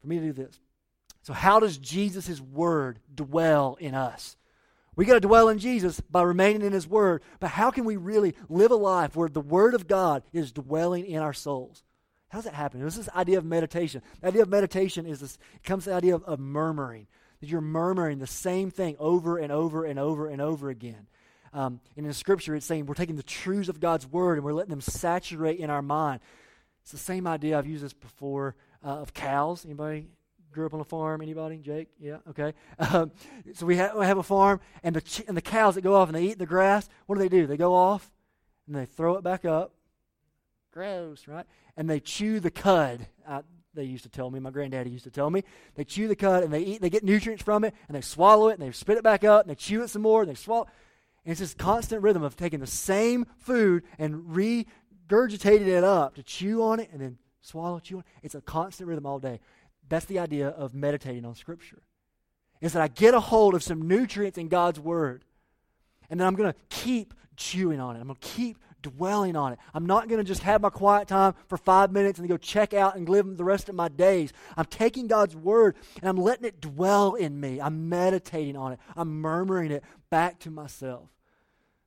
For 0.01 0.07
me 0.07 0.19
to 0.19 0.25
do 0.25 0.33
this. 0.33 0.59
So, 1.21 1.33
how 1.33 1.59
does 1.59 1.77
Jesus' 1.77 2.39
word 2.39 2.99
dwell 3.13 3.77
in 3.79 3.93
us? 3.93 4.37
We 4.99 5.05
got 5.05 5.13
to 5.13 5.21
dwell 5.21 5.47
in 5.47 5.59
Jesus 5.59 6.01
by 6.01 6.23
remaining 6.23 6.61
in 6.61 6.73
His 6.73 6.85
Word. 6.85 7.21
But 7.39 7.51
how 7.51 7.71
can 7.71 7.85
we 7.85 7.95
really 7.95 8.35
live 8.49 8.71
a 8.71 8.75
life 8.75 9.15
where 9.15 9.29
the 9.29 9.39
Word 9.39 9.73
of 9.73 9.87
God 9.87 10.23
is 10.33 10.51
dwelling 10.51 11.05
in 11.05 11.21
our 11.21 11.31
souls? 11.31 11.85
How 12.27 12.39
does 12.39 12.43
that 12.43 12.53
happen? 12.53 12.81
This 12.81 12.97
is 12.97 13.05
this 13.05 13.15
idea 13.15 13.37
of 13.37 13.45
meditation. 13.45 14.01
The 14.19 14.27
idea 14.27 14.41
of 14.41 14.49
meditation 14.49 15.05
is 15.05 15.21
this 15.21 15.37
it 15.55 15.63
comes 15.63 15.85
to 15.85 15.91
the 15.91 15.95
idea 15.95 16.15
of, 16.15 16.25
of 16.25 16.41
murmuring. 16.41 17.07
That 17.39 17.47
you're 17.47 17.61
murmuring 17.61 18.19
the 18.19 18.27
same 18.27 18.71
thing 18.71 18.97
over 18.99 19.37
and 19.37 19.53
over 19.53 19.85
and 19.85 19.97
over 19.97 20.27
and 20.27 20.41
over 20.41 20.69
again. 20.69 21.07
Um, 21.53 21.79
and 21.95 22.05
in 22.05 22.11
Scripture, 22.11 22.53
it's 22.53 22.65
saying 22.65 22.85
we're 22.85 22.93
taking 22.93 23.15
the 23.15 23.23
truths 23.23 23.69
of 23.69 23.79
God's 23.79 24.05
Word 24.05 24.37
and 24.37 24.43
we're 24.43 24.51
letting 24.51 24.71
them 24.71 24.81
saturate 24.81 25.61
in 25.61 25.69
our 25.69 25.81
mind. 25.81 26.19
It's 26.81 26.91
the 26.91 26.97
same 26.97 27.25
idea. 27.25 27.57
I've 27.57 27.67
used 27.67 27.85
this 27.85 27.93
before 27.93 28.53
uh, 28.83 28.97
of 28.97 29.13
cows. 29.13 29.63
Anybody 29.63 30.09
grew 30.51 30.65
up 30.65 30.73
on 30.73 30.79
a 30.79 30.85
farm? 30.85 31.21
Anybody? 31.21 31.57
Jake? 31.57 31.89
Yeah. 31.99 32.17
Okay. 32.29 32.53
Um, 32.91 33.11
so 33.53 33.65
we, 33.65 33.77
ha- 33.77 33.91
we 33.95 34.05
have 34.05 34.17
a 34.17 34.23
farm, 34.23 34.59
and 34.83 34.95
the 34.95 35.01
ch- 35.01 35.23
and 35.27 35.35
the 35.37 35.41
cows 35.41 35.75
that 35.75 35.81
go 35.81 35.95
off 35.95 36.09
and 36.09 36.17
they 36.17 36.23
eat 36.23 36.39
the 36.39 36.45
grass. 36.45 36.89
What 37.05 37.15
do 37.15 37.21
they 37.21 37.29
do? 37.29 37.45
They 37.45 37.57
go 37.57 37.75
off 37.75 38.09
and 38.67 38.75
they 38.75 38.85
throw 38.85 39.15
it 39.15 39.23
back 39.23 39.45
up. 39.45 39.73
Gross, 40.71 41.27
right? 41.27 41.45
And 41.75 41.89
they 41.89 41.99
chew 41.99 42.39
the 42.39 42.51
cud. 42.51 43.07
I, 43.27 43.41
they 43.73 43.83
used 43.83 44.03
to 44.03 44.09
tell 44.09 44.29
me. 44.29 44.39
My 44.39 44.49
granddaddy 44.49 44.89
used 44.89 45.03
to 45.05 45.11
tell 45.11 45.29
me. 45.29 45.43
They 45.75 45.83
chew 45.83 46.07
the 46.07 46.15
cud 46.15 46.43
and 46.43 46.53
they 46.53 46.61
eat. 46.61 46.81
They 46.81 46.89
get 46.89 47.03
nutrients 47.03 47.43
from 47.43 47.63
it 47.63 47.73
and 47.87 47.95
they 47.95 48.01
swallow 48.01 48.49
it 48.49 48.59
and 48.59 48.67
they 48.67 48.71
spit 48.71 48.97
it 48.97 49.03
back 49.03 49.23
up 49.23 49.41
and 49.41 49.49
they 49.49 49.55
chew 49.55 49.83
it 49.83 49.89
some 49.89 50.01
more 50.01 50.21
and 50.21 50.29
they 50.29 50.35
swallow. 50.35 50.67
And 51.25 51.31
it's 51.31 51.39
this 51.41 51.53
constant 51.53 52.01
rhythm 52.01 52.23
of 52.23 52.35
taking 52.35 52.59
the 52.59 52.67
same 52.67 53.25
food 53.37 53.83
and 53.97 54.15
regurgitating 54.25 55.67
it 55.67 55.83
up 55.83 56.15
to 56.15 56.23
chew 56.23 56.63
on 56.63 56.79
it 56.79 56.89
and 56.91 57.01
then 57.01 57.17
swallow, 57.41 57.79
chew 57.79 57.97
on 57.97 58.01
it. 58.01 58.05
It's 58.23 58.35
a 58.35 58.41
constant 58.41 58.87
rhythm 58.87 59.05
all 59.05 59.19
day. 59.19 59.39
That's 59.89 60.05
the 60.05 60.19
idea 60.19 60.49
of 60.49 60.73
meditating 60.73 61.25
on 61.25 61.35
Scripture. 61.35 61.81
Is 62.61 62.73
that 62.73 62.81
I 62.81 62.87
get 62.87 63.13
a 63.13 63.19
hold 63.19 63.55
of 63.55 63.63
some 63.63 63.87
nutrients 63.87 64.37
in 64.37 64.47
God's 64.47 64.79
Word, 64.79 65.23
and 66.09 66.19
then 66.19 66.27
I'm 66.27 66.35
going 66.35 66.51
to 66.51 66.59
keep 66.69 67.13
chewing 67.35 67.79
on 67.79 67.95
it. 67.95 67.99
I'm 67.99 68.07
going 68.07 68.17
to 68.19 68.27
keep 68.27 68.57
dwelling 68.81 69.35
on 69.35 69.53
it. 69.53 69.59
I'm 69.73 69.85
not 69.85 70.07
going 70.07 70.19
to 70.19 70.23
just 70.23 70.43
have 70.43 70.61
my 70.61 70.69
quiet 70.69 71.07
time 71.07 71.33
for 71.47 71.57
five 71.57 71.91
minutes 71.91 72.19
and 72.19 72.27
go 72.27 72.37
check 72.37 72.73
out 72.73 72.95
and 72.95 73.07
live 73.09 73.37
the 73.37 73.43
rest 73.43 73.69
of 73.69 73.75
my 73.75 73.87
days. 73.89 74.31
I'm 74.55 74.65
taking 74.65 75.07
God's 75.07 75.35
Word 75.35 75.75
and 75.99 76.09
I'm 76.09 76.17
letting 76.17 76.45
it 76.45 76.61
dwell 76.61 77.15
in 77.15 77.39
me. 77.39 77.59
I'm 77.59 77.89
meditating 77.89 78.55
on 78.55 78.73
it. 78.73 78.79
I'm 78.95 79.21
murmuring 79.21 79.71
it 79.71 79.83
back 80.09 80.39
to 80.39 80.51
myself. 80.51 81.09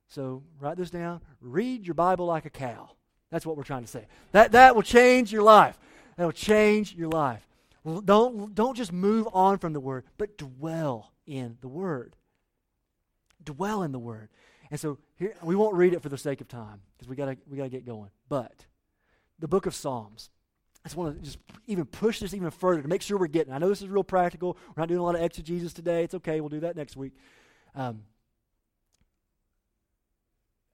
So 0.09 0.43
write 0.61 0.77
this 0.77 0.91
down. 0.91 1.21
Read 1.41 1.87
your 1.87 1.95
Bible 1.95 2.27
like 2.27 2.45
a 2.45 2.51
cow. 2.51 2.91
That's 3.31 3.47
what 3.47 3.57
we're 3.57 3.62
trying 3.62 3.83
to 3.83 3.88
say. 3.88 4.07
That, 4.33 4.53
that 4.53 4.75
will 4.75 4.83
change 4.83 5.33
your 5.33 5.43
life. 5.43 5.79
That 6.17 6.25
will 6.25 6.33
change 6.33 6.95
your 6.95 7.09
life. 7.09 7.47
Don't, 7.85 8.55
don't 8.55 8.77
just 8.77 8.92
move 8.92 9.29
on 9.33 9.59
from 9.59 9.73
the 9.73 9.81
Word, 9.81 10.05
but 10.16 10.38
dwell 10.38 11.12
in 11.27 11.59
the 11.61 11.68
Word. 11.68 12.16
Dwell 13.42 13.83
in 13.83 13.92
the 13.92 13.99
Word. 13.99 14.29
And 14.71 14.79
so 14.79 14.99
here 15.16 15.35
we 15.42 15.55
won't 15.55 15.75
read 15.75 15.92
it 15.92 16.01
for 16.01 16.09
the 16.09 16.16
sake 16.16 16.40
of 16.40 16.49
time 16.49 16.81
because 16.97 17.09
we 17.09 17.14
gotta 17.14 17.37
we 17.47 17.59
gotta 17.59 17.68
get 17.68 17.85
going. 17.85 18.11
But 18.29 18.66
the 19.38 19.49
book 19.49 19.66
of 19.66 19.75
Psalms. 19.75 20.31
I 20.85 20.88
just 20.88 20.97
want 20.97 21.16
to 21.16 21.23
just 21.23 21.38
even 21.66 21.85
push 21.85 22.18
this 22.18 22.35
even 22.35 22.51
further 22.51 22.83
to 22.83 22.88
make 22.88 23.02
sure 23.02 23.17
we're 23.17 23.29
getting. 23.29 23.52
I 23.52 23.59
know 23.59 23.69
this 23.69 23.83
is 23.83 23.88
real 23.88 24.02
practical. 24.02 24.56
We're 24.75 24.81
not 24.81 24.88
doing 24.88 24.98
a 24.98 25.02
lot 25.04 25.15
of 25.15 25.21
exegesis 25.21 25.73
today. 25.73 26.02
It's 26.02 26.15
okay. 26.15 26.40
We'll 26.40 26.48
do 26.48 26.61
that 26.61 26.75
next 26.75 26.96
week. 26.96 27.13
Um, 27.77 28.02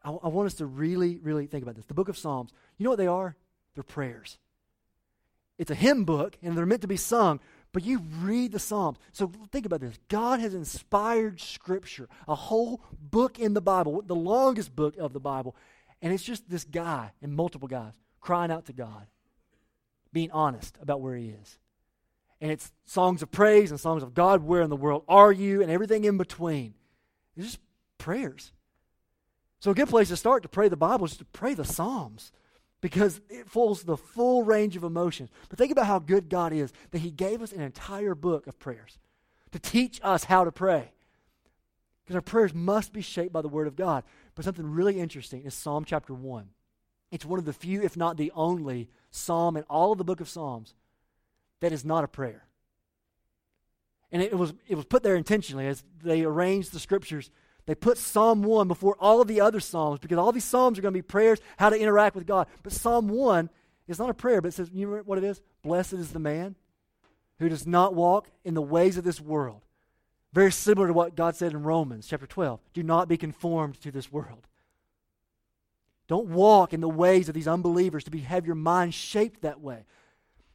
I, 0.02 0.10
I 0.10 0.28
want 0.28 0.46
us 0.46 0.54
to 0.54 0.66
really, 0.66 1.18
really 1.18 1.46
think 1.46 1.62
about 1.62 1.74
this. 1.74 1.84
The 1.84 1.94
book 1.94 2.08
of 2.08 2.16
Psalms. 2.16 2.52
You 2.78 2.84
know 2.84 2.90
what 2.90 2.98
they 2.98 3.06
are? 3.06 3.36
They're 3.74 3.84
prayers. 3.84 4.38
It's 5.58 5.70
a 5.70 5.74
hymn 5.74 6.04
book, 6.04 6.38
and 6.42 6.56
they're 6.56 6.66
meant 6.66 6.82
to 6.82 6.88
be 6.88 6.96
sung, 6.96 7.40
but 7.72 7.84
you 7.84 7.98
read 8.20 8.52
the 8.52 8.58
Psalms. 8.58 8.98
So 9.12 9.30
think 9.50 9.66
about 9.66 9.80
this 9.80 9.98
God 10.08 10.40
has 10.40 10.54
inspired 10.54 11.40
Scripture, 11.40 12.08
a 12.26 12.34
whole 12.34 12.80
book 12.98 13.38
in 13.38 13.54
the 13.54 13.60
Bible, 13.60 14.02
the 14.02 14.14
longest 14.14 14.74
book 14.74 14.96
of 14.96 15.12
the 15.12 15.20
Bible, 15.20 15.56
and 16.00 16.12
it's 16.12 16.22
just 16.22 16.48
this 16.48 16.64
guy 16.64 17.10
and 17.20 17.34
multiple 17.34 17.68
guys 17.68 17.94
crying 18.20 18.50
out 18.50 18.66
to 18.66 18.72
God, 18.72 19.06
being 20.12 20.30
honest 20.30 20.78
about 20.80 21.00
where 21.00 21.16
he 21.16 21.28
is. 21.28 21.58
And 22.40 22.52
it's 22.52 22.72
songs 22.84 23.22
of 23.22 23.32
praise 23.32 23.72
and 23.72 23.80
songs 23.80 24.04
of 24.04 24.14
God, 24.14 24.44
where 24.44 24.62
in 24.62 24.70
the 24.70 24.76
world 24.76 25.02
are 25.08 25.32
you, 25.32 25.60
and 25.60 25.70
everything 25.70 26.04
in 26.04 26.18
between. 26.18 26.74
It's 27.36 27.46
just 27.46 27.60
prayers. 27.98 28.52
So, 29.60 29.72
a 29.72 29.74
good 29.74 29.88
place 29.88 30.08
to 30.08 30.16
start 30.16 30.44
to 30.44 30.48
pray 30.48 30.68
the 30.68 30.76
Bible 30.76 31.06
is 31.06 31.16
to 31.16 31.24
pray 31.24 31.54
the 31.54 31.64
Psalms. 31.64 32.30
Because 32.80 33.20
it 33.28 33.48
fulls 33.48 33.82
the 33.82 33.96
full 33.96 34.44
range 34.44 34.76
of 34.76 34.84
emotions. 34.84 35.30
But 35.48 35.58
think 35.58 35.72
about 35.72 35.86
how 35.86 35.98
good 35.98 36.28
God 36.28 36.52
is 36.52 36.72
that 36.90 36.98
He 36.98 37.10
gave 37.10 37.42
us 37.42 37.52
an 37.52 37.60
entire 37.60 38.14
book 38.14 38.46
of 38.46 38.58
prayers 38.58 38.98
to 39.52 39.58
teach 39.58 40.00
us 40.02 40.24
how 40.24 40.44
to 40.44 40.52
pray. 40.52 40.92
Because 42.04 42.16
our 42.16 42.22
prayers 42.22 42.54
must 42.54 42.92
be 42.92 43.02
shaped 43.02 43.32
by 43.32 43.42
the 43.42 43.48
Word 43.48 43.66
of 43.66 43.76
God. 43.76 44.04
But 44.34 44.44
something 44.44 44.70
really 44.70 45.00
interesting 45.00 45.42
is 45.42 45.54
Psalm 45.54 45.84
chapter 45.84 46.14
1. 46.14 46.48
It's 47.10 47.24
one 47.24 47.38
of 47.38 47.44
the 47.44 47.52
few, 47.52 47.82
if 47.82 47.96
not 47.96 48.16
the 48.16 48.32
only, 48.34 48.88
psalm 49.10 49.56
in 49.56 49.64
all 49.64 49.92
of 49.92 49.98
the 49.98 50.04
book 50.04 50.20
of 50.20 50.28
Psalms 50.28 50.74
that 51.60 51.72
is 51.72 51.84
not 51.84 52.04
a 52.04 52.08
prayer. 52.08 52.44
And 54.10 54.22
it 54.22 54.36
was, 54.36 54.54
it 54.66 54.74
was 54.74 54.84
put 54.84 55.02
there 55.02 55.16
intentionally 55.16 55.66
as 55.66 55.84
they 56.02 56.22
arranged 56.22 56.72
the 56.72 56.78
scriptures. 56.78 57.30
They 57.68 57.74
put 57.74 57.98
Psalm 57.98 58.42
1 58.42 58.66
before 58.66 58.96
all 58.98 59.20
of 59.20 59.28
the 59.28 59.42
other 59.42 59.60
Psalms 59.60 60.00
because 60.00 60.16
all 60.16 60.32
these 60.32 60.42
Psalms 60.42 60.78
are 60.78 60.82
going 60.82 60.94
to 60.94 60.98
be 60.98 61.02
prayers, 61.02 61.38
how 61.58 61.68
to 61.68 61.78
interact 61.78 62.16
with 62.16 62.26
God. 62.26 62.46
But 62.62 62.72
Psalm 62.72 63.08
1 63.08 63.50
is 63.86 63.98
not 63.98 64.08
a 64.08 64.14
prayer, 64.14 64.40
but 64.40 64.48
it 64.48 64.54
says, 64.54 64.70
you 64.72 64.90
know 64.90 65.02
what 65.04 65.18
it 65.18 65.24
is? 65.24 65.42
Blessed 65.62 65.92
is 65.92 66.12
the 66.12 66.18
man 66.18 66.54
who 67.38 67.50
does 67.50 67.66
not 67.66 67.94
walk 67.94 68.30
in 68.42 68.54
the 68.54 68.62
ways 68.62 68.96
of 68.96 69.04
this 69.04 69.20
world. 69.20 69.66
Very 70.32 70.50
similar 70.50 70.86
to 70.86 70.94
what 70.94 71.14
God 71.14 71.36
said 71.36 71.52
in 71.52 71.62
Romans 71.62 72.06
chapter 72.06 72.26
12. 72.26 72.58
Do 72.72 72.82
not 72.82 73.06
be 73.06 73.18
conformed 73.18 73.78
to 73.82 73.90
this 73.90 74.10
world. 74.10 74.46
Don't 76.06 76.28
walk 76.28 76.72
in 76.72 76.80
the 76.80 76.88
ways 76.88 77.28
of 77.28 77.34
these 77.34 77.46
unbelievers 77.46 78.04
to 78.04 78.10
be, 78.10 78.20
have 78.20 78.46
your 78.46 78.54
mind 78.54 78.94
shaped 78.94 79.42
that 79.42 79.60
way. 79.60 79.84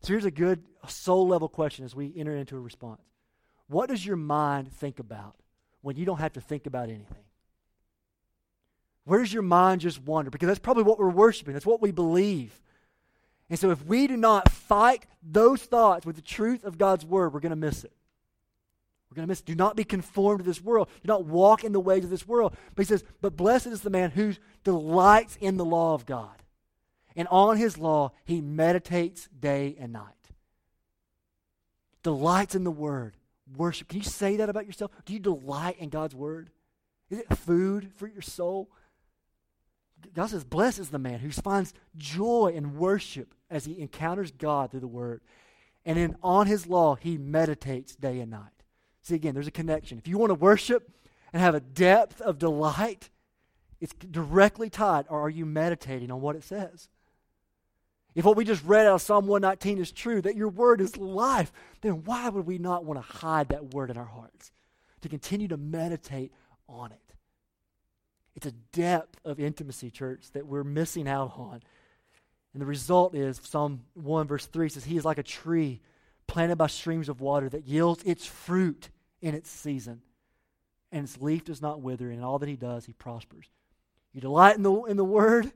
So 0.01 0.07
here's 0.07 0.26
a 0.26 0.32
good 0.32 0.64
soul 0.88 1.28
level 1.28 1.47
question 1.47 1.86
as 1.86 1.93
we 1.95 2.11
enter 2.18 2.36
into 2.36 2.57
a 2.57 2.59
response. 2.59 3.03
What 3.68 3.89
does 3.89 4.03
your 4.03 4.18
mind 4.18 4.74
think 4.74 4.97
about 4.97 5.36
when 5.84 5.95
you 5.95 6.05
don't 6.05 6.19
have 6.19 6.34
to 6.34 6.41
think 6.41 6.65
about 6.65 6.89
anything? 6.89 7.23
Where 9.05 9.19
does 9.19 9.34
your 9.34 9.43
mind 9.43 9.81
just 9.81 10.01
wander? 10.01 10.31
Because 10.31 10.47
that's 10.47 10.59
probably 10.59 10.84
what 10.84 10.97
we're 10.97 11.09
worshiping, 11.09 11.53
that's 11.53 11.65
what 11.65 11.81
we 11.81 11.91
believe. 11.91 12.59
And 13.49 13.59
so 13.59 13.69
if 13.69 13.86
we 13.86 14.07
do 14.07 14.17
not 14.17 14.51
fight 14.51 15.05
those 15.21 15.61
thoughts 15.61 16.05
with 16.05 16.15
the 16.15 16.21
truth 16.21 16.63
of 16.63 16.77
God's 16.77 17.05
word, 17.05 17.34
we're 17.34 17.41
going 17.41 17.51
to 17.51 17.55
miss 17.55 17.84
it. 17.84 17.91
We're 19.11 19.17
going 19.17 19.27
to 19.27 19.31
miss 19.31 19.41
it. 19.41 19.45
Do 19.45 19.53
not 19.53 19.75
be 19.75 19.84
conformed 19.84 20.39
to 20.39 20.45
this 20.45 20.63
world. 20.63 20.88
Do 21.03 21.07
not 21.07 21.25
walk 21.25 21.63
in 21.63 21.71
the 21.71 21.79
ways 21.79 22.03
of 22.03 22.09
this 22.09 22.27
world. 22.27 22.55
But 22.73 22.86
he 22.86 22.88
says, 22.88 23.03
But 23.21 23.38
blessed 23.38 23.67
is 23.67 23.81
the 23.81 23.91
man 23.91 24.09
who 24.09 24.34
delights 24.63 25.38
in 25.39 25.57
the 25.57 25.65
law 25.65 25.93
of 25.93 26.07
God. 26.07 26.41
And 27.15 27.27
on 27.27 27.57
his 27.57 27.77
law 27.77 28.13
he 28.23 28.41
meditates 28.41 29.27
day 29.27 29.75
and 29.77 29.93
night. 29.93 30.31
Delights 32.01 32.55
in 32.55 32.63
the 32.63 32.71
word 32.71 33.15
worship. 33.55 33.87
Can 33.87 33.99
you 33.99 34.03
say 34.03 34.37
that 34.37 34.49
about 34.49 34.65
yourself? 34.65 34.91
Do 35.05 35.13
you 35.13 35.19
delight 35.19 35.77
in 35.79 35.89
God's 35.89 36.15
word? 36.15 36.49
Is 37.09 37.19
it 37.19 37.37
food 37.37 37.91
for 37.95 38.07
your 38.07 38.21
soul? 38.21 38.69
God 40.13 40.27
says, 40.27 40.43
Blessed 40.43 40.79
is 40.79 40.89
the 40.89 40.99
man 40.99 41.19
who 41.19 41.31
finds 41.31 41.73
joy 41.95 42.51
in 42.55 42.77
worship 42.77 43.33
as 43.49 43.65
he 43.65 43.79
encounters 43.79 44.31
God 44.31 44.71
through 44.71 44.81
the 44.81 44.87
word. 44.87 45.21
And 45.85 45.97
then 45.97 46.15
on 46.23 46.47
his 46.47 46.67
law, 46.67 46.95
he 46.95 47.17
meditates 47.17 47.95
day 47.95 48.19
and 48.19 48.31
night. 48.31 48.63
See, 49.01 49.15
again, 49.15 49.33
there's 49.33 49.47
a 49.47 49.51
connection. 49.51 49.97
If 49.97 50.07
you 50.07 50.17
want 50.17 50.29
to 50.29 50.35
worship 50.35 50.89
and 51.31 51.41
have 51.41 51.55
a 51.55 51.59
depth 51.59 52.21
of 52.21 52.39
delight, 52.39 53.09
it's 53.81 53.93
directly 53.93 54.69
tied. 54.69 55.05
Or 55.09 55.21
are 55.21 55.29
you 55.29 55.45
meditating 55.45 56.09
on 56.09 56.21
what 56.21 56.35
it 56.35 56.43
says? 56.43 56.87
If 58.16 58.26
what 58.26 58.38
we 58.38 58.45
just 58.45 58.64
read 58.64 58.86
out 58.86 58.95
of 58.95 59.01
Psalm 59.01 59.26
119 59.26 59.80
is 59.80 59.91
true, 59.91 60.22
that 60.22 60.36
your 60.36 60.49
word 60.49 60.82
is 60.82 60.97
life, 60.97 61.51
then 61.82 62.03
why 62.03 62.30
would 62.30 62.45
we 62.45 62.59
not 62.59 62.86
want 62.86 62.99
to 62.99 63.18
hide 63.18 63.49
that 63.49 63.74
word 63.74 63.89
in 63.89 63.97
our 63.97 64.05
hearts? 64.05 64.51
To 65.01 65.09
continue 65.09 65.47
to 65.47 65.57
meditate 65.57 66.32
on 66.70 66.91
it. 66.91 66.99
It's 68.36 68.45
a 68.45 68.51
depth 68.51 69.20
of 69.26 69.39
intimacy, 69.39 69.89
church, 69.91 70.32
that 70.34 70.45
we're 70.45 70.64
missing 70.64 71.07
out 71.07 71.34
on. 71.38 71.61
And 72.53 72.61
the 72.61 72.68
result 72.68 73.16
is 73.16 73.41
Psalm 73.43 73.82
1, 73.95 74.28
verse 74.28 74.45
3 74.45 74.70
says, 74.70 74.84
He 74.84 74.97
is 74.97 75.05
like 75.05 75.18
a 75.18 75.24
tree 75.24 75.82
planted 76.28 76.55
by 76.55 76.68
streams 76.68 77.09
of 77.09 77.22
water 77.22 77.49
that 77.49 77.66
yields 77.66 78.03
its 78.03 78.26
fruit 78.26 78.89
in 79.22 79.34
its 79.34 79.49
season. 79.49 80.01
And 80.91 81.05
its 81.05 81.20
leaf 81.20 81.45
does 81.45 81.61
not 81.61 81.82
wither, 81.82 82.09
and 82.09 82.20
in 82.20 82.24
all 82.24 82.38
that 82.39 82.49
he 82.49 82.55
does, 82.55 82.86
he 82.86 82.93
prospers. 82.93 83.47
You 84.14 84.22
delight 84.22 84.57
in 84.57 84.64
the, 84.64 84.84
in 84.84 84.97
the 84.97 85.03
word, 85.03 85.51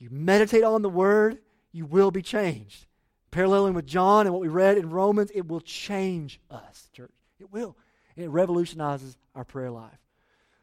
you 0.00 0.08
meditate 0.10 0.64
on 0.64 0.82
the 0.82 0.88
word, 0.88 1.38
you 1.72 1.84
will 1.84 2.10
be 2.10 2.22
changed. 2.22 2.86
Paralleling 3.30 3.74
with 3.74 3.86
John 3.86 4.26
and 4.26 4.32
what 4.32 4.40
we 4.40 4.48
read 4.48 4.78
in 4.78 4.90
Romans, 4.90 5.30
it 5.32 5.46
will 5.46 5.60
change 5.60 6.40
us, 6.50 6.88
church. 6.92 7.12
It 7.38 7.52
will. 7.52 7.76
And 8.16 8.24
it 8.24 8.28
revolutionizes 8.28 9.16
our 9.34 9.44
prayer 9.44 9.70
life. 9.70 9.98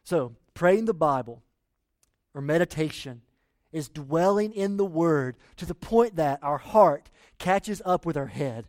So, 0.04 0.36
praying 0.54 0.86
the 0.86 0.94
Bible 0.94 1.44
or 2.34 2.42
meditation 2.42 3.22
is 3.72 3.90
dwelling 3.90 4.54
in 4.54 4.78
the 4.78 4.86
Word 4.86 5.38
to 5.58 5.66
the 5.66 5.76
point 5.76 6.16
that 6.16 6.40
our 6.42 6.58
heart 6.58 7.10
catches 7.38 7.82
up 7.86 8.06
with 8.06 8.18
our 8.18 8.28
head, 8.28 8.66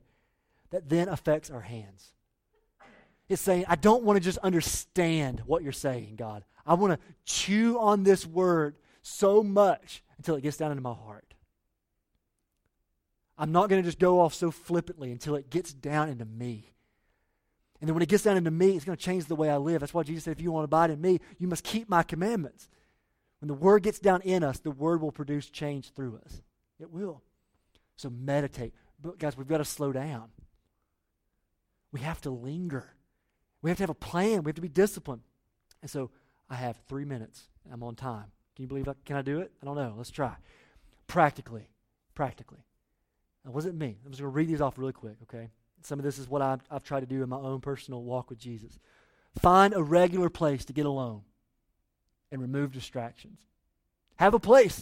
that 0.70 0.88
then 0.88 1.08
affects 1.08 1.50
our 1.50 1.62
hands. 1.62 2.12
It's 3.28 3.42
saying, 3.42 3.64
I 3.68 3.76
don't 3.76 4.04
want 4.04 4.16
to 4.16 4.24
just 4.24 4.38
understand 4.38 5.42
what 5.46 5.62
you're 5.62 5.72
saying, 5.72 6.16
God. 6.16 6.44
I 6.66 6.74
want 6.74 6.92
to 6.92 7.06
chew 7.24 7.78
on 7.78 8.02
this 8.02 8.26
Word 8.26 8.76
so 9.02 9.42
much 9.42 10.02
until 10.18 10.34
it 10.34 10.42
gets 10.42 10.56
down 10.56 10.70
into 10.70 10.82
my 10.82 10.92
heart. 10.92 11.34
I'm 13.38 13.52
not 13.52 13.68
going 13.68 13.80
to 13.82 13.86
just 13.86 14.00
go 14.00 14.20
off 14.20 14.34
so 14.34 14.50
flippantly 14.50 15.12
until 15.12 15.36
it 15.36 15.48
gets 15.48 15.72
down 15.72 16.08
into 16.08 16.24
me. 16.24 16.72
And 17.80 17.88
then 17.88 17.94
when 17.94 18.02
it 18.02 18.08
gets 18.08 18.24
down 18.24 18.36
into 18.36 18.50
me, 18.50 18.74
it's 18.74 18.84
going 18.84 18.98
to 18.98 19.04
change 19.04 19.26
the 19.26 19.36
way 19.36 19.48
I 19.48 19.56
live. 19.56 19.80
That's 19.80 19.94
why 19.94 20.02
Jesus 20.02 20.24
said, 20.24 20.32
if 20.32 20.40
you 20.40 20.50
want 20.50 20.62
to 20.62 20.76
abide 20.76 20.90
in 20.90 21.00
me, 21.00 21.20
you 21.38 21.46
must 21.46 21.62
keep 21.62 21.88
my 21.88 22.02
commandments. 22.02 22.68
When 23.40 23.46
the 23.46 23.54
word 23.54 23.84
gets 23.84 24.00
down 24.00 24.22
in 24.22 24.42
us, 24.42 24.58
the 24.58 24.72
word 24.72 25.00
will 25.00 25.12
produce 25.12 25.48
change 25.48 25.92
through 25.92 26.20
us. 26.24 26.42
It 26.80 26.90
will. 26.90 27.22
So 27.94 28.10
meditate. 28.10 28.74
But 29.00 29.20
guys, 29.20 29.36
we've 29.36 29.46
got 29.46 29.58
to 29.58 29.64
slow 29.64 29.92
down. 29.92 30.30
We 31.92 32.00
have 32.00 32.20
to 32.22 32.30
linger. 32.30 32.94
We 33.62 33.70
have 33.70 33.76
to 33.78 33.84
have 33.84 33.90
a 33.90 33.94
plan. 33.94 34.42
We 34.42 34.48
have 34.48 34.56
to 34.56 34.60
be 34.60 34.68
disciplined. 34.68 35.22
And 35.80 35.90
so 35.90 36.10
I 36.50 36.56
have 36.56 36.76
three 36.88 37.04
minutes. 37.04 37.48
I'm 37.72 37.84
on 37.84 37.94
time. 37.94 38.32
Can 38.58 38.64
you 38.64 38.68
believe 38.68 38.88
I 38.88 38.94
can 39.04 39.14
I 39.14 39.22
do 39.22 39.38
it? 39.38 39.52
I 39.62 39.66
don't 39.66 39.76
know. 39.76 39.94
Let's 39.96 40.10
try. 40.10 40.34
Practically. 41.06 41.68
Practically. 42.16 42.58
Now, 43.44 43.52
does 43.52 43.66
it 43.66 43.74
mean? 43.76 43.98
I'm 44.04 44.10
just 44.10 44.20
going 44.20 44.32
to 44.32 44.36
read 44.36 44.48
these 44.48 44.60
off 44.60 44.78
really 44.78 44.92
quick, 44.92 45.14
okay? 45.22 45.50
Some 45.82 46.00
of 46.00 46.04
this 46.04 46.18
is 46.18 46.28
what 46.28 46.42
I've, 46.42 46.58
I've 46.68 46.82
tried 46.82 47.00
to 47.00 47.06
do 47.06 47.22
in 47.22 47.28
my 47.28 47.36
own 47.36 47.60
personal 47.60 48.02
walk 48.02 48.30
with 48.30 48.40
Jesus. 48.40 48.80
Find 49.38 49.74
a 49.74 49.80
regular 49.80 50.28
place 50.28 50.64
to 50.64 50.72
get 50.72 50.86
alone 50.86 51.22
and 52.32 52.42
remove 52.42 52.72
distractions. 52.72 53.38
Have 54.16 54.34
a 54.34 54.40
place. 54.40 54.80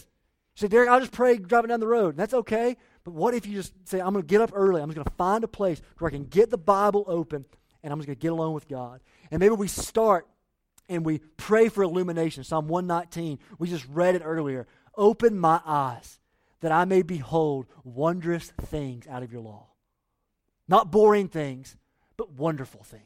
You 0.55 0.61
say, 0.61 0.67
Derick, 0.69 0.89
I'll 0.89 0.99
just 0.99 1.11
pray 1.11 1.37
driving 1.37 1.69
down 1.69 1.79
the 1.79 1.85
road. 1.85 2.17
That's 2.17 2.33
okay. 2.33 2.77
But 3.03 3.13
what 3.13 3.35
if 3.35 3.45
you 3.45 3.53
just 3.53 3.73
say, 3.87 3.99
I'm 3.99 4.13
going 4.13 4.23
to 4.23 4.27
get 4.27 4.41
up 4.41 4.53
early. 4.55 4.81
I'm 4.81 4.89
just 4.89 4.95
going 4.95 5.05
to 5.05 5.13
find 5.19 5.43
a 5.43 5.47
place 5.47 5.83
where 5.99 6.09
I 6.09 6.11
can 6.11 6.23
get 6.23 6.49
the 6.49 6.57
Bible 6.57 7.05
open 7.05 7.45
and 7.83 7.93
I'm 7.93 7.99
just 7.99 8.07
going 8.07 8.17
to 8.17 8.21
get 8.21 8.31
alone 8.31 8.55
with 8.55 8.67
God. 8.67 9.01
And 9.29 9.39
maybe 9.39 9.53
we 9.53 9.67
start 9.67 10.27
and 10.89 11.05
we 11.05 11.19
pray 11.37 11.69
for 11.69 11.83
illumination. 11.83 12.43
Psalm 12.43 12.67
119, 12.67 13.39
we 13.59 13.69
just 13.69 13.85
read 13.89 14.15
it 14.15 14.21
earlier. 14.23 14.67
Open 14.95 15.37
my 15.37 15.61
eyes 15.65 16.19
that 16.61 16.71
I 16.71 16.85
may 16.85 17.01
behold 17.01 17.67
wondrous 17.83 18.51
things 18.61 19.07
out 19.07 19.23
of 19.23 19.31
your 19.31 19.41
law. 19.41 19.67
Not 20.67 20.91
boring 20.91 21.27
things, 21.27 21.75
but 22.17 22.31
wonderful 22.31 22.83
things. 22.83 23.03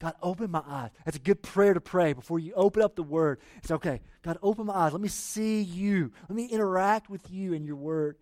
God, 0.00 0.14
open 0.22 0.50
my 0.50 0.62
eyes. 0.66 0.90
That's 1.04 1.16
a 1.16 1.20
good 1.20 1.42
prayer 1.42 1.74
to 1.74 1.80
pray 1.80 2.12
before 2.12 2.38
you 2.38 2.52
open 2.54 2.82
up 2.82 2.94
the 2.94 3.02
word. 3.02 3.40
It's 3.58 3.70
okay. 3.70 4.00
God, 4.22 4.38
open 4.42 4.66
my 4.66 4.74
eyes. 4.74 4.92
Let 4.92 5.00
me 5.00 5.08
see 5.08 5.60
you. 5.60 6.12
Let 6.28 6.36
me 6.36 6.46
interact 6.46 7.10
with 7.10 7.30
you 7.30 7.52
in 7.52 7.64
your 7.64 7.76
word. 7.76 8.16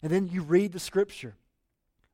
And 0.00 0.12
then 0.12 0.28
you 0.28 0.42
read 0.42 0.72
the 0.72 0.78
scripture. 0.78 1.36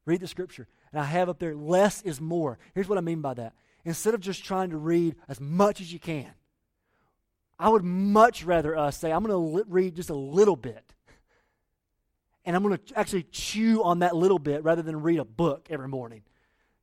Read 0.06 0.20
the 0.20 0.26
scripture. 0.26 0.68
And 0.90 1.00
I 1.00 1.04
have 1.04 1.28
up 1.28 1.38
there, 1.38 1.54
less 1.54 2.00
is 2.00 2.18
more. 2.18 2.58
Here's 2.74 2.88
what 2.88 2.96
I 2.96 3.02
mean 3.02 3.20
by 3.20 3.34
that. 3.34 3.52
Instead 3.88 4.12
of 4.12 4.20
just 4.20 4.44
trying 4.44 4.68
to 4.68 4.76
read 4.76 5.16
as 5.28 5.40
much 5.40 5.80
as 5.80 5.90
you 5.90 5.98
can, 5.98 6.30
I 7.58 7.70
would 7.70 7.82
much 7.82 8.44
rather 8.44 8.76
us 8.76 8.98
say, 8.98 9.10
I'm 9.10 9.24
going 9.24 9.32
to 9.32 9.56
li- 9.56 9.64
read 9.66 9.96
just 9.96 10.10
a 10.10 10.14
little 10.14 10.56
bit. 10.56 10.92
And 12.44 12.54
I'm 12.54 12.62
going 12.62 12.76
to 12.76 12.98
actually 12.98 13.22
chew 13.32 13.82
on 13.82 14.00
that 14.00 14.14
little 14.14 14.38
bit 14.38 14.62
rather 14.62 14.82
than 14.82 15.00
read 15.00 15.18
a 15.18 15.24
book 15.24 15.68
every 15.70 15.88
morning. 15.88 16.20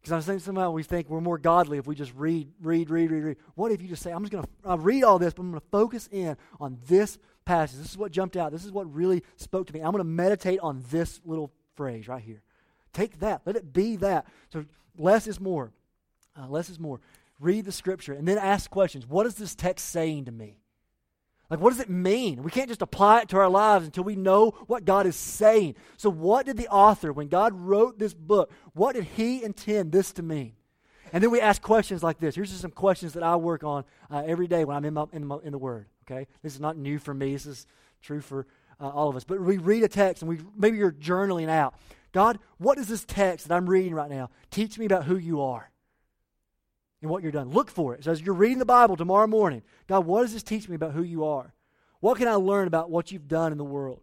Because 0.02 0.14
I 0.14 0.26
thinking 0.26 0.44
somehow 0.44 0.72
we 0.72 0.82
think 0.82 1.08
we're 1.08 1.22
more 1.22 1.38
godly 1.38 1.78
if 1.78 1.86
we 1.86 1.94
just 1.94 2.12
read, 2.16 2.52
read, 2.60 2.90
read, 2.90 3.12
read, 3.12 3.24
read. 3.24 3.38
What 3.54 3.72
if 3.72 3.84
you 3.84 3.88
just 3.88 4.02
say, 4.02 4.12
I'm 4.12 4.24
just 4.24 4.32
going 4.32 4.44
to 4.44 4.78
read 4.78 5.04
all 5.04 5.20
this, 5.20 5.32
but 5.36 5.44
I'm 5.44 5.52
going 5.52 5.62
to 5.62 5.68
focus 5.68 6.10
in 6.12 6.36
on 6.60 6.80
this 6.88 7.20
passage. 7.46 7.78
This 7.78 7.92
is 7.92 7.98
what 8.00 8.12
jumped 8.12 8.36
out. 8.36 8.52
This 8.52 8.66
is 8.66 8.72
what 8.72 8.92
really 8.92 9.22
spoke 9.36 9.68
to 9.68 9.74
me. 9.74 9.82
I'm 9.82 9.92
going 9.92 10.00
to 10.00 10.04
meditate 10.04 10.60
on 10.60 10.84
this 10.90 11.22
little 11.24 11.52
phrase 11.76 12.08
right 12.08 12.24
here. 12.24 12.42
Take 12.94 13.20
that. 13.20 13.42
Let 13.46 13.56
it 13.56 13.74
be 13.74 13.96
that. 13.98 14.26
So 14.52 14.66
less 14.98 15.28
is 15.28 15.40
more. 15.40 15.72
Uh, 16.40 16.48
less 16.48 16.70
is 16.70 16.80
more. 16.80 17.00
Read 17.40 17.66
the 17.66 17.72
scripture 17.72 18.14
and 18.14 18.28
then 18.28 18.38
ask 18.38 18.70
questions. 18.70 19.08
What 19.08 19.26
is 19.26 19.36
this 19.36 19.56
text 19.56 19.90
saying 19.90 20.26
to 20.26 20.32
me? 20.32 20.60
Like, 21.50 21.60
what 21.60 21.70
does 21.70 21.80
it 21.80 21.90
mean? 21.90 22.42
We 22.42 22.50
can't 22.50 22.70
just 22.70 22.82
apply 22.82 23.22
it 23.22 23.30
to 23.30 23.38
our 23.38 23.50
lives 23.50 23.86
until 23.86 24.04
we 24.04 24.16
know 24.16 24.52
what 24.66 24.84
God 24.84 25.06
is 25.06 25.16
saying. 25.16 25.76
So, 25.96 26.10
what 26.10 26.46
did 26.46 26.58
the 26.58 26.68
author, 26.70 27.14
when 27.14 27.28
God 27.28 27.54
wrote 27.54 28.00
this 28.00 28.16
book, 28.16 28.52
what 28.74 28.96
did 28.96 29.04
he 29.04 29.44
intend 29.44 29.92
this 29.92 30.12
to 30.14 30.24
mean? 30.24 30.54
And 31.14 31.24
then 31.24 31.30
we 31.30 31.40
ask 31.40 31.62
questions 31.62 32.02
like 32.02 32.20
this. 32.20 32.36
Here's 32.36 32.50
just 32.50 32.62
some 32.62 32.72
questions 32.72 33.14
that 33.14 33.22
I 33.22 33.36
work 33.36 33.64
on 33.64 33.86
uh, 34.10 34.24
every 34.26 34.48
day 34.48 34.66
when 34.66 34.76
I'm 34.76 34.86
in, 34.86 34.96
my, 34.96 35.06
in, 35.14 35.26
my, 35.26 35.38
in, 35.44 35.52
the 35.52 35.60
Word. 35.60 35.86
Okay, 36.10 36.28
this 36.42 36.56
is 36.56 36.60
not 36.60 36.78
new 36.78 36.98
for 36.98 37.14
me. 37.14 37.34
This 37.34 37.46
is 37.46 37.68
true 38.02 38.22
for 38.22 38.48
uh, 38.80 38.90
all 38.90 39.08
of 39.08 39.16
us. 39.16 39.24
But 39.24 39.40
we 39.40 39.58
read 39.58 39.84
a 39.84 39.88
text 39.88 40.24
and 40.24 40.30
we 40.30 40.40
maybe 40.58 40.78
you're 40.78 40.92
journaling 40.92 41.48
out. 41.48 41.76
God, 42.12 42.40
what 42.58 42.78
does 42.78 42.88
this 42.88 43.06
text 43.06 43.48
that 43.48 43.56
I'm 43.56 43.70
reading 43.70 43.94
right 43.94 44.10
now 44.10 44.32
teach 44.50 44.80
me 44.80 44.86
about 44.86 45.04
who 45.04 45.18
you 45.18 45.42
are 45.42 45.70
and 47.06 47.12
what 47.12 47.22
you're 47.22 47.32
done? 47.32 47.52
Look 47.52 47.70
for 47.70 47.94
it. 47.94 48.04
So 48.04 48.12
as 48.12 48.20
you're 48.20 48.34
reading 48.34 48.58
the 48.58 48.66
Bible 48.66 48.98
tomorrow 48.98 49.28
morning, 49.28 49.62
God, 49.88 50.06
what 50.06 50.24
does 50.24 50.34
this 50.34 50.44
teach 50.44 50.68
me 50.68 50.76
about 50.76 50.94
who 50.94 51.04
you 51.04 51.24
are? 51.24 51.54
What 52.00 52.18
can 52.18 52.28
I 52.28 52.34
learn 52.34 52.68
about 52.68 52.90
what 52.90 53.12
you've 53.12 53.28
done 53.28 53.52
in 53.52 53.60
the 53.60 53.64
world? 53.64 54.02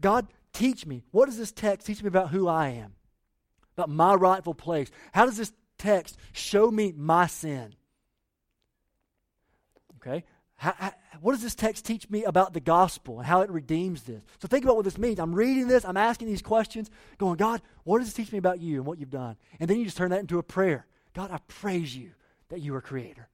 God, 0.00 0.26
teach 0.52 0.84
me. 0.84 1.04
What 1.12 1.26
does 1.26 1.38
this 1.38 1.52
text 1.52 1.86
teach 1.86 2.02
me 2.02 2.08
about 2.08 2.30
who 2.30 2.48
I 2.48 2.70
am? 2.70 2.94
About 3.76 3.88
my 3.88 4.14
rightful 4.14 4.54
place? 4.54 4.90
How 5.12 5.26
does 5.26 5.36
this 5.36 5.52
text 5.78 6.16
show 6.32 6.70
me 6.70 6.92
my 6.96 7.28
sin? 7.28 7.76
Okay? 9.96 10.24
How, 10.56 10.74
how, 10.76 10.92
what 11.20 11.32
does 11.32 11.42
this 11.42 11.54
text 11.54 11.84
teach 11.84 12.10
me 12.10 12.24
about 12.24 12.52
the 12.52 12.60
gospel 12.60 13.18
and 13.18 13.26
how 13.26 13.42
it 13.42 13.50
redeems 13.50 14.02
this? 14.02 14.24
So 14.40 14.48
think 14.48 14.64
about 14.64 14.74
what 14.74 14.84
this 14.84 14.98
means. 14.98 15.20
I'm 15.20 15.34
reading 15.34 15.68
this, 15.68 15.84
I'm 15.84 15.96
asking 15.96 16.26
these 16.26 16.42
questions, 16.42 16.90
going, 17.18 17.36
God, 17.36 17.62
what 17.84 17.98
does 17.98 18.08
this 18.08 18.14
teach 18.14 18.32
me 18.32 18.38
about 18.38 18.60
you 18.60 18.76
and 18.76 18.86
what 18.86 18.98
you've 18.98 19.10
done? 19.10 19.36
And 19.60 19.70
then 19.70 19.78
you 19.78 19.84
just 19.84 19.96
turn 19.96 20.10
that 20.10 20.20
into 20.20 20.38
a 20.38 20.42
prayer. 20.42 20.86
God, 21.14 21.30
I 21.30 21.38
praise 21.46 21.96
you 21.96 22.10
that 22.54 22.60
you 22.60 22.74
are 22.76 22.80
creator. 22.80 23.28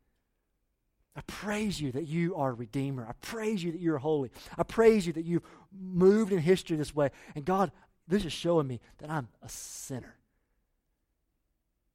I 1.14 1.20
praise 1.26 1.78
you 1.78 1.92
that 1.92 2.06
you 2.06 2.36
are 2.36 2.54
redeemer. 2.54 3.06
I 3.06 3.12
praise 3.20 3.62
you 3.62 3.72
that 3.72 3.80
you're 3.80 3.98
holy. 3.98 4.30
I 4.56 4.62
praise 4.62 5.06
you 5.06 5.12
that 5.12 5.26
you've 5.26 5.42
moved 5.78 6.32
in 6.32 6.38
history 6.38 6.76
this 6.76 6.94
way. 6.94 7.10
And 7.34 7.44
God, 7.44 7.70
this 8.08 8.24
is 8.24 8.32
showing 8.32 8.66
me 8.66 8.80
that 8.98 9.10
I'm 9.10 9.28
a 9.42 9.48
sinner. 9.48 10.16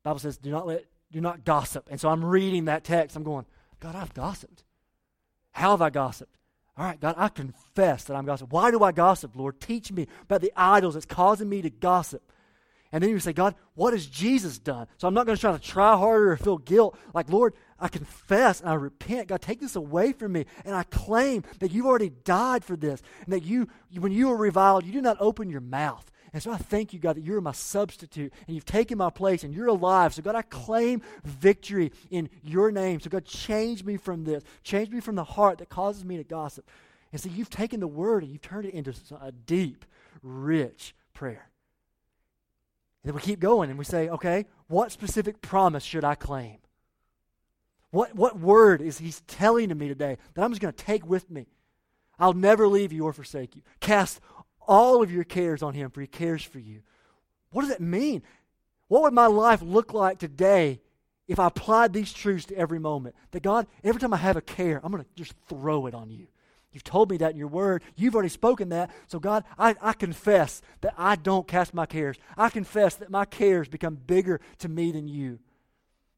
Bible 0.04 0.20
says, 0.20 0.38
do 0.38 0.52
not 0.52 0.68
let 0.68 0.86
do 1.12 1.22
not 1.22 1.44
gossip. 1.46 1.88
And 1.90 2.00
so 2.00 2.10
I'm 2.10 2.24
reading 2.24 2.66
that 2.66 2.84
text. 2.84 3.16
I'm 3.16 3.24
going, 3.24 3.46
God, 3.80 3.96
I've 3.96 4.14
gossiped. 4.14 4.64
How 5.52 5.72
have 5.72 5.82
I 5.82 5.90
gossiped? 5.90 6.38
All 6.78 6.86
right, 6.86 7.00
God, 7.00 7.16
I 7.18 7.30
confess 7.30 8.04
that 8.04 8.16
I'm 8.16 8.26
gossiping. 8.26 8.50
Why 8.50 8.70
do 8.70 8.84
I 8.84 8.92
gossip, 8.92 9.36
Lord? 9.36 9.60
Teach 9.60 9.92
me 9.92 10.08
about 10.24 10.42
the 10.42 10.54
idols 10.56 10.94
that's 10.94 11.06
causing 11.06 11.50
me 11.50 11.62
to 11.62 11.70
gossip. 11.70 12.22
And 12.96 13.04
then 13.04 13.12
you 13.12 13.20
say, 13.20 13.34
God, 13.34 13.56
what 13.74 13.92
has 13.92 14.08
Jesus 14.08 14.58
done? 14.58 14.88
So 14.96 15.06
I'm 15.06 15.14
not 15.14 15.26
going 15.26 15.36
to 15.36 15.42
try 15.42 15.52
to 15.52 15.60
try 15.60 15.98
harder 15.98 16.32
or 16.32 16.38
feel 16.38 16.58
guilt. 16.58 16.98
Like, 17.14 17.30
Lord, 17.30 17.54
I 17.78 17.90
confess 17.90 18.62
and 18.62 18.70
I 18.70 18.76
repent. 18.76 19.28
God, 19.28 19.42
take 19.42 19.60
this 19.60 19.76
away 19.76 20.14
from 20.14 20.32
me. 20.32 20.46
And 20.64 20.74
I 20.74 20.84
claim 20.84 21.44
that 21.60 21.74
you've 21.74 21.88
already 21.88 22.10
died 22.24 22.64
for 22.64 22.78
this. 22.78 23.02
And 23.26 23.34
that 23.34 23.44
you, 23.44 23.68
when 24.00 24.14
you 24.14 24.30
were 24.30 24.38
reviled, 24.38 24.86
you 24.86 24.94
did 24.94 25.04
not 25.04 25.18
open 25.20 25.50
your 25.50 25.60
mouth. 25.60 26.10
And 26.32 26.42
so 26.42 26.52
I 26.52 26.56
thank 26.56 26.94
you, 26.94 27.00
God, 27.00 27.18
that 27.18 27.26
you're 27.26 27.42
my 27.42 27.52
substitute 27.52 28.32
and 28.48 28.56
you've 28.56 28.64
taken 28.64 28.98
my 28.98 29.10
place 29.10 29.44
and 29.44 29.54
you're 29.54 29.68
alive. 29.68 30.14
So, 30.14 30.22
God, 30.22 30.36
I 30.36 30.44
claim 30.44 31.02
victory 31.26 31.92
in 32.12 32.30
your 32.44 32.72
name. 32.72 33.02
So, 33.02 33.10
God, 33.10 33.26
change 33.26 33.84
me 33.84 33.98
from 33.98 34.24
this. 34.24 34.42
Change 34.64 34.90
me 34.90 35.02
from 35.02 35.16
the 35.16 35.26
heart 35.26 35.58
that 35.58 35.68
causes 35.68 36.06
me 36.06 36.16
to 36.16 36.24
gossip. 36.24 36.66
And 37.12 37.20
so 37.20 37.28
you've 37.28 37.50
taken 37.50 37.82
the 37.82 37.88
word 37.88 38.24
and 38.24 38.32
you've 38.32 38.42
turned 38.42 38.68
it 38.68 38.74
into 38.74 38.94
a 39.22 39.34
deep, 39.34 39.84
rich 40.24 40.96
prayer. 41.14 41.50
And 43.06 43.12
then 43.12 43.16
we 43.18 43.22
keep 43.22 43.40
going 43.40 43.70
and 43.70 43.78
we 43.78 43.86
say, 43.86 44.10
okay, 44.10 44.46
what 44.66 44.92
specific 44.92 45.40
promise 45.40 45.84
should 45.84 46.04
I 46.04 46.16
claim? 46.16 46.58
What, 47.92 48.16
what 48.16 48.40
word 48.40 48.82
is 48.82 48.98
he 48.98 49.14
telling 49.28 49.70
to 49.70 49.76
me 49.76 49.88
today 49.88 50.18
that 50.34 50.44
I'm 50.44 50.50
just 50.50 50.60
going 50.60 50.74
to 50.74 50.84
take 50.84 51.06
with 51.06 51.30
me? 51.30 51.46
I'll 52.18 52.34
never 52.34 52.68
leave 52.68 52.92
you 52.92 53.06
or 53.06 53.14
forsake 53.14 53.56
you. 53.56 53.62
Cast 53.80 54.22
all 54.68 55.04
of 55.04 55.12
your 55.12 55.24
cares 55.24 55.62
on 55.62 55.76
Him, 55.76 55.92
for 55.92 56.02
He 56.02 56.08
cares 56.08 56.42
for 56.42 56.58
you. 56.58 56.82
What 57.52 57.62
does 57.62 57.70
that 57.70 57.80
mean? 57.80 58.24
What 58.88 59.04
would 59.04 59.14
my 59.14 59.28
life 59.28 59.62
look 59.62 59.94
like 59.94 60.18
today 60.18 60.82
if 61.28 61.38
I 61.38 61.46
applied 61.46 61.94
these 61.94 62.12
truths 62.12 62.46
to 62.46 62.58
every 62.58 62.80
moment? 62.80 63.14
That 63.32 63.44
God, 63.44 63.68
every 63.84 64.02
time 64.02 64.16
I 64.16 64.18
have 64.18 64.36
a 64.36 64.42
care, 64.42 64.82
I'm 64.84 64.92
going 64.92 65.04
to 65.04 65.10
just 65.16 65.36
throw 65.48 65.86
it 65.86 65.94
on 65.94 66.10
you. 66.10 66.26
You've 66.76 66.84
told 66.84 67.10
me 67.10 67.16
that 67.18 67.32
in 67.32 67.38
your 67.38 67.48
word. 67.48 67.84
You've 67.96 68.16
already 68.16 68.28
spoken 68.28 68.68
that. 68.68 68.92
So, 69.08 69.18
God, 69.18 69.46
I, 69.58 69.78
I 69.82 69.94
confess 69.94 70.62
that 70.82 70.94
I 70.98 71.16
don't 71.16 71.48
cast 71.48 71.74
my 71.74 71.86
cares. 71.86 72.18
I 72.36 72.50
confess 72.50 72.96
that 72.96 73.10
my 73.10 73.24
cares 73.24 73.70
become 73.70 73.96
bigger 73.96 74.42
to 74.60 74.68
me 74.68 74.92
than 74.92 75.08
you. 75.08 75.40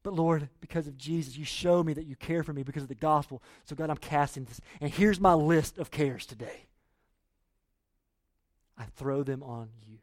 But 0.02 0.14
Lord, 0.14 0.48
because 0.60 0.88
of 0.88 0.98
Jesus, 0.98 1.38
you 1.38 1.44
show 1.44 1.84
me 1.84 1.92
that 1.92 2.06
you 2.06 2.16
care 2.16 2.42
for 2.42 2.52
me 2.52 2.64
because 2.64 2.82
of 2.82 2.88
the 2.88 2.96
gospel. 2.96 3.40
So, 3.66 3.76
God, 3.76 3.88
I'm 3.88 3.98
casting 3.98 4.46
this. 4.46 4.60
And 4.80 4.90
here's 4.90 5.20
my 5.20 5.32
list 5.32 5.78
of 5.78 5.92
cares 5.92 6.26
today. 6.26 6.66
I 8.76 8.86
throw 8.96 9.22
them 9.22 9.44
on 9.44 9.68
you. 9.88 9.98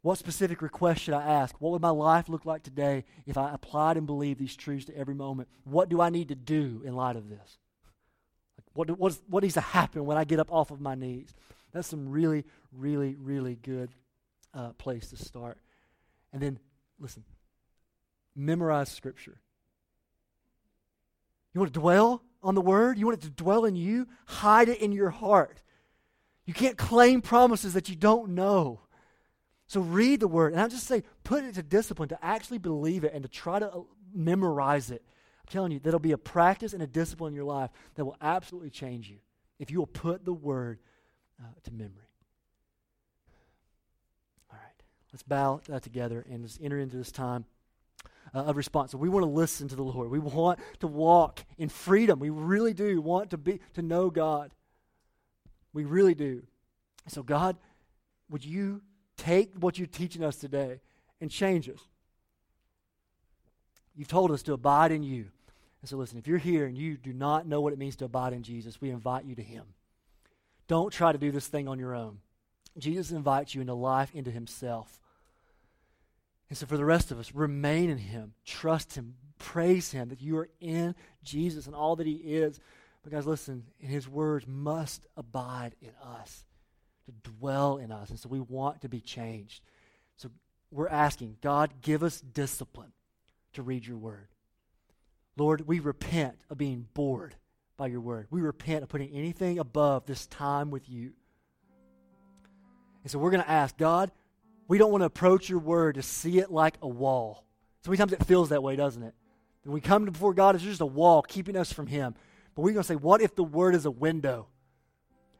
What 0.00 0.16
specific 0.16 0.62
request 0.62 1.02
should 1.02 1.12
I 1.12 1.24
ask? 1.24 1.54
What 1.60 1.72
would 1.72 1.82
my 1.82 1.90
life 1.90 2.30
look 2.30 2.46
like 2.46 2.62
today 2.62 3.04
if 3.26 3.36
I 3.36 3.52
applied 3.52 3.98
and 3.98 4.06
believed 4.06 4.40
these 4.40 4.56
truths 4.56 4.86
to 4.86 4.96
every 4.96 5.14
moment? 5.14 5.50
What 5.64 5.90
do 5.90 6.00
I 6.00 6.08
need 6.08 6.28
to 6.28 6.34
do 6.34 6.80
in 6.86 6.96
light 6.96 7.16
of 7.16 7.28
this? 7.28 7.58
What, 8.74 8.90
what, 8.98 9.16
what 9.28 9.42
needs 9.42 9.54
to 9.54 9.60
happen 9.60 10.04
when 10.04 10.16
I 10.16 10.24
get 10.24 10.38
up 10.38 10.52
off 10.52 10.70
of 10.70 10.80
my 10.80 10.94
knees? 10.94 11.34
That's 11.72 11.88
some 11.88 12.08
really, 12.08 12.44
really, 12.72 13.16
really 13.16 13.56
good 13.56 13.90
uh, 14.52 14.70
place 14.72 15.10
to 15.10 15.16
start. 15.16 15.58
And 16.32 16.42
then, 16.42 16.58
listen, 16.98 17.24
memorize 18.36 18.90
Scripture. 18.90 19.40
You 21.52 21.60
want 21.60 21.72
to 21.72 21.80
dwell 21.80 22.22
on 22.42 22.54
the 22.54 22.60
Word? 22.60 22.98
You 22.98 23.06
want 23.06 23.18
it 23.18 23.26
to 23.26 23.30
dwell 23.30 23.64
in 23.64 23.76
you? 23.76 24.08
Hide 24.26 24.68
it 24.68 24.80
in 24.80 24.92
your 24.92 25.10
heart. 25.10 25.62
You 26.46 26.52
can't 26.52 26.76
claim 26.76 27.22
promises 27.22 27.74
that 27.74 27.88
you 27.88 27.96
don't 27.96 28.30
know. 28.30 28.80
So 29.66 29.80
read 29.80 30.20
the 30.20 30.28
word. 30.28 30.52
And 30.52 30.60
I 30.60 30.68
just 30.68 30.86
say, 30.86 31.02
put 31.22 31.44
it 31.44 31.54
to 31.54 31.62
discipline 31.62 32.10
to 32.10 32.24
actually 32.24 32.58
believe 32.58 33.04
it 33.04 33.14
and 33.14 33.22
to 33.22 33.28
try 33.28 33.58
to 33.58 33.70
uh, 33.70 33.80
memorize 34.12 34.90
it. 34.90 35.02
I'm 35.44 35.52
telling 35.52 35.72
you, 35.72 35.78
that'll 35.78 36.00
be 36.00 36.12
a 36.12 36.18
practice 36.18 36.72
and 36.72 36.82
a 36.82 36.86
discipline 36.86 37.32
in 37.32 37.36
your 37.36 37.44
life 37.44 37.70
that 37.96 38.04
will 38.04 38.16
absolutely 38.20 38.70
change 38.70 39.10
you 39.10 39.18
if 39.58 39.70
you 39.70 39.78
will 39.78 39.86
put 39.86 40.24
the 40.24 40.32
word 40.32 40.78
uh, 41.40 41.46
to 41.64 41.70
memory. 41.70 42.08
All 44.50 44.58
right, 44.58 44.82
let's 45.12 45.22
bow 45.22 45.60
uh, 45.70 45.80
together 45.80 46.24
and 46.30 46.44
just 46.44 46.60
enter 46.62 46.78
into 46.78 46.96
this 46.96 47.12
time 47.12 47.44
uh, 48.34 48.38
of 48.38 48.56
response. 48.56 48.92
So 48.92 48.98
we 48.98 49.08
want 49.08 49.24
to 49.24 49.30
listen 49.30 49.68
to 49.68 49.76
the 49.76 49.82
Lord. 49.82 50.10
We 50.10 50.18
want 50.18 50.60
to 50.80 50.86
walk 50.86 51.44
in 51.58 51.68
freedom. 51.68 52.18
We 52.18 52.30
really 52.30 52.72
do 52.72 53.00
want 53.02 53.30
to 53.30 53.38
be 53.38 53.60
to 53.74 53.82
know 53.82 54.10
God. 54.10 54.52
We 55.74 55.84
really 55.84 56.14
do. 56.14 56.42
So, 57.08 57.22
God, 57.22 57.56
would 58.30 58.44
you 58.44 58.80
take 59.18 59.52
what 59.58 59.76
you're 59.78 59.86
teaching 59.86 60.24
us 60.24 60.36
today 60.36 60.80
and 61.20 61.30
change 61.30 61.68
us? 61.68 61.80
You've 63.94 64.08
told 64.08 64.30
us 64.30 64.42
to 64.44 64.54
abide 64.54 64.90
in 64.90 65.02
you. 65.02 65.26
And 65.84 65.88
so, 65.90 65.98
listen, 65.98 66.16
if 66.16 66.26
you're 66.26 66.38
here 66.38 66.64
and 66.64 66.78
you 66.78 66.96
do 66.96 67.12
not 67.12 67.46
know 67.46 67.60
what 67.60 67.74
it 67.74 67.78
means 67.78 67.96
to 67.96 68.06
abide 68.06 68.32
in 68.32 68.42
Jesus, 68.42 68.80
we 68.80 68.88
invite 68.88 69.26
you 69.26 69.34
to 69.34 69.42
Him. 69.42 69.64
Don't 70.66 70.90
try 70.90 71.12
to 71.12 71.18
do 71.18 71.30
this 71.30 71.46
thing 71.46 71.68
on 71.68 71.78
your 71.78 71.94
own. 71.94 72.20
Jesus 72.78 73.10
invites 73.10 73.54
you 73.54 73.60
into 73.60 73.74
life, 73.74 74.10
into 74.14 74.30
Himself. 74.30 74.98
And 76.48 76.56
so, 76.56 76.64
for 76.64 76.78
the 76.78 76.86
rest 76.86 77.10
of 77.10 77.18
us, 77.18 77.34
remain 77.34 77.90
in 77.90 77.98
Him, 77.98 78.32
trust 78.46 78.94
Him, 78.94 79.16
praise 79.38 79.92
Him 79.92 80.08
that 80.08 80.22
you 80.22 80.38
are 80.38 80.48
in 80.58 80.94
Jesus 81.22 81.66
and 81.66 81.74
all 81.76 81.96
that 81.96 82.06
He 82.06 82.14
is. 82.14 82.58
But 83.02 83.12
guys, 83.12 83.26
listen, 83.26 83.64
his 83.78 84.08
words 84.08 84.46
must 84.48 85.06
abide 85.18 85.74
in 85.82 85.90
us, 86.02 86.46
to 87.04 87.30
dwell 87.30 87.76
in 87.76 87.92
us. 87.92 88.08
And 88.08 88.18
so 88.18 88.30
we 88.30 88.40
want 88.40 88.80
to 88.80 88.88
be 88.88 89.02
changed. 89.02 89.60
So 90.16 90.30
we're 90.70 90.88
asking, 90.88 91.36
God, 91.42 91.74
give 91.82 92.02
us 92.02 92.22
discipline 92.22 92.92
to 93.52 93.60
read 93.60 93.86
your 93.86 93.98
word. 93.98 94.28
Lord, 95.36 95.66
we 95.66 95.80
repent 95.80 96.36
of 96.48 96.58
being 96.58 96.86
bored 96.94 97.34
by 97.76 97.88
your 97.88 98.00
word. 98.00 98.28
We 98.30 98.40
repent 98.40 98.82
of 98.82 98.88
putting 98.88 99.10
anything 99.10 99.58
above 99.58 100.06
this 100.06 100.26
time 100.26 100.70
with 100.70 100.88
you. 100.88 101.12
And 103.02 103.10
so 103.10 103.18
we're 103.18 103.30
going 103.30 103.42
to 103.42 103.50
ask, 103.50 103.76
God, 103.76 104.10
we 104.68 104.78
don't 104.78 104.90
want 104.90 105.02
to 105.02 105.06
approach 105.06 105.48
your 105.48 105.58
word 105.58 105.96
to 105.96 106.02
see 106.02 106.38
it 106.38 106.50
like 106.50 106.76
a 106.80 106.88
wall. 106.88 107.44
So 107.84 107.90
many 107.90 107.98
times 107.98 108.12
it 108.12 108.24
feels 108.24 108.48
that 108.48 108.62
way, 108.62 108.76
doesn't 108.76 109.02
it? 109.02 109.14
When 109.64 109.74
we 109.74 109.80
come 109.80 110.04
before 110.04 110.34
God, 110.34 110.54
it's 110.54 110.64
just 110.64 110.80
a 110.80 110.86
wall 110.86 111.22
keeping 111.22 111.56
us 111.56 111.72
from 111.72 111.86
Him. 111.86 112.14
But 112.54 112.62
we're 112.62 112.72
going 112.72 112.82
to 112.82 112.88
say, 112.88 112.96
what 112.96 113.20
if 113.20 113.34
the 113.34 113.44
Word 113.44 113.74
is 113.74 113.84
a 113.84 113.90
window? 113.90 114.46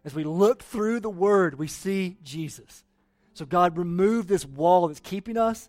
As 0.05 0.15
we 0.15 0.25
look 0.25 0.63
through 0.63 1.01
the 1.01 1.11
Word, 1.11 1.59
we 1.59 1.69
see 1.69 2.19
Jesus. 2.23 2.85
So, 3.33 3.47
God, 3.47 3.79
remove 3.79 4.27
this 4.27 4.45
wall 4.45 4.89
that's 4.89 5.01
keeping 5.01 5.37
us. 5.37 5.69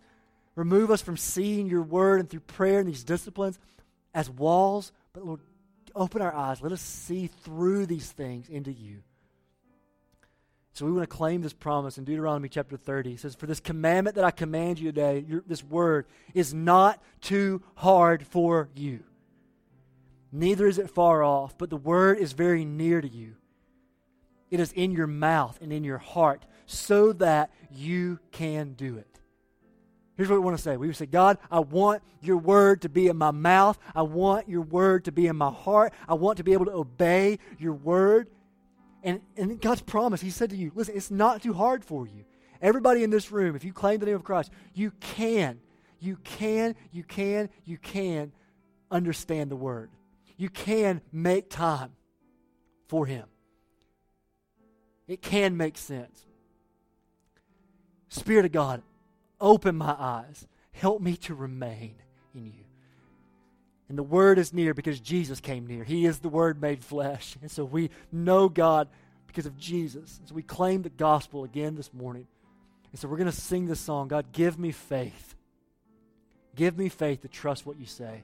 Remove 0.56 0.92
us 0.92 1.02
from 1.02 1.18
seeing 1.18 1.68
your 1.68 1.82
Word 1.82 2.20
and 2.20 2.30
through 2.30 2.42
prayer 2.42 2.80
and 2.80 2.88
these 2.88 3.04
disciplines 3.04 3.60
as 4.16 4.32
walls. 4.32 4.92
But, 5.14 5.24
Lord, 5.28 5.42
open 5.94 6.24
our 6.24 6.34
eyes. 6.34 6.64
Let 6.64 6.72
us 6.72 6.82
see 6.82 7.28
through 7.28 7.86
these 7.86 8.12
things 8.12 8.50
into 8.50 8.72
you. 8.72 9.04
So 10.74 10.88
we 10.88 10.92
want 10.92 11.04
to 11.04 11.16
claim 11.16 11.44
this 11.44 11.54
promise 11.54 12.00
in 12.00 12.04
Deuteronomy 12.04 12.50
chapter 12.50 12.76
30. 12.76 13.14
It 13.14 13.20
says, 13.20 13.36
For 13.36 13.46
this 13.46 13.60
commandment 13.60 14.16
that 14.16 14.26
I 14.26 14.32
command 14.32 14.80
you 14.80 14.92
today, 14.92 15.24
your, 15.28 15.44
this 15.46 15.64
word, 15.64 16.08
is 16.34 16.52
not 16.54 17.00
too 17.22 17.62
hard 17.76 18.26
for 18.26 18.70
you 18.74 19.04
neither 20.36 20.68
is 20.68 20.78
it 20.78 20.90
far 20.90 21.24
off, 21.24 21.58
but 21.58 21.70
the 21.70 21.78
word 21.78 22.18
is 22.18 22.34
very 22.34 22.66
near 22.66 23.02
to 23.02 23.08
you. 23.08 23.36
It 24.52 24.60
is 24.60 24.72
in 24.74 24.92
your 24.92 25.08
mouth 25.08 25.58
and 25.62 25.74
in 25.74 25.84
your 25.84 25.98
heart, 25.98 26.46
so 26.66 27.14
that 27.14 27.52
you 27.72 28.20
can 28.32 28.74
do 28.74 28.98
it. 28.98 29.15
Here's 30.18 30.30
what 30.30 30.36
we 30.36 30.46
want 30.46 30.58
to 30.58 30.64
say. 30.64 30.78
We 30.78 30.88
would 30.88 30.96
say, 30.96 31.06
God, 31.06 31.38
I 31.52 31.60
want 31.60 32.02
your 32.22 32.38
word 32.38 32.84
to 32.84 32.90
be 32.90 33.08
in 33.08 33.18
my 33.18 33.32
mouth. 33.32 33.78
I 33.94 34.04
want 34.04 34.48
your 34.48 34.62
word 34.62 35.06
to 35.06 35.12
be 35.12 35.28
in 35.28 35.36
my 35.36 35.52
heart. 35.52 35.94
I 36.08 36.14
want 36.14 36.38
to 36.38 36.44
be 36.44 36.54
able 36.54 36.66
to 36.66 36.72
obey 36.72 37.40
your 37.60 37.74
word. 37.74 38.30
And, 39.04 39.22
and 39.36 39.60
God's 39.60 39.82
promise, 39.82 40.22
He 40.22 40.30
said 40.30 40.50
to 40.52 40.56
you, 40.56 40.72
listen, 40.74 40.96
it's 40.96 41.12
not 41.12 41.44
too 41.44 41.54
hard 41.54 41.84
for 41.84 42.08
you. 42.08 42.24
Everybody 42.62 43.04
in 43.04 43.10
this 43.10 43.32
room, 43.32 43.56
if 43.56 43.64
you 43.64 43.74
claim 43.74 44.00
the 44.00 44.06
name 44.06 44.16
of 44.16 44.24
Christ, 44.24 44.52
you 44.74 44.92
can, 45.00 45.60
you 46.00 46.18
can, 46.24 46.76
you 46.92 47.04
can, 47.04 47.50
you 47.66 47.78
can 47.78 48.32
understand 48.90 49.52
the 49.52 49.56
Word. 49.56 49.92
You 50.38 50.50
can 50.50 51.02
make 51.12 51.50
time 51.50 51.92
for 52.88 53.06
Him. 53.06 53.26
It 55.08 55.22
can 55.22 55.58
make 55.58 55.78
sense. 55.78 56.26
Spirit 58.10 58.46
of 58.46 58.52
God, 58.54 58.82
open 59.46 59.78
my 59.78 59.96
eyes. 59.98 60.48
Help 60.72 61.02
me 61.02 61.16
to 61.18 61.36
remain 61.36 61.96
in 62.34 62.48
you. 62.48 62.66
And 63.88 63.98
the 63.98 64.04
Word 64.04 64.40
is 64.40 64.52
near 64.52 64.74
because 64.74 65.00
Jesus 65.00 65.40
came 65.40 65.68
near. 65.68 65.84
He 65.84 66.06
is 66.06 66.20
the 66.20 66.30
Word 66.30 66.60
made 66.60 66.84
flesh. 66.84 67.38
And 67.42 67.52
so 67.52 67.64
we 67.64 67.92
know 68.12 68.50
God 68.50 68.90
because 69.28 69.46
of 69.46 69.56
Jesus. 69.58 70.20
So 70.26 70.34
we 70.34 70.42
claim 70.42 70.82
the 70.82 70.90
gospel 70.90 71.44
again 71.44 71.76
this 71.76 71.94
morning. 71.94 72.28
And 72.92 73.00
so 73.00 73.08
we're 73.08 73.18
going 73.18 73.30
to 73.30 73.36
sing 73.36 73.68
this 73.68 73.80
song 73.80 74.08
God, 74.08 74.32
give 74.32 74.58
me 74.58 74.72
faith. 74.72 75.36
Give 76.56 76.78
me 76.78 76.90
faith 76.90 77.22
to 77.22 77.28
trust 77.28 77.66
what 77.66 77.78
you 77.78 77.86
say. 77.86 78.24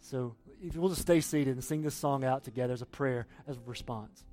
So 0.00 0.34
we'll 0.74 0.88
just 0.88 1.02
stay 1.02 1.20
seated 1.20 1.54
and 1.54 1.62
sing 1.62 1.82
this 1.82 1.94
song 1.94 2.24
out 2.24 2.44
together 2.44 2.72
as 2.72 2.82
a 2.82 2.86
prayer, 2.86 3.26
as 3.46 3.56
a 3.56 3.60
response. 3.66 4.24